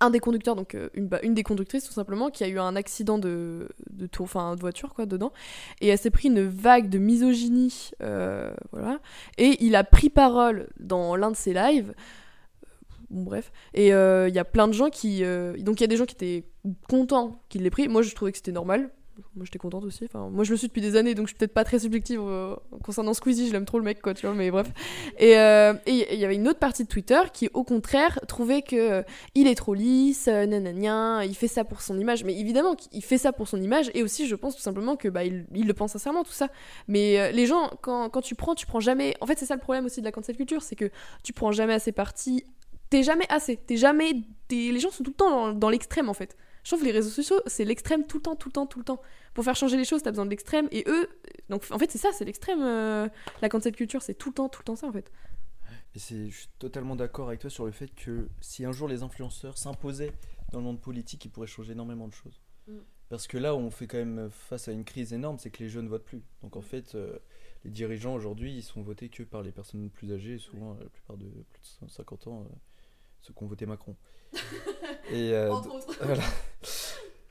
un 0.00 0.10
des 0.10 0.20
conducteurs, 0.20 0.56
donc 0.56 0.74
euh, 0.74 0.88
une, 0.94 1.06
bah, 1.06 1.20
une 1.22 1.34
des 1.34 1.42
conductrices 1.42 1.84
tout 1.84 1.92
simplement, 1.92 2.30
qui 2.30 2.44
a 2.44 2.48
eu 2.48 2.58
un 2.58 2.76
accident 2.76 3.18
de, 3.18 3.68
de, 3.90 4.06
tour, 4.06 4.24
enfin, 4.24 4.56
de 4.56 4.60
voiture 4.60 4.94
quoi 4.94 5.06
dedans. 5.06 5.32
Et 5.80 5.88
elle 5.88 5.98
s'est 5.98 6.10
pris 6.10 6.28
une 6.28 6.42
vague 6.42 6.88
de 6.88 6.98
misogynie. 6.98 7.90
voilà. 8.00 9.00
Et 9.38 9.62
il 9.64 9.76
a 9.76 9.84
pris 9.84 10.08
parole 10.08 10.68
dans 10.80 11.14
l'un 11.16 11.30
de 11.30 11.36
ses 11.36 11.52
lives. 11.52 11.94
Bon, 13.10 13.22
bref. 13.22 13.52
Et 13.74 13.88
il 13.88 14.34
y 14.34 14.38
a 14.38 14.44
plein 14.44 14.66
de 14.66 14.72
gens 14.72 14.88
qui. 14.88 15.22
Donc 15.58 15.80
il 15.80 15.82
y 15.82 15.84
a 15.84 15.88
des 15.88 15.96
gens 15.98 16.06
qui 16.06 16.14
étaient 16.14 16.44
contents 16.88 17.42
qu'il 17.50 17.62
l'ait 17.62 17.70
pris. 17.70 17.86
Moi 17.88 18.02
je 18.02 18.14
trouvais 18.14 18.32
que 18.32 18.38
c'était 18.38 18.52
normal. 18.52 18.90
Moi 19.34 19.44
j'étais 19.44 19.58
contente 19.58 19.84
aussi. 19.84 20.04
Enfin, 20.04 20.28
moi 20.30 20.44
je 20.44 20.50
le 20.50 20.56
suis 20.56 20.68
depuis 20.68 20.80
des 20.80 20.96
années 20.96 21.14
donc 21.14 21.26
je 21.26 21.30
suis 21.30 21.38
peut-être 21.38 21.54
pas 21.54 21.64
très 21.64 21.78
subjective 21.78 22.20
euh, 22.22 22.54
concernant 22.82 23.14
Squeezie. 23.14 23.48
Je 23.48 23.52
l'aime 23.52 23.64
trop 23.64 23.78
le 23.78 23.84
mec 23.84 24.00
quoi, 24.02 24.14
tu 24.14 24.26
vois, 24.26 24.34
mais 24.34 24.50
bref. 24.50 24.68
Et 25.18 25.38
euh, 25.38 25.74
et 25.86 26.14
il 26.14 26.20
y 26.20 26.24
avait 26.24 26.34
une 26.34 26.48
autre 26.48 26.58
partie 26.58 26.84
de 26.84 26.88
Twitter 26.88 27.20
qui 27.32 27.48
au 27.54 27.64
contraire 27.64 28.18
trouvait 28.28 28.62
que 28.62 28.76
euh, 28.76 29.02
il 29.34 29.46
est 29.46 29.54
trop 29.54 29.74
lisse, 29.74 30.26
nanana, 30.26 31.24
il 31.24 31.34
fait 31.34 31.48
ça 31.48 31.64
pour 31.64 31.80
son 31.82 31.98
image. 31.98 32.24
Mais 32.24 32.38
évidemment 32.38 32.74
qu'il 32.74 33.02
fait 33.04 33.18
ça 33.18 33.32
pour 33.32 33.48
son 33.48 33.60
image 33.60 33.90
et 33.94 34.02
aussi 34.02 34.26
je 34.26 34.34
pense 34.34 34.56
tout 34.56 34.62
simplement 34.62 34.96
que 34.96 35.08
bah 35.08 35.24
il, 35.24 35.46
il 35.54 35.66
le 35.66 35.74
pense 35.74 35.92
sincèrement 35.92 36.24
tout 36.24 36.32
ça. 36.32 36.48
Mais 36.88 37.32
les 37.32 37.46
gens 37.46 37.70
quand, 37.82 38.08
quand 38.10 38.22
tu 38.22 38.34
prends, 38.34 38.54
tu 38.54 38.66
prends 38.66 38.80
jamais. 38.80 39.14
En 39.20 39.26
fait 39.26 39.38
c'est 39.38 39.46
ça 39.46 39.54
le 39.54 39.60
problème 39.60 39.84
aussi 39.86 40.00
de 40.00 40.06
la 40.06 40.12
cancel 40.12 40.36
culture, 40.36 40.62
c'est 40.62 40.76
que 40.76 40.90
tu 41.22 41.32
prends 41.32 41.52
jamais 41.52 41.74
assez 41.74 41.92
parti 41.92 42.44
t'es 42.90 43.02
jamais 43.02 43.24
assez. 43.30 43.56
T'es 43.56 43.78
jamais. 43.78 44.12
t'es- 44.48 44.70
Les 44.70 44.78
gens 44.78 44.90
sont 44.90 45.02
tout 45.02 45.12
le 45.12 45.16
temps 45.16 45.30
dans, 45.30 45.52
dans 45.54 45.70
l'extrême 45.70 46.10
en 46.10 46.12
fait. 46.14 46.36
Je 46.62 46.70
trouve 46.70 46.80
que 46.80 46.84
les 46.86 46.92
réseaux 46.92 47.10
sociaux, 47.10 47.40
c'est 47.46 47.64
l'extrême 47.64 48.06
tout 48.06 48.18
le 48.18 48.22
temps, 48.22 48.36
tout 48.36 48.48
le 48.48 48.52
temps, 48.52 48.66
tout 48.66 48.78
le 48.78 48.84
temps. 48.84 49.00
Pour 49.34 49.44
faire 49.44 49.56
changer 49.56 49.76
les 49.76 49.84
choses, 49.84 50.02
t'as 50.02 50.10
besoin 50.10 50.24
de 50.24 50.30
l'extrême. 50.30 50.68
Et 50.70 50.84
eux, 50.86 51.08
donc 51.48 51.64
en 51.70 51.78
fait, 51.78 51.90
c'est 51.90 51.98
ça, 51.98 52.10
c'est 52.12 52.24
l'extrême. 52.24 52.62
euh, 52.62 53.08
la 53.40 53.48
cancel 53.48 53.74
culture, 53.74 54.02
c'est 54.02 54.14
tout 54.14 54.30
le 54.30 54.34
temps, 54.34 54.48
tout 54.48 54.60
le 54.60 54.64
temps 54.64 54.76
ça 54.76 54.86
en 54.86 54.92
fait. 54.92 55.10
Et 55.94 55.98
je 55.98 56.06
suis 56.06 56.48
totalement 56.58 56.96
d'accord 56.96 57.28
avec 57.28 57.40
toi 57.40 57.50
sur 57.50 57.66
le 57.66 57.72
fait 57.72 57.94
que 57.94 58.28
si 58.40 58.64
un 58.64 58.72
jour 58.72 58.88
les 58.88 59.02
influenceurs 59.02 59.58
s'imposaient 59.58 60.12
dans 60.50 60.58
le 60.58 60.64
monde 60.64 60.80
politique, 60.80 61.24
ils 61.24 61.30
pourraient 61.30 61.46
changer 61.46 61.72
énormément 61.72 62.08
de 62.08 62.14
choses. 62.14 62.40
Mm. 62.66 62.78
Parce 63.08 63.26
que 63.26 63.36
là, 63.36 63.54
on 63.54 63.70
fait 63.70 63.86
quand 63.86 63.98
même 63.98 64.30
face 64.30 64.68
à 64.68 64.72
une 64.72 64.84
crise 64.84 65.12
énorme, 65.12 65.38
c'est 65.38 65.50
que 65.50 65.62
les 65.62 65.68
jeunes 65.68 65.88
votent 65.88 66.04
plus. 66.04 66.22
Donc 66.42 66.56
en 66.56 66.62
fait, 66.62 66.94
euh, 66.94 67.18
les 67.64 67.70
dirigeants 67.70 68.14
aujourd'hui, 68.14 68.54
ils 68.54 68.62
sont 68.62 68.80
votés 68.80 69.10
que 69.10 69.22
par 69.22 69.42
les 69.42 69.52
personnes 69.52 69.90
plus 69.90 70.12
âgées, 70.12 70.38
souvent 70.38 70.74
la 70.80 70.88
plupart 70.88 71.18
de 71.18 71.26
plus 71.26 71.78
de 71.82 71.90
50 71.90 72.26
ans, 72.28 72.42
euh, 72.42 72.54
ceux 73.22 73.32
qui 73.32 73.42
ont 73.42 73.46
voté 73.46 73.66
Macron. 73.66 73.96
Et, 75.10 75.32
euh, 75.32 75.50
voilà. 76.02 76.22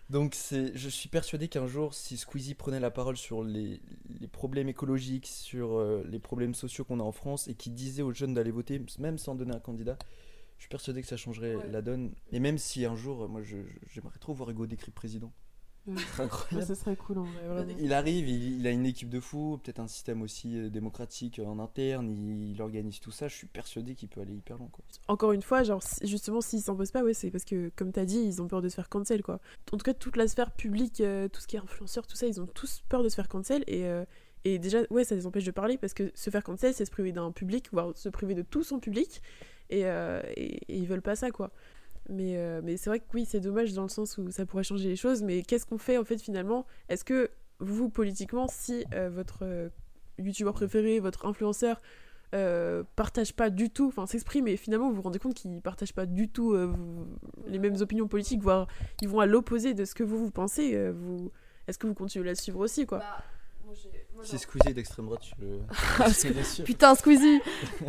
Donc 0.09 0.35
c'est, 0.35 0.75
je 0.75 0.89
suis 0.89 1.07
persuadé 1.07 1.47
qu'un 1.47 1.67
jour, 1.67 1.93
si 1.93 2.17
Squeezie 2.17 2.53
prenait 2.53 2.81
la 2.81 2.91
parole 2.91 3.15
sur 3.15 3.43
les, 3.43 3.81
les 4.19 4.27
problèmes 4.27 4.67
écologiques, 4.67 5.27
sur 5.27 5.77
euh, 5.77 6.03
les 6.05 6.19
problèmes 6.19 6.53
sociaux 6.53 6.83
qu'on 6.83 6.99
a 6.99 7.03
en 7.03 7.13
France, 7.13 7.47
et 7.47 7.55
qui 7.55 7.69
disait 7.69 8.01
aux 8.01 8.11
jeunes 8.11 8.33
d'aller 8.33 8.51
voter, 8.51 8.81
même 8.99 9.17
sans 9.17 9.35
donner 9.35 9.55
un 9.55 9.59
candidat, 9.61 9.97
je 10.57 10.63
suis 10.63 10.69
persuadé 10.69 11.01
que 11.01 11.07
ça 11.07 11.15
changerait 11.17 11.55
Ouais. 11.55 11.67
la 11.71 11.81
donne. 11.81 12.13
Et 12.33 12.39
même 12.39 12.57
si 12.57 12.83
un 12.85 12.95
jour, 12.95 13.29
moi, 13.29 13.41
j'aimerais 13.41 14.19
trop 14.19 14.33
voir 14.33 14.49
Hugo 14.49 14.67
Décrypte 14.67 14.95
président. 14.95 15.31
C'est 15.87 16.21
incroyable. 16.21 16.67
ça 16.67 16.75
serait 16.75 16.95
cool 16.95 17.17
en 17.17 17.23
vrai, 17.23 17.47
vraiment. 17.47 17.73
Il 17.79 17.91
arrive, 17.93 18.29
il, 18.29 18.59
il 18.59 18.67
a 18.67 18.71
une 18.71 18.85
équipe 18.85 19.09
de 19.09 19.19
fous, 19.19 19.59
peut-être 19.63 19.79
un 19.79 19.87
système 19.87 20.21
aussi 20.21 20.55
euh, 20.57 20.69
démocratique 20.69 21.39
en 21.43 21.57
interne, 21.59 22.09
il, 22.11 22.51
il 22.51 22.61
organise 22.61 22.99
tout 22.99 23.09
ça, 23.11 23.27
je 23.27 23.35
suis 23.35 23.47
persuadé 23.47 23.95
qu'il 23.95 24.07
peut 24.07 24.21
aller 24.21 24.35
hyper 24.35 24.57
loin. 24.57 24.67
Quoi. 24.71 24.85
Encore 25.07 25.31
une 25.31 25.41
fois, 25.41 25.63
genre, 25.63 25.81
si- 25.81 26.05
justement, 26.07 26.39
s'ils 26.41 26.61
s'en 26.61 26.75
posent 26.75 26.91
pas, 26.91 27.03
ouais, 27.03 27.15
c'est 27.15 27.31
parce 27.31 27.45
que, 27.45 27.71
comme 27.75 27.91
t'as 27.91 28.05
dit, 28.05 28.19
ils 28.19 28.41
ont 28.41 28.47
peur 28.47 28.61
de 28.61 28.69
se 28.69 28.75
faire 28.75 28.89
cancel, 28.89 29.23
quoi. 29.23 29.39
En 29.71 29.77
tout 29.77 29.83
cas, 29.83 29.93
toute 29.95 30.17
la 30.17 30.27
sphère 30.27 30.51
publique, 30.51 31.01
euh, 31.01 31.27
tout 31.27 31.41
ce 31.41 31.47
qui 31.47 31.55
est 31.55 31.59
influenceur, 31.59 32.05
tout 32.05 32.15
ça, 32.15 32.27
ils 32.27 32.39
ont 32.39 32.47
tous 32.47 32.83
peur 32.87 33.01
de 33.03 33.09
se 33.09 33.15
faire 33.15 33.27
cancel. 33.27 33.63
Et, 33.65 33.85
euh, 33.85 34.05
et 34.45 34.59
déjà, 34.59 34.79
ouais, 34.91 35.03
ça 35.03 35.15
les 35.15 35.25
empêche 35.25 35.45
de 35.45 35.51
parler 35.51 35.77
parce 35.77 35.93
que 35.95 36.11
se 36.13 36.29
faire 36.29 36.43
cancel, 36.43 36.73
c'est 36.75 36.85
se 36.85 36.91
priver 36.91 37.11
d'un 37.11 37.31
public, 37.31 37.69
voire 37.71 37.91
se 37.97 38.09
priver 38.09 38.35
de 38.35 38.43
tout 38.43 38.63
son 38.63 38.79
public. 38.79 39.21
Et, 39.71 39.85
euh, 39.85 40.21
et, 40.35 40.57
et 40.71 40.77
ils 40.77 40.85
veulent 40.87 41.01
pas 41.01 41.15
ça, 41.15 41.31
quoi. 41.31 41.51
Mais, 42.11 42.35
euh, 42.35 42.61
mais 42.63 42.77
c'est 42.77 42.89
vrai 42.89 42.99
que 42.99 43.05
oui, 43.13 43.25
c'est 43.25 43.39
dommage 43.39 43.73
dans 43.73 43.83
le 43.83 43.89
sens 43.89 44.17
où 44.17 44.29
ça 44.31 44.45
pourrait 44.45 44.63
changer 44.63 44.89
les 44.89 44.95
choses. 44.95 45.23
Mais 45.23 45.43
qu'est-ce 45.43 45.65
qu'on 45.65 45.77
fait, 45.77 45.97
en 45.97 46.03
fait, 46.03 46.17
finalement? 46.21 46.65
Est-ce 46.89 47.03
que 47.05 47.31
vous, 47.59 47.89
politiquement, 47.89 48.47
si 48.49 48.85
euh, 48.93 49.09
votre 49.09 49.39
euh, 49.43 49.69
youtubeur 50.17 50.53
préféré, 50.53 50.99
votre 50.99 51.25
influenceur, 51.25 51.81
euh, 52.33 52.83
partagent 52.95 53.33
pas 53.33 53.49
du 53.49 53.69
tout, 53.69 53.87
enfin 53.87 54.05
s'expriment 54.05 54.47
et 54.47 54.55
finalement 54.55 54.87
vous 54.89 54.95
vous 54.95 55.01
rendez 55.01 55.19
compte 55.19 55.33
qu'ils 55.33 55.61
partagent 55.61 55.93
pas 55.93 56.05
du 56.05 56.29
tout 56.29 56.53
euh, 56.53 56.65
vous- 56.65 57.05
les 57.45 57.59
mêmes 57.59 57.75
opinions 57.81 58.07
politiques, 58.07 58.41
voire 58.41 58.67
ils 59.01 59.09
vont 59.09 59.19
à 59.19 59.25
l'opposé 59.25 59.73
de 59.73 59.83
ce 59.83 59.93
que 59.93 60.03
vous 60.03 60.17
vous 60.17 60.31
pensez. 60.31 60.73
euh, 60.73 60.93
vous... 60.95 61.29
Est-ce 61.67 61.77
que 61.77 61.87
vous 61.87 61.93
continuez 61.93 62.25
à 62.25 62.31
la 62.31 62.35
suivre 62.35 62.59
aussi 62.59 62.85
quoi? 62.85 62.99
Bah, 62.99 63.17
Si 64.23 64.37
Squeezie 64.37 64.73
d'extrême 64.73 65.05
droite, 65.05 65.21
je 65.23 66.11
C'est. 66.13 66.63
Putain, 66.63 66.93
Squeezie 66.95 67.41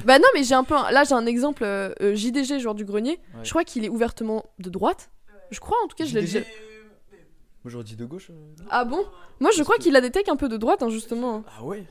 Bah 0.04 0.18
non, 0.18 0.26
mais 0.34 0.42
j'ai 0.44 0.54
un 0.54 0.64
peu. 0.64 0.74
un- 0.74 0.90
Là, 0.90 1.04
j'ai 1.04 1.14
un 1.14 1.26
exemple. 1.26 1.62
euh, 1.64 1.92
euh, 2.00 2.14
JDG, 2.14 2.58
joueur 2.60 2.74
du 2.74 2.84
grenier. 2.84 3.20
Ouais. 3.34 3.44
Je 3.44 3.50
crois 3.50 3.64
qu'il 3.64 3.84
est 3.84 3.88
ouvertement 3.88 4.44
de 4.58 4.70
droite. 4.70 5.10
Je 5.50 5.60
crois, 5.60 5.76
en 5.84 5.88
tout 5.88 5.96
cas, 5.96 6.04
je 6.04 6.14
l'ai 6.14 6.22
déjà. 6.22 6.40
Moi 7.64 7.70
j'aurais 7.70 7.84
dit 7.84 7.94
de 7.96 8.04
gauche. 8.04 8.30
euh, 8.30 8.64
Ah 8.70 8.84
bon? 8.84 9.04
Moi, 9.38 9.50
je 9.56 9.62
crois 9.62 9.76
qu'il 9.76 9.94
a 9.94 10.00
des 10.00 10.10
takes 10.10 10.28
un 10.28 10.36
peu 10.36 10.48
de 10.48 10.56
droite, 10.56 10.82
hein, 10.82 10.88
justement. 10.90 11.44
Ah 11.58 11.62
ouais? 11.64 11.84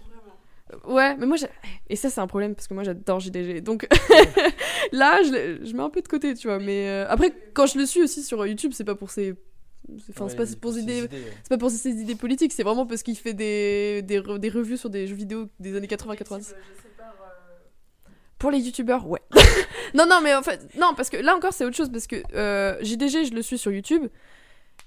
Ouais, 0.85 1.15
mais 1.17 1.25
moi, 1.25 1.37
j'ai- 1.37 1.47
et 1.89 1.95
ça, 1.95 2.09
c'est 2.09 2.19
un 2.21 2.27
problème 2.27 2.55
parce 2.55 2.67
que 2.67 2.73
moi, 2.73 2.83
j'adore 2.83 3.19
JDG. 3.19 3.61
Donc 3.61 3.87
là, 4.91 5.21
je, 5.23 5.59
je 5.63 5.73
mets 5.73 5.83
un 5.83 5.89
peu 5.89 6.01
de 6.01 6.07
côté, 6.07 6.33
tu 6.33 6.47
vois. 6.47 6.59
Mais 6.59 6.87
euh, 6.89 7.05
après, 7.09 7.33
quand 7.53 7.65
je 7.67 7.77
le 7.77 7.85
suis 7.85 8.01
aussi 8.01 8.23
sur 8.23 8.45
YouTube, 8.45 8.71
c'est 8.73 8.83
pas 8.83 8.95
pour 8.95 9.11
ses. 9.11 9.35
Enfin, 10.09 10.29
c'est 10.29 10.37
Ouais, 10.39 10.45
pas 10.45 10.55
pour 10.61 10.73
ses 10.73 10.79
idées. 10.81 10.97
idées, 10.99 11.17
ouais. 11.17 11.33
C'est 11.43 11.49
pas 11.49 11.57
pour 11.57 11.69
ses 11.71 11.89
idées 11.89 12.15
politiques, 12.15 12.53
c'est 12.53 12.63
vraiment 12.63 12.85
parce 12.85 13.03
qu'il 13.03 13.17
fait 13.17 13.33
des, 13.33 14.01
des, 14.03 14.19
re- 14.19 14.39
des 14.39 14.49
revues 14.49 14.77
sur 14.77 14.89
des 14.89 15.07
jeux 15.07 15.15
vidéo 15.15 15.49
des 15.59 15.75
années 15.75 15.87
80-90. 15.87 16.53
Pour 18.37 18.49
les 18.51 18.59
youtubeurs, 18.59 19.07
ouais. 19.07 19.21
non, 19.93 20.05
non, 20.07 20.19
mais 20.23 20.33
en 20.33 20.41
fait, 20.41 20.67
non, 20.75 20.93
parce 20.95 21.09
que 21.11 21.17
là 21.17 21.35
encore, 21.35 21.53
c'est 21.53 21.63
autre 21.63 21.75
chose. 21.75 21.91
Parce 21.91 22.07
que 22.07 22.23
euh, 22.33 22.75
JDG, 22.83 23.25
je 23.25 23.33
le 23.35 23.41
suis 23.43 23.57
sur 23.59 23.71
YouTube. 23.71 24.07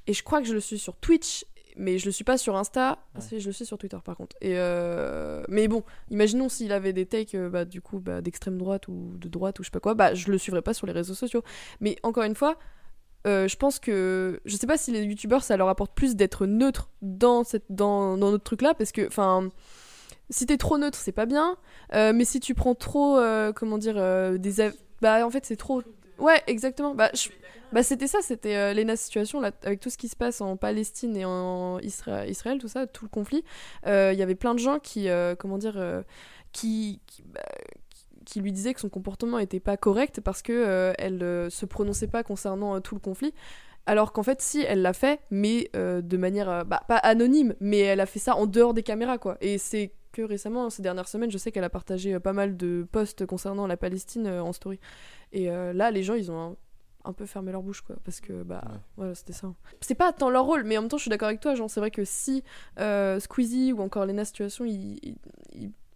Et 0.09 0.13
je 0.13 0.23
crois 0.25 0.41
que 0.43 0.49
je 0.49 0.55
le 0.55 0.61
suis 0.61 0.79
sur 0.79 0.97
Twitch. 0.97 1.45
Mais 1.77 1.99
je 1.99 2.07
le 2.07 2.13
suis 2.13 2.23
pas 2.25 2.37
sur 2.39 2.57
Insta. 2.57 2.99
Ouais. 3.17 3.21
si, 3.21 3.41
je 3.41 3.47
le 3.47 3.53
suis 3.53 3.67
sur 3.67 3.79
Twitter 3.79 3.97
par 4.05 4.17
contre. 4.17 4.37
Et 4.41 4.53
euh, 4.57 5.43
Mais 5.49 5.67
bon, 5.67 5.83
imaginons 6.11 6.49
s'il 6.49 6.71
avait 6.73 6.93
des 6.93 7.05
takes 7.07 7.35
euh, 7.35 7.49
bah, 7.49 7.65
du 7.65 7.81
coup 7.81 7.99
bah, 7.99 8.21
d'extrême 8.21 8.59
droite 8.59 8.87
ou 8.87 9.15
de 9.19 9.29
droite 9.29 9.59
ou 9.59 9.63
je 9.65 9.69
sais 9.69 9.73
pas 9.73 9.81
quoi. 9.81 9.95
Bah, 9.95 10.15
je 10.15 10.31
le 10.31 10.39
suivrais 10.39 10.63
pas 10.63 10.73
sur 10.75 10.87
les 10.87 10.93
réseaux 10.93 11.15
sociaux. 11.15 11.43
Mais 11.81 11.97
encore 12.03 12.23
une 12.25 12.37
fois. 12.37 12.57
Euh, 13.27 13.49
je 13.49 13.57
pense 13.57 13.79
que 13.79 14.41
je 14.45 14.57
sais 14.57 14.67
pas 14.67 14.77
si 14.77 14.93
les 14.93 15.03
youtubeurs 15.03 15.43
ça 15.43 15.57
leur 15.57 15.69
apporte 15.69 15.95
plus 15.95 16.17
d'être 16.17 16.47
neutre 16.47 16.91
dans 17.03 17.45
cette 17.45 17.65
dans, 17.71 18.17
dans 18.17 18.31
notre 18.31 18.45
truc 18.45 18.63
là 18.63 18.75
parce 18.75 18.93
que 18.93 19.07
enfin 19.07 19.51
si 20.31 20.47
t'es 20.47 20.57
trop 20.57 20.79
neutre 20.79 20.99
c'est 20.99 21.13
pas 21.13 21.27
bien 21.27 21.57
euh, 21.95 22.13
mais 22.15 22.25
si 22.25 22.41
tu 22.41 22.55
prends 22.55 22.75
trop, 22.75 23.19
euh, 23.19 23.53
comment 23.53 23.79
dire, 23.79 23.95
des... 24.39 24.71
Bah 25.01 25.25
en 25.27 25.31
fait 25.31 25.45
c'est 25.47 25.57
trop... 25.57 25.83
Ouais, 26.19 26.43
exactement. 26.47 26.95
Bah, 26.95 27.11
bah 27.73 27.83
c'était 27.83 28.07
ça, 28.07 28.19
c'était 28.23 28.73
Lena 28.73 28.97
Situation, 28.97 29.41
là, 29.41 29.51
avec 29.65 29.81
tout 29.81 29.91
ce 29.91 29.99
qui 29.99 30.09
se 30.09 30.17
passe 30.17 30.41
en 30.41 30.57
Palestine 30.57 31.17
et 31.17 31.25
en 31.25 31.79
Isra- 31.81 32.29
Israël, 32.29 32.59
tout 32.59 32.69
ça, 32.69 32.87
tout 32.87 33.05
le 33.05 33.11
conflit. 33.11 33.45
Il 33.85 34.15
y 34.15 34.23
avait 34.23 34.35
plein 34.35 34.55
de 34.55 34.61
gens 34.61 34.79
qui, 34.79 35.09
comment 35.39 35.59
dire, 35.59 36.03
qui... 36.53 37.01
qui, 37.07 37.23
bah, 37.23 37.43
qui- 38.35 38.41
lui 38.41 38.53
disaient 38.53 38.75
que 38.75 38.81
son 38.81 38.89
comportement 38.89 39.39
était 39.39 39.61
pas 39.61 39.77
correct 39.77 40.21
parce 40.21 40.43
que 40.43 40.53
euh, 40.53 40.93
elle 40.99 41.23
euh, 41.23 41.51
se 41.51 41.67
prononçait 41.67 42.09
pas 42.09 42.23
concernant 42.25 42.75
euh, 42.77 42.81
tout 42.81 42.95
le 42.95 43.01
conflit. 43.01 43.33
Alors 43.87 44.13
qu'en 44.13 44.23
fait 44.23 44.41
si 44.41 44.63
elle 44.63 44.83
l'a 44.83 44.93
fait 44.95 45.21
mais 45.31 45.69
euh, 45.77 46.01
de 46.03 46.17
manière 46.17 46.49
euh, 46.49 46.65
bah, 46.65 46.83
pas 46.89 46.97
anonyme 46.97 47.55
mais 47.61 47.79
elle 47.81 48.01
a 48.01 48.07
fait 48.07 48.19
ça 48.19 48.35
en 48.37 48.47
dehors 48.47 48.75
des 48.75 48.83
caméras 48.83 49.19
quoi. 49.19 49.37
Et 49.41 49.59
c'est 49.59 49.93
que 50.13 50.23
récemment 50.23 50.71
ces 50.71 50.81
dernières 50.83 51.09
semaines 51.09 51.31
je 51.31 51.39
sais 51.39 51.53
qu'elle 51.53 51.65
a 51.65 51.71
partagé 51.71 52.15
euh, 52.15 52.21
pas 52.21 52.33
mal 52.33 52.57
de 52.57 52.87
posts 52.91 53.27
concernant 53.27 53.67
la 53.67 53.77
Palestine 53.77 54.27
en 54.29 54.53
story. 54.53 54.79
Et 55.33 55.47
là 55.49 55.91
les 55.91 56.03
gens 56.03 56.15
ils 56.15 56.31
ont 56.31 56.41
un, 56.41 56.57
un 57.05 57.13
peu 57.13 57.27
fermé 57.27 57.53
leur 57.53 57.63
bouche 57.63 57.83
quoi 57.83 57.97
parce 58.05 58.21
que 58.21 58.43
bah 58.43 58.63
Ouais. 58.67 58.79
voilà 58.97 59.15
c'était 59.15 59.33
ça. 59.35 59.53
C'est 59.81 59.95
pas 59.95 60.13
tant 60.13 60.31
leur 60.31 60.45
rôle 60.47 60.65
mais 60.65 60.79
en 60.79 60.83
même 60.83 60.89
temps 60.89 60.97
je 60.97 61.03
suis 61.03 61.11
d'accord 61.11 61.29
avec 61.29 61.41
toi 61.41 61.55
genre 61.55 61.69
c'est 61.69 61.81
vrai 61.81 61.91
que 61.91 62.05
si 62.05 62.43
Squeezie 63.19 63.73
ou 63.75 63.81
encore 63.83 64.07
Lena 64.07 64.25
Situation 64.25 64.65
ils, 64.65 64.99
ils- 65.03 65.17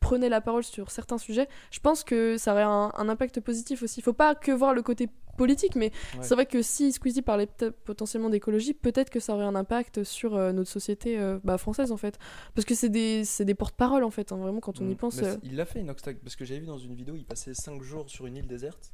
ils 0.09 0.11
prenaient 0.11 0.29
la 0.29 0.41
parole 0.41 0.65
sur 0.65 0.91
certains 0.91 1.19
sujets 1.19 1.49
je 1.71 1.81
pense 1.81 2.03
que 2.05 2.37
ça 2.39 2.53
aurait 2.53 2.63
un, 2.63 2.91
un 2.97 3.09
impact 3.09 3.41
positif 3.41 3.83
aussi 3.83 4.01
faut 4.03 4.13
pas 4.13 4.35
que 4.35 4.53
voir 4.53 4.75
le 4.75 4.83
côté 4.83 5.09
politique 5.37 5.77
mais 5.77 5.93
Ouais. 6.17 6.23
c'est 6.25 6.35
vrai 6.35 6.47
que 6.47 6.63
si 6.63 6.91
Squeezie 6.93 7.23
parlait 7.23 7.47
potentiellement 7.85 8.29
d'écologie, 8.29 8.75
peut-être 8.75 9.09
que 9.09 9.21
ça 9.21 9.35
aurait 9.35 9.45
un 9.45 9.55
impact 9.55 10.03
sur 10.03 10.35
euh, 10.35 10.51
notre 10.53 10.69
société 10.71 11.17
euh, 11.19 11.39
bah, 11.45 11.59
française 11.59 11.93
en 11.93 11.97
fait. 11.97 12.19
Parce 12.57 12.65
que 12.65 12.75
c'est 12.75 12.89
des, 12.89 13.23
des 13.41 13.55
porte-paroles 13.55 14.03
en 14.03 14.11
fait, 14.11 14.33
hein, 14.33 14.37
vraiment 14.37 14.59
quand 14.59 14.81
on 14.81 14.89
y 14.89 14.95
Mm. 14.95 14.97
pense. 14.97 15.19
Euh, 15.23 15.37
Il 15.45 15.55
l'a 15.55 15.65
fait 15.65 15.79
Inoxtag 15.81 16.17
parce 16.19 16.35
que 16.35 16.45
j'avais 16.45 16.59
vu 16.61 16.67
dans 16.67 16.79
une 16.79 16.95
vidéo, 16.97 17.15
il 17.15 17.25
passait 17.25 17.55
5 17.55 17.81
jours 17.83 18.11
sur 18.11 18.27
une 18.27 18.37
île 18.37 18.49
déserte. 18.49 18.93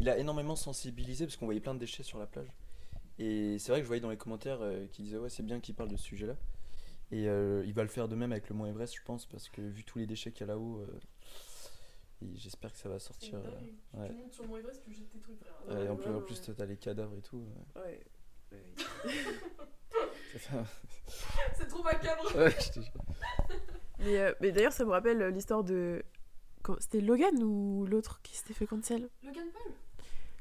Il 0.00 0.10
a 0.10 0.18
énormément 0.18 0.56
sensibilisé 0.56 1.24
parce 1.24 1.36
qu'on 1.38 1.46
voyait 1.46 1.60
plein 1.60 1.72
de 1.74 1.78
déchets 1.80 2.02
sur 2.02 2.18
la 2.18 2.26
plage. 2.26 2.48
Et 3.18 3.56
c'est 3.58 3.70
vrai 3.72 3.80
que 3.80 3.84
je 3.84 3.88
voyais 3.88 4.02
dans 4.02 4.10
les 4.10 4.18
commentaires 4.18 4.60
qui 4.92 5.02
disaient 5.02 5.16
ouais 5.18 5.30
c'est 5.30 5.42
bien 5.44 5.58
qu'il 5.58 5.74
parle 5.74 5.88
de 5.88 5.96
ce 5.96 6.04
sujet-là. 6.04 6.34
Et 7.10 7.28
euh, 7.28 7.64
il 7.66 7.72
va 7.72 7.82
le 7.82 7.88
faire 7.88 8.06
de 8.08 8.14
même 8.14 8.32
avec 8.32 8.48
le 8.50 8.54
Mont 8.54 8.66
Everest 8.66 8.94
je 8.96 9.02
pense 9.02 9.24
parce 9.26 9.48
que 9.48 9.62
vu 9.62 9.82
tous 9.84 9.98
les 9.98 10.06
déchets 10.06 10.30
qu'il 10.30 10.42
y 10.46 10.50
a 10.50 10.52
là-haut, 10.52 10.80
euh, 10.80 11.00
et 12.22 12.36
j'espère 12.36 12.72
que 12.72 12.78
ça 12.78 12.88
va 12.88 12.98
sortir. 12.98 13.38
euh, 13.38 14.00
ouais. 14.00 14.10
Ouais, 15.68 15.84
et 15.84 15.88
en 15.88 15.96
plus, 15.96 16.10
en 16.10 16.20
plus 16.20 16.40
t'as 16.56 16.66
les 16.66 16.76
cadavres 16.76 17.16
et 17.16 17.22
tout. 17.22 17.44
Ouais. 17.76 18.00
C'est 21.54 21.66
trop 21.68 21.82
macabre. 21.82 22.24
ouais, 22.36 22.50
je 22.60 22.70
te 22.70 22.80
jure. 22.80 23.02
Mais, 24.00 24.18
euh, 24.18 24.34
mais 24.40 24.52
d'ailleurs, 24.52 24.72
ça 24.72 24.84
me 24.84 24.90
rappelle 24.90 25.28
l'histoire 25.28 25.64
de. 25.64 26.02
C'était 26.80 27.00
Logan 27.00 27.42
ou 27.42 27.86
l'autre 27.86 28.20
qui 28.22 28.36
s'était 28.36 28.52
fait 28.52 28.66
cancel? 28.66 29.08
Logan 29.22 29.46
Paul? 29.52 29.72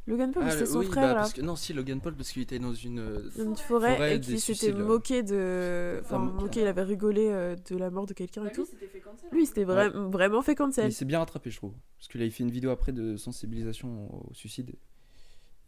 Logan 0.08 0.32
Paul, 0.32 0.44
Ah, 0.46 0.52
c'était 0.52 0.66
son 0.68 0.80
oui, 0.80 0.86
frère 0.86 1.04
bah, 1.04 1.08
là. 1.10 1.16
parce 1.16 1.34
que, 1.34 1.42
non, 1.42 1.56
si 1.58 1.74
Logan 1.74 2.00
Paul 2.00 2.16
parce 2.16 2.32
qu'il 2.32 2.42
était 2.42 2.60
dans 2.60 2.74
une. 2.74 3.00
euh, 3.00 3.30
Dans 3.38 3.44
une 3.44 3.58
forêt, 3.58 3.96
Forêt 3.96 4.16
et 4.16 4.20
des 4.20 4.36
qui 4.36 4.40
s'était 4.40 4.72
moqué 4.72 5.22
de. 5.22 6.00
Enfin, 6.02 6.16
Enfin, 6.24 6.34
moqué. 6.42 6.62
il 6.62 6.68
avait 6.68 6.84
rigolé 6.84 7.28
euh, 7.30 7.56
de 7.70 7.76
la 7.78 7.90
mort 7.90 8.06
de 8.06 8.14
quelqu'un 8.14 8.44
Bah, 8.44 8.50
et 8.50 8.54
tout. 8.54 8.66
Lui, 9.34 9.44
il 9.44 9.46
s'était 9.48 9.66
vra- 9.66 9.90
vraiment 10.10 10.42
fait 10.42 10.52
Mais 10.54 10.56
cancel. 10.56 10.88
il 10.90 10.94
s'est 10.94 11.04
bien 11.06 11.20
rattrapé, 11.20 11.52
je 11.52 11.58
trouve. 11.58 11.74
Parce 11.98 12.08
qu'il 12.08 12.22
avait 12.22 12.30
fait 12.30 12.44
une 12.44 12.52
vidéo 12.52 12.70
après 12.70 12.94
de 12.94 13.18
sensibilisation 13.18 14.10
au 14.30 14.34
suicide. 14.34 14.74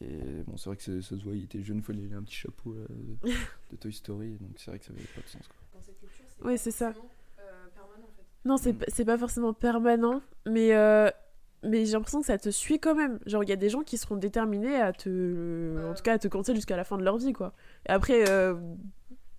Et 0.01 0.43
bon, 0.47 0.55
c'est 0.55 0.69
vrai 0.69 0.77
que 0.77 0.83
ça, 0.83 1.01
se 1.01 1.15
voit, 1.23 1.35
il 1.35 1.43
était 1.43 1.61
jeune 1.61 1.81
il 1.89 2.05
avait 2.05 2.15
un 2.15 2.23
petit 2.23 2.35
chapeau 2.35 2.73
là, 2.73 2.85
de, 2.89 3.29
de 3.71 3.75
Toy 3.75 3.91
Story, 3.91 4.37
donc 4.39 4.51
c'est 4.55 4.71
vrai 4.71 4.79
que 4.79 4.85
ça 4.85 4.93
avait 4.93 5.01
pas 5.03 5.21
de 5.21 5.27
sens. 5.27 5.41
Quoi. 5.47 5.81
Oui, 6.49 6.57
c'est 6.57 6.71
ça. 6.71 6.93
euh, 7.39 7.41
Non, 8.45 8.55
c'est 8.55 8.71
Mm. 8.71 8.77
pas- 8.77 8.85
c'est 8.87 9.03
pas 9.03 9.17
forcément 9.17 9.53
permanent, 9.53 10.21
mais, 10.45 10.73
euh, 10.73 11.09
mais 11.63 11.85
j'ai 11.85 11.93
l'impression 11.93 12.21
que 12.21 12.25
ça 12.27 12.37
te 12.37 12.49
suit 12.49 12.79
quand 12.79 12.95
même. 12.95 13.19
Genre, 13.25 13.43
il 13.43 13.49
y 13.49 13.53
a 13.53 13.57
des 13.57 13.69
gens 13.69 13.81
qui 13.83 13.97
seront 13.97 14.15
déterminés 14.15 14.75
à 14.75 14.93
te. 14.93 15.89
En 15.89 15.93
tout 15.93 16.03
cas, 16.03 16.13
à 16.13 16.19
te 16.19 16.27
cancel 16.27 16.55
jusqu'à 16.55 16.77
la 16.77 16.83
fin 16.83 16.97
de 16.97 17.03
leur 17.03 17.17
vie, 17.17 17.33
quoi. 17.33 17.53
Après, 17.87 18.29
euh, 18.29 18.55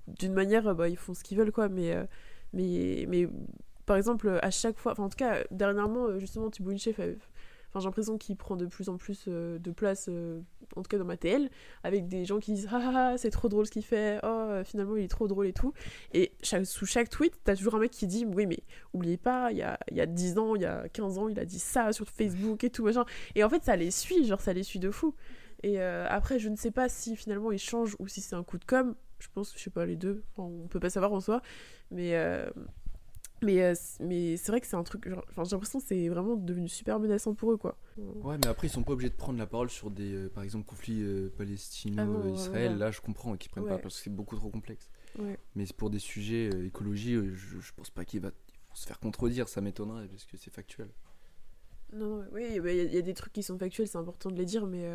d'une 0.06 0.35
manière, 0.35 0.68
euh, 0.68 0.74
bah, 0.74 0.88
ils 0.88 0.96
font 0.96 1.14
ce 1.14 1.24
qu'ils 1.24 1.38
veulent, 1.38 1.52
quoi. 1.52 1.68
Mais, 1.68 1.94
euh, 1.94 2.04
mais, 2.52 3.06
mais 3.09 3.28
par 3.87 3.96
exemple, 3.96 4.38
à 4.42 4.50
chaque 4.50 4.78
fois. 4.78 4.92
Enfin, 4.92 5.04
en 5.04 5.09
tout 5.09 5.16
cas, 5.16 5.38
dernièrement, 5.50 6.18
justement, 6.18 6.50
Thibaut 6.50 6.72
Inchef 6.72 7.00
Enfin, 7.70 7.80
j'ai 7.80 7.87
l'impression 7.87 8.18
qu'il 8.18 8.37
prend 8.37 8.56
de 8.56 8.66
plus 8.66 8.88
en 8.88 8.96
plus 8.96 9.26
euh, 9.28 9.59
de 9.61 9.70
place, 9.70 10.06
euh, 10.09 10.40
en 10.74 10.83
tout 10.83 10.88
cas 10.88 10.98
dans 10.98 11.04
ma 11.04 11.16
TL, 11.16 11.50
avec 11.85 12.09
des 12.09 12.24
gens 12.24 12.40
qui 12.40 12.52
disent 12.52 12.68
Ah, 12.70 12.80
ah, 12.83 12.92
ah, 12.94 13.18
c'est 13.18 13.30
trop 13.30 13.48
drôle 13.48 13.64
ce 13.64 13.70
qu'il 13.70 13.85
fait, 13.85 14.18
oh, 14.24 14.26
euh, 14.26 14.64
finalement 14.64 14.96
il 14.96 15.04
est 15.04 15.09
trop 15.09 15.28
drôle 15.28 15.46
et 15.46 15.52
tout. 15.52 15.72
Et 16.12 16.33
sous 16.64 16.87
chaque 16.87 17.11
tweet, 17.11 17.33
t'as 17.44 17.54
toujours 17.54 17.76
un 17.76 17.78
mec 17.78 17.92
qui 17.92 18.09
dit 18.09 18.26
Oui, 18.26 18.46
mais 18.46 18.59
oubliez 18.92 19.16
pas, 19.16 19.52
il 19.52 19.59
y 19.59 19.62
a, 19.62 19.78
y 19.92 20.00
a 20.00 20.06
10 20.06 20.38
ans, 20.38 20.56
il 20.56 20.62
y 20.62 20.66
a 20.66 20.88
15 20.88 21.18
ans, 21.18 21.28
il 21.28 21.38
a 21.38 21.44
dit 21.44 21.61
ça 21.61 21.92
sur 21.92 22.09
Facebook 22.09 22.64
et 22.64 22.70
tout, 22.70 22.85
machin. 22.85 23.04
Et 23.37 23.44
en 23.44 23.48
fait, 23.48 23.62
ça 23.62 23.76
les 23.76 23.92
suit, 23.92 24.26
genre 24.26 24.40
ça 24.40 24.52
les 24.52 24.64
suit 24.64 24.80
de 24.80 24.90
fou. 24.90 25.14
Et 25.62 25.80
après, 25.80 26.38
je 26.38 26.48
ne 26.48 26.56
sais 26.56 26.70
pas 26.70 26.88
si 26.88 27.16
finalement 27.16 27.52
il 27.52 27.59
change 27.59 27.94
ou 27.98 28.09
si 28.09 28.20
c'est 28.20 28.35
un 28.35 28.42
coup 28.42 28.59
de 28.59 28.64
com. 28.64 28.94
Je 29.18 29.28
pense, 29.33 29.52
je 29.54 29.62
sais 29.62 29.70
pas, 29.70 29.85
les 29.85 29.96
deux. 29.96 30.24
Enfin, 30.33 30.48
on 30.48 30.66
peut 30.68 30.80
pas 30.80 30.90
savoir 30.90 31.12
en 31.12 31.20
soi. 31.20 31.42
Mais. 31.90 32.16
Mais, 33.42 33.62
euh, 33.62 33.74
mais 34.00 34.37
c'est 34.37 34.53
vrai 34.53 34.61
que 34.61 34.66
c'est 34.66 34.76
un 34.76 34.83
truc. 34.83 35.09
genre- 35.09 35.24
j'ai 35.37 35.50
l'impression 35.50 35.79
que 35.81 35.87
c'est 35.87 36.09
vraiment 36.09 36.37
devenu 36.37 36.68
super 36.68 36.98
menaçant 37.00 37.35
pour 37.35 37.53
eux, 37.53 37.57
quoi. 37.57 37.76
Ouais, 37.96 38.37
mais 38.38 38.46
après, 38.46 38.66
ils 38.66 38.70
sont 38.70 38.83
pas 38.83 38.92
obligés 38.92 39.11
de 39.11 39.14
prendre 39.16 39.38
la 39.38 39.46
parole 39.46 39.70
sur 39.70 39.90
des, 39.90 40.12
euh, 40.12 40.29
par 40.29 40.42
exemple, 40.44 40.66
conflits 40.66 41.03
euh, 41.03 41.31
Ah 41.33 41.38
palestino-israël. 41.38 42.76
Là, 42.79 42.91
je 42.91 43.01
comprends 43.01 43.36
qu'ils 43.36 43.51
prennent 43.51 43.66
pas 43.66 43.76
Ouais. 43.76 43.80
parce 43.82 43.97
que 43.99 44.03
c'est 44.05 44.11
beaucoup 44.14 44.36
trop 44.36 44.51
complexe. 44.51 44.91
Ouais. 45.18 45.38
Mais 45.55 45.64
pour 45.76 45.91
des 45.91 45.99
sujets 45.99 46.51
euh, 46.55 46.66
écologie, 46.66 47.14
je, 47.34 47.59
je 47.61 47.72
pense 47.74 47.91
pas 47.91 48.05
qu'ils 48.05 48.20
vont 48.22 48.30
se 48.74 48.86
faire 48.86 49.01
contredire, 49.01 49.49
ça 49.49 49.61
m'étonnerait 49.61 50.07
parce 50.09 50.24
que 50.24 50.36
c'est 50.36 50.53
factuel. 50.55 50.88
Non, 51.93 52.24
oui, 52.32 52.45
il 52.51 52.55
y, 52.57 52.68
a- 52.68 52.72
il 52.84 52.95
y 52.95 52.99
a 52.99 53.03
des 53.03 53.14
trucs 53.14 53.32
qui 53.32 53.43
sont 53.43 53.59
factuels, 53.59 53.88
c'est 53.88 53.99
important 53.99 54.30
de 54.30 54.36
les 54.36 54.45
dire, 54.45 54.66
mais 54.66 54.86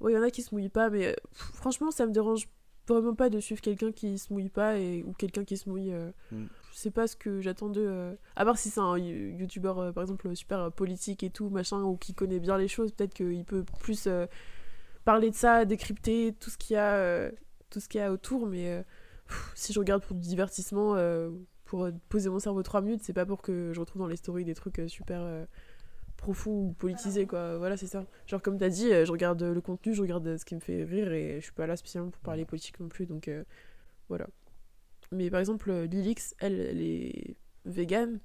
ouais, 0.00 0.12
il 0.12 0.14
y 0.14 0.18
en 0.18 0.22
a 0.22 0.30
qui 0.30 0.42
se 0.42 0.54
mouillent 0.54 0.70
pas, 0.70 0.88
mais 0.88 1.14
pff, 1.32 1.50
franchement, 1.54 1.90
ça 1.90 2.06
me 2.06 2.12
dérange 2.12 2.48
vraiment 2.92 3.14
pas 3.14 3.30
de 3.30 3.40
suivre 3.40 3.60
quelqu'un 3.60 3.92
qui 3.92 4.18
se 4.18 4.32
mouille 4.32 4.48
pas 4.48 4.78
et, 4.78 5.02
ou 5.02 5.12
quelqu'un 5.12 5.44
qui 5.44 5.56
se 5.56 5.68
mouille. 5.68 5.92
euh, 5.92 6.10
Mm. 6.30 6.46
Sais 6.74 6.90
pas 6.90 7.06
ce 7.06 7.16
que 7.16 7.40
j'attends 7.40 7.68
d'eux. 7.68 7.86
euh, 7.86 8.14
À 8.34 8.44
part 8.46 8.56
si 8.58 8.70
c'est 8.70 8.80
un 8.80 8.96
you- 8.96 9.36
youtubeur, 9.38 9.78
euh, 9.78 9.92
par 9.92 10.02
exemple, 10.02 10.34
super 10.34 10.58
euh, 10.60 10.70
politique 10.70 11.22
et 11.22 11.30
tout, 11.30 11.50
machin, 11.50 11.82
ou 11.82 11.96
qui 11.96 12.14
connaît 12.14 12.40
bien 12.40 12.56
les 12.56 12.66
choses, 12.68 12.92
peut-être 12.92 13.12
qu'il 13.14 13.44
peut 13.44 13.64
plus 13.80 14.08
parler 15.04 15.30
de 15.30 15.34
ça, 15.34 15.64
décrypter 15.64 16.34
tout 16.40 16.48
ce 16.50 16.56
qu'il 16.58 16.74
y 16.74 16.78
a, 16.78 17.30
tout 17.70 17.78
ce 17.80 17.88
qu'il 17.88 18.00
y 18.00 18.04
a 18.04 18.10
autour, 18.12 18.46
mais 18.46 18.84
pff, 19.28 19.52
si 19.54 19.72
je 19.72 19.78
regarde 19.78 20.02
pour 20.02 20.16
du 20.16 20.26
divertissement, 20.26 20.96
pour 21.66 21.88
poser 22.08 22.30
mon 22.30 22.38
cerveau 22.38 22.62
3 22.62 22.80
minutes, 22.82 23.00
c'est 23.02 23.12
pas 23.12 23.26
pour 23.26 23.42
que 23.42 23.72
je 23.72 23.80
retrouve 23.80 24.00
dans 24.02 24.08
les 24.08 24.16
stories 24.16 24.44
des 24.44 24.54
trucs 24.54 24.80
super. 24.88 25.26
Profond 26.22 26.52
ou 26.52 26.72
politisé 26.72 27.26
quoi. 27.26 27.58
Voilà 27.58 27.76
c'est 27.76 27.86
ça. 27.86 28.06
Genre 28.26 28.40
comme 28.40 28.56
t'as 28.58 28.68
dit 28.68 28.92
euh, 28.92 29.04
je 29.04 29.12
regarde 29.12 29.42
le 29.42 29.60
contenu 29.60 29.92
je 29.92 30.00
regarde 30.00 30.26
euh, 30.26 30.38
ce 30.38 30.44
qui 30.44 30.54
me 30.54 30.60
fait 30.60 30.84
rire 30.84 31.12
et 31.12 31.36
je 31.40 31.44
suis 31.44 31.52
pas 31.52 31.66
là 31.66 31.76
spécialement 31.76 32.10
pour 32.10 32.22
parler 32.22 32.44
politique 32.44 32.80
non 32.80 32.88
plus 32.88 33.06
donc 33.06 33.28
euh, 33.28 33.44
voilà. 34.08 34.26
Mais 35.10 35.28
par 35.30 35.40
exemple 35.40 35.70
Lilix 35.70 36.34
elle 36.38 36.60
elle 36.60 36.80
est 36.80 37.36
végane. 37.66 38.20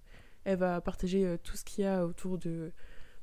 Elle 0.46 0.60
va 0.60 0.80
partager 0.80 1.38
tout 1.44 1.58
ce 1.58 1.66
qu'il 1.66 1.84
y 1.84 1.88
a 1.88 2.06
autour 2.06 2.38
de, 2.38 2.72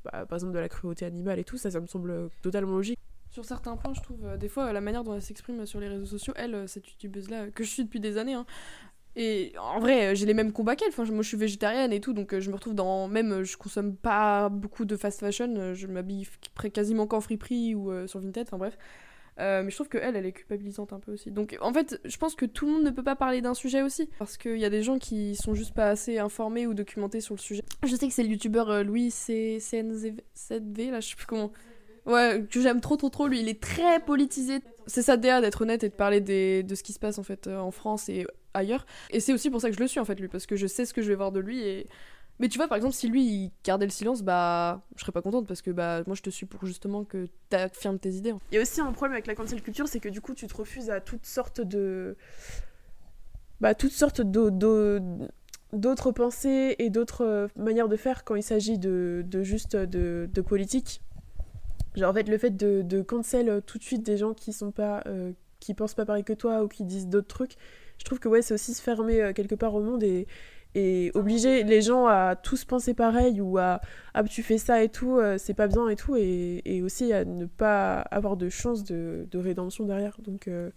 bah, 0.04 0.26
par 0.26 0.36
exemple, 0.36 0.52
de 0.52 0.58
la 0.58 0.68
cruauté 0.68 1.06
animale 1.06 1.38
et 1.38 1.44
tout. 1.44 1.56
Ça, 1.56 1.70
ça 1.70 1.80
me 1.80 1.86
semble 1.86 2.28
totalement 2.42 2.76
logique. 2.76 2.98
Sur 3.34 3.44
certains 3.44 3.76
points, 3.76 3.94
je 3.94 4.00
trouve, 4.00 4.24
euh, 4.24 4.36
des 4.36 4.48
fois, 4.48 4.72
la 4.72 4.80
manière 4.80 5.02
dont 5.02 5.12
elle 5.12 5.20
s'exprime 5.20 5.66
sur 5.66 5.80
les 5.80 5.88
réseaux 5.88 6.06
sociaux, 6.06 6.32
elle, 6.36 6.54
euh, 6.54 6.66
cette 6.68 6.88
youtubeuse-là, 6.88 7.50
que 7.50 7.64
je 7.64 7.68
suis 7.68 7.82
depuis 7.82 7.98
des 7.98 8.16
années, 8.16 8.34
hein, 8.34 8.46
et 9.16 9.52
en 9.60 9.78
vrai, 9.78 10.06
euh, 10.06 10.14
j'ai 10.14 10.26
les 10.26 10.34
mêmes 10.34 10.52
combats 10.52 10.76
qu'elle. 10.76 10.88
Enfin, 10.88 11.04
moi, 11.04 11.22
je 11.22 11.28
suis 11.28 11.36
végétarienne 11.36 11.92
et 11.92 12.00
tout, 12.00 12.12
donc 12.12 12.34
euh, 12.34 12.40
je 12.40 12.50
me 12.50 12.56
retrouve 12.56 12.74
dans. 12.74 13.06
Même, 13.08 13.32
euh, 13.32 13.44
je 13.44 13.56
consomme 13.56 13.94
pas 13.94 14.48
beaucoup 14.48 14.84
de 14.84 14.96
fast 14.96 15.20
fashion, 15.20 15.74
je 15.74 15.86
m'habille 15.86 16.26
quasiment 16.72 17.06
qu'en 17.06 17.20
friperie 17.20 17.74
ou 17.74 17.92
sur 18.06 18.20
Vinted, 18.20 18.46
enfin 18.46 18.58
bref. 18.58 18.76
Mais 19.38 19.68
je 19.68 19.74
trouve 19.74 19.88
que 19.88 19.98
elle, 19.98 20.16
elle 20.16 20.26
est 20.26 20.32
culpabilisante 20.32 20.92
un 20.92 21.00
peu 21.00 21.12
aussi. 21.12 21.30
Donc, 21.30 21.56
en 21.60 21.72
fait, 21.72 22.00
je 22.04 22.16
pense 22.16 22.34
que 22.34 22.46
tout 22.46 22.66
le 22.66 22.72
monde 22.72 22.84
ne 22.84 22.90
peut 22.90 23.02
pas 23.02 23.16
parler 23.16 23.40
d'un 23.40 23.54
sujet 23.54 23.82
aussi, 23.82 24.08
parce 24.18 24.36
qu'il 24.36 24.58
y 24.58 24.64
a 24.64 24.70
des 24.70 24.82
gens 24.82 24.98
qui 24.98 25.36
sont 25.36 25.54
juste 25.54 25.74
pas 25.74 25.88
assez 25.88 26.18
informés 26.18 26.66
ou 26.66 26.74
documentés 26.74 27.20
sur 27.20 27.34
le 27.34 27.40
sujet. 27.40 27.62
Je 27.84 27.94
sais 27.94 28.08
que 28.08 28.14
c'est 28.14 28.22
le 28.22 28.30
youtubeur 28.30 28.70
euh, 28.70 28.82
Louis 28.82 29.10
CNZV, 29.10 30.90
là, 30.90 31.00
je 31.00 31.08
sais 31.08 31.16
plus 31.16 31.26
comment. 31.26 31.52
Ouais, 32.06 32.44
que 32.50 32.60
j'aime 32.60 32.80
trop 32.80 32.96
trop 32.96 33.08
trop 33.08 33.26
lui, 33.28 33.40
il 33.40 33.48
est 33.48 33.60
très 33.62 33.98
politisé. 34.00 34.60
C'est 34.86 35.02
sa 35.02 35.16
DA 35.16 35.40
d'être 35.40 35.62
honnête 35.62 35.84
et 35.84 35.88
de 35.88 35.94
parler 35.94 36.20
des, 36.20 36.62
de 36.62 36.74
ce 36.74 36.82
qui 36.82 36.92
se 36.92 36.98
passe 36.98 37.18
en 37.18 37.22
fait 37.22 37.46
euh, 37.46 37.58
en 37.58 37.70
France 37.70 38.08
et 38.10 38.26
ailleurs. 38.52 38.84
Et 39.10 39.20
c'est 39.20 39.32
aussi 39.32 39.48
pour 39.48 39.60
ça 39.60 39.70
que 39.70 39.74
je 39.76 39.80
le 39.80 39.86
suis 39.88 40.00
en 40.00 40.04
fait 40.04 40.20
lui, 40.20 40.28
parce 40.28 40.44
que 40.46 40.56
je 40.56 40.66
sais 40.66 40.84
ce 40.84 40.92
que 40.92 41.00
je 41.02 41.08
vais 41.08 41.14
voir 41.14 41.32
de 41.32 41.40
lui 41.40 41.60
et... 41.62 41.86
Mais 42.40 42.48
tu 42.48 42.58
vois 42.58 42.66
par 42.66 42.76
exemple 42.76 42.94
si 42.96 43.08
lui 43.08 43.22
il 43.22 43.52
gardait 43.64 43.86
le 43.86 43.92
silence, 43.92 44.22
bah 44.22 44.82
je 44.96 45.02
serais 45.02 45.12
pas 45.12 45.22
contente 45.22 45.46
parce 45.46 45.62
que 45.62 45.70
bah 45.70 46.02
moi 46.08 46.16
je 46.16 46.20
te 46.22 46.30
suis 46.30 46.46
pour 46.46 46.66
justement 46.66 47.04
que 47.04 47.28
t'affirmes 47.48 48.00
tes 48.00 48.10
idées. 48.10 48.34
Il 48.50 48.56
y 48.56 48.58
a 48.58 48.62
aussi 48.62 48.80
un 48.80 48.90
problème 48.92 49.12
avec 49.12 49.28
la 49.28 49.36
cancel 49.36 49.62
culture, 49.62 49.86
c'est 49.86 50.00
que 50.00 50.08
du 50.08 50.20
coup, 50.20 50.34
tu 50.34 50.48
te 50.48 50.56
refuses 50.56 50.90
à 50.90 51.00
toutes 51.00 51.26
sortes 51.26 51.60
de. 51.60 52.16
Bah, 53.60 53.74
toutes 53.76 53.92
sortes 53.92 54.20
d'au- 54.20 54.50
d'autres 55.72 56.10
pensées 56.10 56.74
et 56.80 56.90
d'autres 56.90 57.24
euh, 57.24 57.46
manières 57.56 57.88
de 57.88 57.96
faire 57.96 58.24
quand 58.24 58.34
il 58.34 58.42
s'agit 58.42 58.78
de, 58.78 59.24
de 59.24 59.42
juste 59.44 59.76
de, 59.76 60.28
de 60.32 60.40
politique. 60.40 61.00
Genre, 61.96 62.10
en 62.10 62.14
fait, 62.14 62.28
le 62.28 62.38
fait 62.38 62.50
de, 62.56 62.82
de 62.82 63.02
cancel 63.02 63.48
euh, 63.48 63.60
tout 63.60 63.78
de 63.78 63.84
suite 63.84 64.02
des 64.02 64.16
gens 64.16 64.34
qui 64.34 64.52
sont 64.52 64.70
pas. 64.72 65.02
euh, 65.06 65.32
qui 65.60 65.72
pensent 65.72 65.94
pas 65.94 66.04
pareil 66.04 66.24
que 66.24 66.34
toi 66.34 66.62
ou 66.62 66.68
qui 66.68 66.84
disent 66.84 67.08
d'autres 67.08 67.28
trucs, 67.28 67.54
je 67.98 68.04
trouve 68.04 68.18
que 68.18 68.28
ouais, 68.28 68.42
c'est 68.42 68.52
aussi 68.52 68.74
se 68.74 68.82
fermer 68.82 69.22
euh, 69.22 69.32
quelque 69.32 69.54
part 69.54 69.74
au 69.74 69.80
monde 69.80 70.02
et, 70.02 70.26
et 70.74 71.10
obliger 71.14 71.62
les 71.64 71.80
gens 71.80 72.06
à 72.06 72.36
tous 72.36 72.66
penser 72.66 72.92
pareil 72.92 73.40
ou 73.40 73.56
à 73.56 73.80
ah 74.12 74.22
tu 74.24 74.42
fais 74.42 74.58
ça 74.58 74.82
et 74.82 74.90
tout, 74.90 75.16
euh, 75.16 75.38
c'est 75.38 75.54
pas 75.54 75.66
bien 75.66 75.88
et 75.88 75.96
tout, 75.96 76.16
et, 76.16 76.60
et 76.66 76.82
aussi 76.82 77.14
à 77.14 77.24
ne 77.24 77.46
pas 77.46 78.00
avoir 78.10 78.36
de 78.36 78.50
chance 78.50 78.84
de, 78.84 79.26
de 79.30 79.38
rédemption 79.38 79.86
derrière. 79.86 80.18
Donc, 80.20 80.48
euh, 80.48 80.70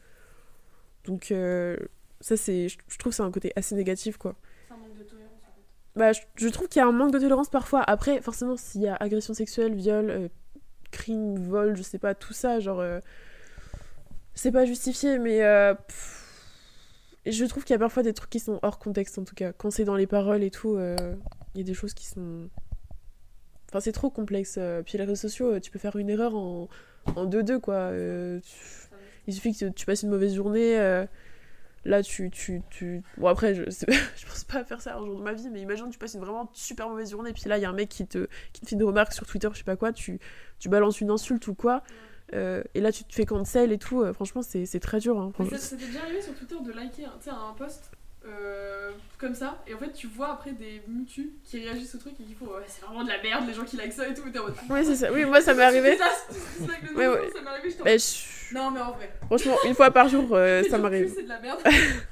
donc 1.04 1.32
euh, 1.32 1.76
ça 2.22 2.38
c'est, 2.38 2.70
je, 2.70 2.78
je 2.88 2.98
trouve 2.98 3.12
que 3.12 3.18
c'est 3.18 3.24
un 3.24 3.32
côté 3.32 3.52
assez 3.58 3.76
négatif 3.76 4.16
quoi. 4.18 4.36
C'est 4.70 4.74
un 4.74 4.78
manque 4.78 4.98
de 4.98 5.04
tolérance 5.04 5.42
en 5.44 5.54
fait. 5.54 6.00
Bah, 6.00 6.14
je, 6.14 6.22
je 6.36 6.48
trouve 6.48 6.70
qu'il 6.70 6.80
y 6.80 6.84
a 6.84 6.88
un 6.88 6.94
manque 6.94 7.12
de 7.12 7.20
tolérance 7.20 7.50
parfois. 7.50 7.82
Après, 7.82 8.22
forcément, 8.22 8.56
s'il 8.56 8.82
y 8.82 8.88
a 8.88 8.96
agression 8.96 9.34
sexuelle, 9.34 9.76
viol, 9.76 10.30
euh, 10.98 11.04
crime, 11.04 11.38
vol, 11.38 11.76
je 11.76 11.82
sais 11.82 12.00
pas, 12.00 12.16
tout 12.16 12.34
ça, 12.34 12.60
genre, 12.60 12.80
euh, 12.80 13.00
c'est 14.36 14.52
pas 14.52 14.66
justifié, 14.66 15.20
mais 15.20 15.44
euh, 15.44 15.74
je 17.26 17.46
trouve 17.46 17.64
qu'il 17.64 17.74
y 17.74 17.76
a 17.76 17.80
parfois 17.80 18.04
des 18.04 18.14
trucs 18.14 18.30
qui 18.30 18.40
sont 18.40 18.60
hors 18.62 18.80
contexte 18.80 19.18
en 19.18 19.24
tout 19.24 19.36
cas. 19.36 19.52
Quand 19.54 19.72
c'est 19.72 19.84
dans 19.84 19.96
les 19.96 20.08
paroles 20.08 20.44
et 20.44 20.52
tout, 20.52 20.76
euh, 20.76 20.96
il 21.54 21.60
y 21.60 21.64
a 21.64 21.66
des 21.66 21.74
choses 21.74 21.94
qui 21.94 22.06
sont. 22.06 22.50
Enfin, 23.70 23.80
c'est 23.80 23.92
trop 23.92 24.10
complexe. 24.10 24.58
Puis 24.86 24.98
les 24.98 25.04
réseaux 25.04 25.16
sociaux, 25.16 25.60
tu 25.60 25.72
peux 25.72 25.80
faire 25.80 25.98
une 25.98 26.10
erreur 26.10 26.36
en, 26.36 26.70
en 27.16 27.26
2-2, 27.26 27.60
quoi. 27.60 27.92
Il 29.28 29.34
suffit 29.34 29.54
que 29.54 29.66
tu 29.70 29.86
passes 29.86 30.04
une 30.04 30.10
mauvaise 30.10 30.36
journée. 30.36 30.78
Là, 31.88 32.04
tu, 32.04 32.30
tu, 32.30 32.62
tu... 32.70 33.02
Bon, 33.18 33.28
après, 33.28 33.56
je, 33.56 33.70
sais- 33.70 33.86
je 34.18 34.26
pense 34.28 34.44
pas 34.44 34.60
à 34.60 34.64
faire 34.66 34.82
ça 34.82 34.98
un 34.98 35.06
jour 35.06 35.18
de 35.18 35.24
ma 35.24 35.32
vie, 35.34 35.50
mais 35.50 35.62
imagine, 35.62 35.90
tu 35.90 35.98
passes 35.98 36.14
une 36.16 36.20
vraiment 36.20 36.50
super 36.54 36.90
mauvaise 36.90 37.10
journée, 37.12 37.32
puis 37.34 37.44
là, 37.48 37.58
il 37.58 37.62
y 37.62 37.66
a 37.66 37.70
un 37.70 37.74
mec 37.74 37.88
qui 37.90 38.06
te, 38.06 38.28
qui 38.52 38.62
te 38.62 38.68
fait 38.68 38.76
une 38.76 38.84
remarque 38.84 39.14
sur 39.14 39.26
Twitter, 39.26 39.48
je 39.54 39.60
sais 39.60 39.64
pas 39.64 39.78
quoi, 39.78 39.94
tu, 39.94 40.20
tu 40.60 40.68
balances 40.70 41.00
une 41.02 41.10
insulte 41.10 41.48
ou 41.48 41.54
quoi, 41.56 41.84
euh, 42.34 42.62
et 42.76 42.82
là, 42.82 42.92
tu 42.92 43.06
te 43.06 43.14
fais 43.16 43.26
cancel 43.26 43.72
et 43.72 43.78
tout. 43.78 44.02
euh, 44.02 44.12
franchement, 44.12 44.42
c'est 44.42 44.66
c'est 44.66 44.82
très 44.82 45.00
dur. 45.00 45.18
Hein, 45.18 45.32
déjà 45.78 46.02
arrivé 46.02 46.22
sur 46.22 46.34
Twitter 46.36 46.56
de 46.62 46.72
liker 46.74 47.06
un 47.06 47.54
post 47.54 47.90
euh, 48.28 48.92
comme 49.18 49.34
ça, 49.34 49.62
et 49.68 49.74
en 49.74 49.78
fait 49.78 49.92
tu 49.94 50.08
vois 50.08 50.32
après 50.34 50.52
des 50.52 50.82
mutus 50.88 51.28
qui 51.44 51.60
réagissent 51.64 51.96
au 51.96 51.98
truc 51.98 52.14
et 52.20 52.24
qui 52.24 52.34
font 52.34 52.46
ouais, 52.46 52.64
c'est 52.68 52.84
vraiment 52.86 53.04
de 53.04 53.10
la 53.10 53.22
merde 53.22 53.46
les 53.48 53.54
gens 53.54 53.64
qui 53.64 53.78
like 53.78 53.92
ça 53.94 54.08
et 54.08 54.14
tout, 54.14 54.28
et 54.28 54.32
t'es 54.32 54.40
en 54.40 54.44
mode. 54.44 54.54
Oui, 54.70 54.80
c'est 54.86 54.96
ça. 54.96 55.12
Oui, 55.12 55.26
moi, 55.26 55.42
ça 55.42 55.54
m'est 55.54 55.64
arrivé. 55.64 55.98
Ça, 55.98 56.06
Ouais, 56.96 57.08
ouais. 57.08 57.30
ça 57.34 57.42
m'est 57.42 57.50
arrivé, 57.50 57.76
en 57.80 57.84
Mais 57.86 57.98
je- 57.98 58.54
Non, 58.56 58.72
mais 58.72 58.80
en 58.82 58.92
vrai. 58.92 59.12
Franchement, 59.26 59.56
une 59.66 59.74
fois 59.76 59.92
par 59.92 60.08
jour, 60.10 60.28
euh, 60.34 60.64
ça 60.70 60.78
m'arrive. 60.78 61.12
C'est 61.16 61.24
de 61.24 61.30
la 61.30 61.40
merde. 61.40 61.60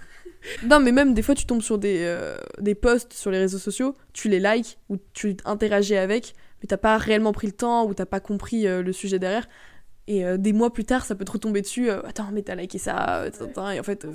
non, 0.63 0.79
mais 0.79 0.91
même 0.91 1.13
des 1.13 1.21
fois, 1.21 1.35
tu 1.35 1.45
tombes 1.45 1.61
sur 1.61 1.77
des, 1.77 1.99
euh, 2.03 2.37
des 2.59 2.75
posts 2.75 3.13
sur 3.13 3.31
les 3.31 3.39
réseaux 3.39 3.57
sociaux, 3.59 3.95
tu 4.13 4.29
les 4.29 4.39
likes 4.39 4.77
ou 4.89 4.97
tu 5.13 5.35
interagis 5.45 5.95
avec, 5.97 6.33
mais 6.61 6.67
t'as 6.67 6.77
pas 6.77 6.97
réellement 6.97 7.31
pris 7.33 7.47
le 7.47 7.53
temps 7.53 7.85
ou 7.85 7.93
t'as 7.93 8.05
pas 8.05 8.19
compris 8.19 8.67
euh, 8.67 8.81
le 8.81 8.93
sujet 8.93 9.19
derrière. 9.19 9.47
Et 10.07 10.23
euh, 10.25 10.37
des 10.37 10.53
mois 10.53 10.71
plus 10.71 10.85
tard, 10.85 11.03
ça 11.05 11.15
peut 11.15 11.25
te 11.25 11.31
retomber 11.31 11.61
dessus. 11.61 11.89
euh, 11.89 12.01
Attends, 12.05 12.29
mais 12.31 12.41
t'as 12.43 12.53
liké 12.55 12.77
ça, 12.77 13.21
euh, 13.23 13.71
et 13.73 13.79
en 13.79 13.83
fait. 13.83 14.05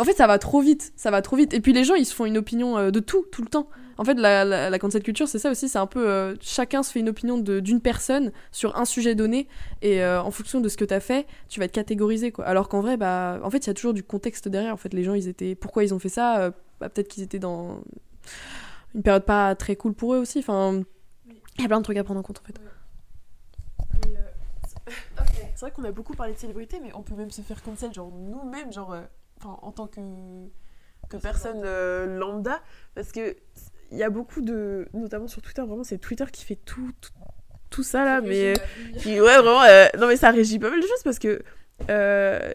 En 0.00 0.04
fait, 0.04 0.14
ça 0.14 0.26
va 0.26 0.38
trop 0.38 0.62
vite, 0.62 0.94
ça 0.96 1.10
va 1.10 1.20
trop 1.20 1.36
vite. 1.36 1.52
Et 1.52 1.60
puis 1.60 1.74
les 1.74 1.84
gens, 1.84 1.94
ils 1.94 2.06
se 2.06 2.14
font 2.14 2.24
une 2.24 2.38
opinion 2.38 2.78
euh, 2.78 2.90
de 2.90 3.00
tout, 3.00 3.26
tout 3.30 3.42
le 3.42 3.48
temps. 3.48 3.68
En 3.98 4.04
fait, 4.04 4.14
la, 4.14 4.46
la, 4.46 4.78
culture, 4.78 5.28
c'est 5.28 5.38
ça 5.38 5.50
aussi, 5.50 5.68
c'est 5.68 5.78
un 5.78 5.86
peu... 5.86 6.08
euh, 6.08 6.34
chacun 6.40 6.82
se 6.82 6.90
fait 6.90 7.00
une 7.00 7.10
opinion 7.10 7.36
d'une 7.36 7.82
personne 7.82 8.32
sur 8.50 8.78
un 8.78 8.86
sujet 8.86 9.14
donné, 9.14 9.46
et 9.82 10.02
euh, 10.02 10.22
en 10.22 10.30
fonction 10.30 10.62
de 10.62 10.70
ce 10.70 10.78
que 10.78 10.86
t'as 10.86 11.00
fait, 11.00 11.26
tu 11.50 11.60
vas 11.60 11.66
être 11.66 11.72
catégorisé, 11.72 12.32
quoi. 12.32 12.46
Alors 12.46 12.70
qu'en 12.70 12.80
vrai, 12.80 12.96
bah, 12.96 13.38
en 13.44 13.50
fait, 13.50 13.58
il 13.58 13.66
y 13.66 13.70
a 13.70 13.74
toujours 13.74 13.92
du 13.92 14.02
contexte 14.02 14.48
derrière. 14.48 14.72
En 14.72 14.78
fait, 14.78 14.94
les 14.94 15.04
gens, 15.04 15.12
ils 15.12 15.28
étaient... 15.28 15.54
Pourquoi 15.54 15.84
ils 15.84 15.92
ont 15.92 15.98
fait 15.98 16.08
ça 16.08 16.50
bah, 16.80 16.88
Peut-être 16.88 17.08
qu'ils 17.08 17.22
étaient 17.22 17.38
dans 17.38 17.82
une 18.94 19.02
période 19.02 19.26
pas 19.26 19.54
très 19.54 19.76
cool 19.76 19.92
pour 19.92 20.14
eux 20.14 20.18
aussi. 20.18 20.38
Enfin, 20.38 20.80
il 21.58 21.62
y 21.62 21.64
a 21.66 21.68
plein 21.68 21.78
de 21.78 21.84
trucs 21.84 21.98
à 21.98 22.04
prendre 22.04 22.20
en 22.20 22.22
compte, 22.22 22.40
en 22.40 22.46
fait. 22.46 22.58
C'est 25.54 25.60
vrai 25.60 25.72
qu'on 25.72 25.84
a 25.84 25.92
beaucoup 25.92 26.14
parlé 26.14 26.32
de 26.32 26.38
célébrité, 26.38 26.80
mais 26.82 26.90
on 26.94 27.02
peut 27.02 27.14
même 27.16 27.30
se 27.30 27.42
faire 27.42 27.62
cancel, 27.62 27.92
genre 27.92 28.10
nous-mêmes, 28.10 28.72
genre, 28.72 28.96
en 29.44 29.72
tant 29.72 29.86
que, 29.86 30.00
que 31.08 31.16
personne 31.16 31.62
euh, 31.64 32.18
lambda, 32.18 32.60
parce 32.94 33.12
que 33.12 33.36
il 33.92 33.98
y 33.98 34.02
a 34.04 34.10
beaucoup 34.10 34.40
de, 34.40 34.86
notamment 34.94 35.26
sur 35.26 35.42
Twitter, 35.42 35.62
vraiment, 35.62 35.82
c'est 35.84 35.98
Twitter 35.98 36.24
qui 36.32 36.44
fait 36.44 36.58
tout, 36.64 36.92
tout, 37.00 37.10
tout 37.70 37.82
ça 37.82 38.04
là, 38.04 38.20
mais 38.20 38.54
qui, 38.98 39.20
ouais, 39.20 39.38
vraiment, 39.38 39.62
euh, 39.62 39.86
non 39.98 40.06
mais 40.06 40.16
ça 40.16 40.30
régit 40.30 40.58
pas 40.58 40.70
mal 40.70 40.80
de 40.80 40.86
choses 40.86 41.02
parce 41.02 41.18
que 41.18 41.42
euh, 41.88 42.52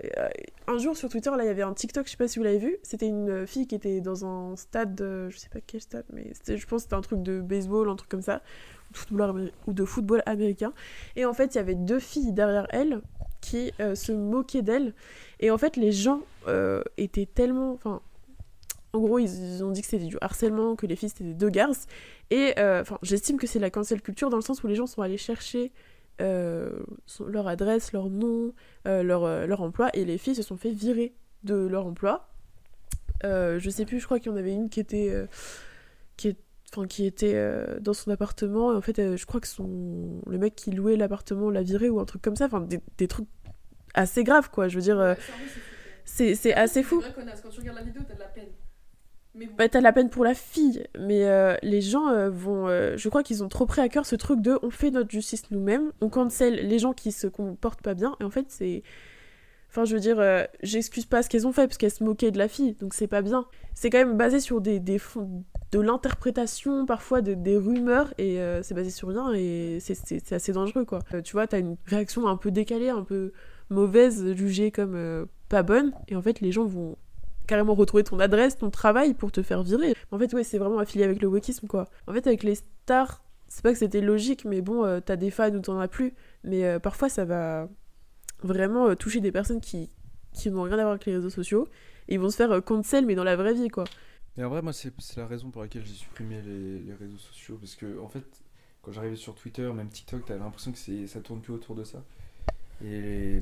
un 0.67 0.77
jour 0.77 0.95
sur 0.95 1.09
Twitter, 1.09 1.31
là, 1.35 1.43
il 1.43 1.47
y 1.47 1.49
avait 1.49 1.63
un 1.63 1.73
TikTok, 1.73 2.05
je 2.05 2.11
sais 2.11 2.17
pas 2.17 2.27
si 2.27 2.37
vous 2.39 2.45
l'avez 2.45 2.59
vu, 2.59 2.77
c'était 2.83 3.07
une 3.07 3.45
fille 3.47 3.67
qui 3.67 3.75
était 3.75 3.99
dans 3.99 4.25
un 4.25 4.55
stade, 4.55 5.01
euh, 5.01 5.29
je 5.29 5.37
sais 5.37 5.49
pas 5.49 5.59
quel 5.65 5.81
stade, 5.81 6.05
mais 6.13 6.31
je 6.47 6.53
pense 6.65 6.81
que 6.81 6.83
c'était 6.83 6.95
un 6.95 7.01
truc 7.01 7.21
de 7.23 7.41
baseball, 7.41 7.89
un 7.89 7.95
truc 7.95 8.09
comme 8.09 8.21
ça, 8.21 8.41
ou 8.89 8.93
de 8.93 8.97
football, 8.97 9.29
améri- 9.29 9.51
ou 9.67 9.73
de 9.73 9.83
football 9.83 10.23
américain. 10.25 10.73
Et 11.15 11.25
en 11.25 11.33
fait, 11.33 11.55
il 11.55 11.57
y 11.57 11.59
avait 11.59 11.75
deux 11.75 11.99
filles 11.99 12.33
derrière 12.33 12.67
elle 12.69 13.01
qui 13.41 13.73
euh, 13.79 13.95
se 13.95 14.11
moquaient 14.11 14.61
d'elle. 14.61 14.93
Et 15.39 15.49
en 15.51 15.57
fait, 15.57 15.75
les 15.75 15.91
gens 15.91 16.21
euh, 16.47 16.81
étaient 16.97 17.25
tellement. 17.25 17.73
Enfin, 17.73 18.01
en 18.95 18.99
gros, 18.99 19.19
ils, 19.19 19.63
ont 19.63 19.71
dit 19.71 19.81
que 19.81 19.87
c'était 19.87 20.05
du 20.05 20.17
harcèlement, 20.21 20.75
que 20.75 20.85
les 20.85 20.95
filles 20.95 21.09
c'était 21.09 21.25
des 21.25 21.33
deux 21.33 21.49
garces. 21.49 21.85
Et 22.31 22.53
euh, 22.57 22.81
enfin, 22.81 22.97
j'estime 23.01 23.37
que 23.37 23.45
c'est 23.45 23.59
la 23.59 23.69
cancel 23.69 24.01
culture 24.01 24.29
dans 24.29 24.37
le 24.37 24.41
sens 24.41 24.63
où 24.63 24.67
les 24.67 24.75
gens 24.75 24.87
sont 24.87 25.01
allés 25.01 25.17
chercher 25.17 25.73
euh, 26.21 26.79
leur 27.27 27.47
adresse, 27.47 27.91
leur 27.91 28.09
nom, 28.09 28.53
euh, 28.87 29.03
leur, 29.03 29.47
leur 29.47 29.61
emploi, 29.61 29.89
et 29.93 30.05
les 30.05 30.17
filles 30.17 30.35
se 30.35 30.43
sont 30.43 30.57
fait 30.57 30.71
virer 30.71 31.13
de 31.43 31.55
leur 31.55 31.85
emploi. 31.85 32.29
Je 33.23 33.69
sais 33.69 33.85
plus, 33.85 33.99
je 33.99 34.05
crois 34.05 34.19
qu'il 34.19 34.31
y 34.31 34.35
en 34.35 34.37
avait 34.37 34.53
une 34.53 34.69
qui 34.69 34.79
était. 34.79 35.13
qui 36.17 36.29
est- 36.29 36.39
qui 36.89 37.05
était 37.05 37.41
dans 37.79 37.93
son 37.93 38.11
appartement 38.11 38.73
et 38.73 38.75
en 38.75 38.81
fait 38.81 39.15
je 39.15 39.25
crois 39.25 39.39
que 39.39 39.47
son 39.47 40.21
le 40.27 40.37
mec 40.37 40.55
qui 40.55 40.71
louait 40.71 40.97
l'appartement 40.97 41.49
l'a 41.49 41.61
viré 41.61 41.87
ou 41.87 42.01
un 42.01 42.05
truc 42.05 42.21
comme 42.21 42.35
ça 42.35 42.47
enfin 42.47 42.59
des, 42.59 43.07
trucs 43.07 43.29
assez 43.93 44.25
graves 44.25 44.49
quoi 44.51 44.67
je 44.67 44.75
veux 44.75 44.81
dire 44.81 45.15
c'est 46.05 46.35
c'est 46.35 46.53
assez 46.53 46.83
fou 46.83 47.01
Quand 47.01 47.49
tu 47.49 47.59
regardes 47.59 47.77
la 47.77 47.83
vidéo, 47.83 48.01
t'as 48.07 48.13
de 48.15 48.19
la 48.19 48.25
peine. 48.27 48.47
Mais 49.37 49.47
bon. 49.47 49.55
Ouais, 49.59 49.67
t'as 49.67 49.79
de 49.79 49.83
la 49.83 49.91
peine 49.91 50.09
pour 50.09 50.23
la 50.23 50.33
fille, 50.33 50.85
mais 50.97 51.25
euh, 51.25 51.57
les 51.61 51.81
gens 51.81 52.07
euh, 52.07 52.29
vont. 52.29 52.67
euh, 52.69 52.95
je 52.95 53.09
crois 53.09 53.21
qu'ils 53.21 53.43
ont 53.43 53.49
trop 53.49 53.65
pris 53.65 53.81
à 53.81 53.89
cœur 53.89 54.05
ce 54.05 54.15
truc 54.15 54.39
de 54.41 54.57
on 54.61 54.69
fait 54.69 54.91
notre 54.91 55.11
justice 55.11 55.51
nous-mêmes, 55.51 55.91
on 55.99 56.07
cancel 56.07 56.53
les 56.55 56.79
gens 56.79 56.93
qui 56.93 57.11
se 57.11 57.27
comportent 57.27 57.81
pas 57.81 57.95
bien, 57.95 58.15
et 58.21 58.23
en 58.23 58.29
fait, 58.29 58.45
c'est. 58.47 58.81
Enfin, 59.69 59.83
je 59.83 59.93
veux 59.93 59.99
dire, 59.99 60.23
j'excuse 60.63 61.05
pas 61.05 61.21
ce 61.21 61.27
qu'elles 61.27 61.45
ont 61.45 61.51
fait 61.51 61.67
parce 61.67 61.77
qu'elles 61.77 61.91
se 61.91 62.01
moquaient 62.01 62.31
de 62.31 62.37
la 62.37 62.47
fille, 62.47 62.75
donc 62.75 62.93
c'est 62.93 63.07
pas 63.07 63.21
bien. 63.21 63.45
C'est 63.73 63.89
quand 63.89 63.97
même 63.97 64.15
basé 64.15 64.39
sur 64.39 64.61
des, 64.61 64.79
des 64.79 64.97
fonds 64.99 65.43
de 65.73 65.79
l'interprétation, 65.81 66.85
parfois 66.85 67.19
de, 67.21 67.33
des 67.33 67.57
rumeurs, 67.57 68.13
et 68.17 68.39
c'est 68.61 68.73
basé 68.73 68.89
sur 68.89 69.09
rien, 69.09 69.33
et 69.33 69.79
c'est- 69.81 70.31
assez 70.31 70.53
dangereux, 70.53 70.85
quoi. 70.85 70.99
Tu 71.25 71.33
vois, 71.33 71.45
t'as 71.45 71.59
une 71.59 71.75
réaction 71.87 72.25
un 72.27 72.37
peu 72.37 72.51
décalée, 72.51 72.87
un 72.87 73.03
peu 73.03 73.33
mauvaise, 73.69 74.33
jugée 74.35 74.71
comme 74.71 75.27
pas 75.49 75.63
bonne, 75.63 75.91
et 76.07 76.15
en 76.15 76.21
fait, 76.21 76.41
les 76.41 76.51
gens 76.51 76.65
vont 76.65 76.97
carrément 77.45 77.75
retrouver 77.75 78.03
ton 78.03 78.19
adresse, 78.19 78.57
ton 78.57 78.69
travail 78.69 79.13
pour 79.13 79.31
te 79.31 79.41
faire 79.41 79.63
virer. 79.63 79.93
En 80.11 80.17
fait, 80.17 80.33
ouais, 80.33 80.43
c'est 80.43 80.57
vraiment 80.57 80.79
affilié 80.79 81.05
avec 81.05 81.21
le 81.21 81.27
wokisme, 81.27 81.67
quoi. 81.67 81.87
En 82.07 82.13
fait, 82.13 82.25
avec 82.27 82.43
les 82.43 82.55
stars, 82.55 83.23
c'est 83.47 83.63
pas 83.63 83.71
que 83.71 83.77
c'était 83.77 84.01
logique, 84.01 84.45
mais 84.45 84.61
bon, 84.61 84.83
euh, 84.83 84.99
t'as 84.99 85.15
des 85.15 85.31
fans 85.31 85.53
ou 85.53 85.59
t'en 85.59 85.79
as 85.79 85.87
plus. 85.87 86.13
Mais 86.43 86.65
euh, 86.65 86.79
parfois, 86.79 87.09
ça 87.09 87.25
va 87.25 87.69
vraiment 88.43 88.87
euh, 88.87 88.95
toucher 88.95 89.21
des 89.21 89.31
personnes 89.31 89.61
qui, 89.61 89.89
qui 90.33 90.49
n'ont 90.49 90.63
rien 90.63 90.73
à 90.73 90.81
voir 90.81 90.89
avec 90.89 91.05
les 91.05 91.15
réseaux 91.15 91.29
sociaux. 91.29 91.67
Et 92.07 92.15
ils 92.15 92.19
vont 92.19 92.29
se 92.29 92.35
faire 92.35 92.63
cancel, 92.63 93.05
mais 93.05 93.15
dans 93.15 93.23
la 93.23 93.35
vraie 93.35 93.53
vie, 93.53 93.69
quoi. 93.69 93.85
Mais 94.37 94.43
en 94.43 94.49
vrai, 94.49 94.61
moi, 94.61 94.73
c'est 94.73 94.91
la 95.17 95.27
raison 95.27 95.49
pour 95.49 95.61
laquelle 95.61 95.85
j'ai 95.85 95.93
supprimé 95.93 96.41
les, 96.41 96.79
les 96.79 96.93
réseaux 96.93 97.17
sociaux. 97.17 97.57
Parce 97.59 97.75
que, 97.75 97.99
en 97.99 98.07
fait, 98.07 98.25
quand 98.81 98.91
j'arrivais 98.91 99.15
sur 99.15 99.33
Twitter, 99.35 99.71
même 99.73 99.89
TikTok, 99.89 100.25
t'avais 100.25 100.39
l'impression 100.39 100.71
que 100.71 101.07
ça 101.07 101.21
tourne 101.21 101.41
plus 101.41 101.53
autour 101.53 101.75
de 101.75 101.83
ça. 101.83 102.03
Et 102.83 103.41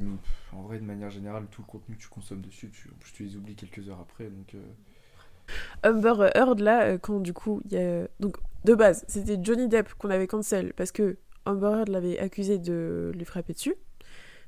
en 0.51 0.61
vrai, 0.63 0.79
de 0.79 0.84
manière 0.86 1.09
générale, 1.09 1.45
tout 1.49 1.61
le 1.61 1.67
contenu 1.67 1.95
que 1.95 2.01
tu 2.01 2.07
consommes 2.07 2.41
dessus, 2.41 2.69
tu, 2.69 2.89
en 2.89 2.95
plus, 2.99 3.11
tu 3.11 3.23
les 3.23 3.36
oublies 3.36 3.55
quelques 3.55 3.89
heures 3.89 3.99
après. 3.99 4.25
Donc, 4.25 4.55
euh, 4.55 5.89
Amber 5.89 6.29
Heard, 6.36 6.59
là, 6.59 6.84
euh, 6.84 6.97
quand 6.97 7.19
du 7.19 7.34
coup, 7.34 7.61
il 7.65 7.73
y 7.73 7.77
a. 7.77 8.07
Donc, 8.19 8.38
de 8.63 8.73
base, 8.75 9.03
c'était 9.07 9.38
Johnny 9.41 9.67
Depp 9.67 9.93
qu'on 9.95 10.09
avait 10.09 10.27
cancel 10.27 10.73
parce 10.73 10.91
que 10.91 11.17
Amber 11.45 11.67
Heard 11.67 11.89
l'avait 11.89 12.19
accusé 12.19 12.59
de 12.59 13.11
lui 13.15 13.25
frapper 13.25 13.53
dessus. 13.53 13.75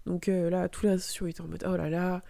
Donc 0.06 0.30
euh, 0.30 0.50
là, 0.50 0.70
tous 0.70 0.84
les 0.84 0.92
réseaux 0.92 1.04
sociaux 1.04 1.28
étaient 1.28 1.42
en 1.42 1.48
mode 1.48 1.66
oh 1.68 1.76
là 1.76 1.90
là, 1.90 2.22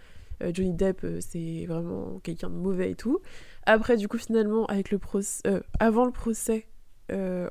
euh, 0.42 0.50
Johnny 0.52 0.72
Depp, 0.72 1.04
euh, 1.04 1.18
c'est 1.20 1.66
vraiment 1.66 2.20
quelqu'un 2.20 2.50
de 2.50 2.54
mauvais 2.54 2.90
et 2.92 2.94
tout. 2.94 3.20
Après, 3.66 3.96
du 3.96 4.08
coup, 4.08 4.18
finalement, 4.18 4.66
avec 4.66 4.90
le 4.90 4.98
procès. 4.98 5.42
euh, 5.46 5.60
avant 5.78 6.04
le 6.04 6.12
procès, 6.12 6.66
euh, 7.12 7.48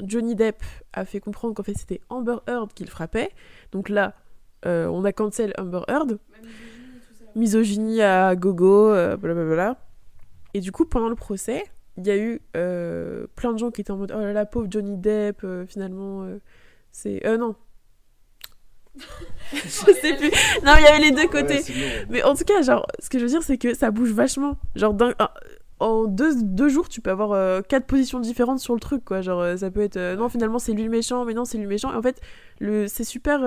Johnny 0.00 0.34
Depp 0.34 0.62
a 0.92 1.04
fait 1.04 1.20
comprendre 1.20 1.54
qu'en 1.54 1.62
fait, 1.62 1.74
c'était 1.76 2.00
Amber 2.08 2.36
Heard 2.48 2.72
qui 2.74 2.84
le 2.84 2.90
frappait. 2.90 3.30
Donc 3.72 3.88
là, 3.88 4.14
euh, 4.66 4.86
on 4.86 5.04
a 5.04 5.12
cancel 5.12 5.52
Amber 5.58 5.82
Heard 5.88 6.18
misogynie 7.34 8.02
à 8.02 8.34
gogo, 8.36 8.90
euh, 8.90 9.16
blablabla. 9.16 9.76
Et 10.54 10.60
du 10.60 10.70
coup, 10.72 10.84
pendant 10.84 11.08
le 11.08 11.14
procès, 11.14 11.64
il 11.96 12.06
y 12.06 12.10
a 12.10 12.16
eu 12.16 12.40
euh, 12.56 13.26
plein 13.36 13.52
de 13.52 13.58
gens 13.58 13.70
qui 13.70 13.80
étaient 13.80 13.90
en 13.90 13.96
mode 13.96 14.12
Oh 14.14 14.20
là 14.20 14.32
là, 14.32 14.44
pauvre 14.46 14.66
Johnny 14.70 14.96
Depp, 14.96 15.42
euh, 15.44 15.66
finalement, 15.66 16.26
c'est. 16.90 17.24
Euh, 17.26 17.36
non. 17.38 17.54
Je 19.52 19.58
sais 19.58 20.16
plus. 20.16 20.30
Non, 20.64 20.72
il 20.78 20.82
y 20.82 20.86
avait 20.86 21.00
les 21.00 21.10
deux 21.12 21.26
côtés. 21.28 21.60
ouais. 21.60 22.06
Mais 22.10 22.22
en 22.22 22.34
tout 22.34 22.44
cas, 22.44 22.60
genre, 22.62 22.86
ce 22.98 23.08
que 23.08 23.18
je 23.18 23.24
veux 23.24 23.30
dire, 23.30 23.42
c'est 23.42 23.56
que 23.58 23.72
ça 23.74 23.90
bouge 23.90 24.12
vachement. 24.12 24.58
Genre, 24.74 24.92
d'un- 24.92 25.14
un- 25.18 25.30
en 25.82 26.06
deux, 26.06 26.42
deux 26.42 26.68
jours, 26.68 26.88
tu 26.88 27.00
peux 27.00 27.10
avoir 27.10 27.32
euh, 27.32 27.60
quatre 27.60 27.86
positions 27.86 28.20
différentes 28.20 28.60
sur 28.60 28.74
le 28.74 28.80
truc, 28.80 29.04
quoi. 29.04 29.20
Genre, 29.20 29.40
euh, 29.40 29.56
ça 29.56 29.70
peut 29.70 29.80
être 29.80 29.96
euh, 29.96 30.16
non, 30.16 30.28
finalement, 30.28 30.58
c'est 30.60 30.72
lui 30.72 30.84
le 30.84 30.90
méchant, 30.90 31.24
mais 31.24 31.34
non, 31.34 31.44
c'est 31.44 31.58
lui 31.58 31.64
le 31.64 31.68
méchant. 31.68 31.92
Et 31.92 31.96
en 31.96 32.02
fait, 32.02 32.20
le, 32.60 32.86
c'est 32.86 33.04
super 33.04 33.40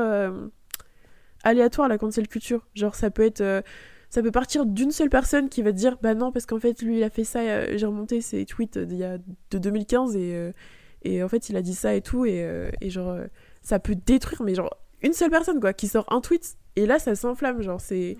aléatoire 1.43 1.87
la 1.87 1.97
cancel 1.97 2.27
culture. 2.27 2.67
Genre, 2.75 2.93
ça 2.95 3.09
peut 3.09 3.23
être. 3.23 3.63
ça 4.09 4.21
peut 4.21 4.31
partir 4.31 4.65
d'une 4.65 4.91
seule 4.91 5.09
personne 5.09 5.47
qui 5.47 5.61
va 5.61 5.71
te 5.71 5.77
dire 5.77 5.97
bah 6.01 6.13
non 6.13 6.31
parce 6.31 6.45
qu'en 6.45 6.59
fait 6.59 6.81
lui 6.81 6.97
il 6.99 7.03
a 7.03 7.09
fait 7.09 7.25
ça 7.25 7.75
j'ai 7.75 7.85
remonté 7.85 8.21
ses 8.21 8.45
tweets 8.45 8.77
d'il 8.77 8.97
y 8.97 9.03
a 9.03 9.17
de 9.17 9.57
2015 9.57 10.15
et 10.15 10.53
et 11.01 11.21
en 11.21 11.27
fait 11.27 11.49
il 11.49 11.57
a 11.57 11.61
dit 11.61 11.73
ça 11.73 11.93
et 11.95 12.01
tout 12.01 12.25
et, 12.25 12.47
et 12.79 12.89
genre 12.89 13.17
ça 13.61 13.79
peut 13.79 13.95
détruire 13.95 14.41
mais 14.43 14.55
genre 14.55 14.77
une 15.01 15.11
seule 15.11 15.31
personne 15.31 15.59
quoi 15.59 15.73
qui 15.73 15.87
sort 15.87 16.05
un 16.13 16.21
tweet 16.21 16.55
et 16.77 16.85
là 16.85 16.97
ça 16.97 17.13
s'enflamme 17.15 17.61
genre 17.61 17.81
c'est 17.81 18.15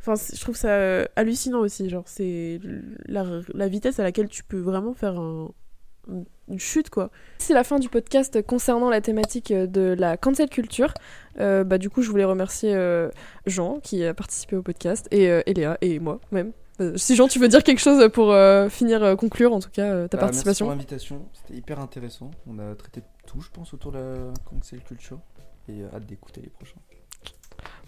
enfin 0.00 0.14
je 0.34 0.40
trouve 0.40 0.56
ça 0.56 0.68
euh, 0.70 1.04
hallucinant 1.16 1.60
aussi 1.60 1.88
genre 1.90 2.04
c'est 2.06 2.58
la, 3.06 3.24
la 3.54 3.68
vitesse 3.68 4.00
à 4.00 4.02
laquelle 4.02 4.28
tu 4.28 4.42
peux 4.44 4.58
vraiment 4.58 4.94
faire 4.94 5.18
un- 5.18 5.50
une 6.48 6.58
chute 6.58 6.90
quoi 6.90 7.10
C'est 7.38 7.54
la 7.54 7.62
fin 7.62 7.78
du 7.78 7.88
podcast 7.88 8.42
concernant 8.44 8.90
la 8.90 9.00
thématique 9.00 9.52
de 9.52 9.94
la 9.96 10.16
cancel 10.16 10.48
culture. 10.48 10.92
Euh, 11.38 11.62
bah, 11.62 11.78
du 11.78 11.88
coup, 11.90 12.02
je 12.02 12.10
voulais 12.10 12.24
remercier 12.24 12.74
euh, 12.74 13.10
Jean 13.46 13.78
qui 13.80 14.04
a 14.04 14.12
participé 14.14 14.56
au 14.56 14.62
podcast 14.62 15.06
et, 15.12 15.30
euh, 15.30 15.42
et 15.46 15.54
Léa 15.54 15.78
et 15.82 16.00
moi 16.00 16.18
même. 16.32 16.52
Euh, 16.80 16.96
si 16.96 17.14
Jean, 17.14 17.28
tu 17.28 17.38
veux 17.38 17.46
dire 17.46 17.62
quelque 17.62 17.78
chose 17.78 18.08
pour 18.12 18.32
euh, 18.32 18.68
finir, 18.70 19.04
euh, 19.04 19.14
conclure 19.14 19.52
en 19.52 19.60
tout 19.60 19.68
cas 19.70 19.84
euh, 19.92 20.08
ta 20.08 20.16
Bah, 20.16 20.22
Merci 20.24 20.38
participation 20.42 20.66
pour 20.66 20.72
l'invitation, 20.74 21.28
c'était 21.34 21.54
hyper 21.54 21.78
intéressant. 21.78 22.30
On 22.48 22.58
a 22.58 22.74
traité 22.74 23.02
tout, 23.26 23.40
je 23.42 23.50
pense, 23.50 23.72
autour 23.74 23.92
de 23.92 23.98
la 23.98 24.14
cancel 24.46 24.82
culture. 24.82 25.20
Et 25.68 25.82
euh, 25.82 25.88
hâte 25.94 26.06
d'écouter 26.06 26.40
les 26.40 26.48
prochains. 26.50 26.80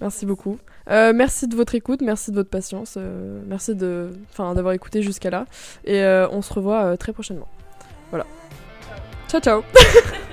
Merci 0.02 0.26
beaucoup. 0.26 0.58
Euh, 0.90 1.12
merci 1.14 1.46
de 1.46 1.54
votre 1.54 1.76
écoute, 1.76 2.00
merci 2.02 2.32
de 2.32 2.36
votre 2.36 2.50
patience, 2.50 2.96
euh, 2.96 3.40
merci 3.46 3.76
de, 3.76 4.10
d'avoir 4.36 4.72
écouté 4.72 5.00
jusqu'à 5.00 5.30
là. 5.30 5.46
Et 5.84 6.02
euh, 6.02 6.28
on 6.30 6.42
se 6.42 6.52
revoit 6.52 6.96
très 6.96 7.12
prochainement. 7.12 7.46
Voilà. 8.10 8.26
Ciao 9.28 9.40
ciao 9.40 9.62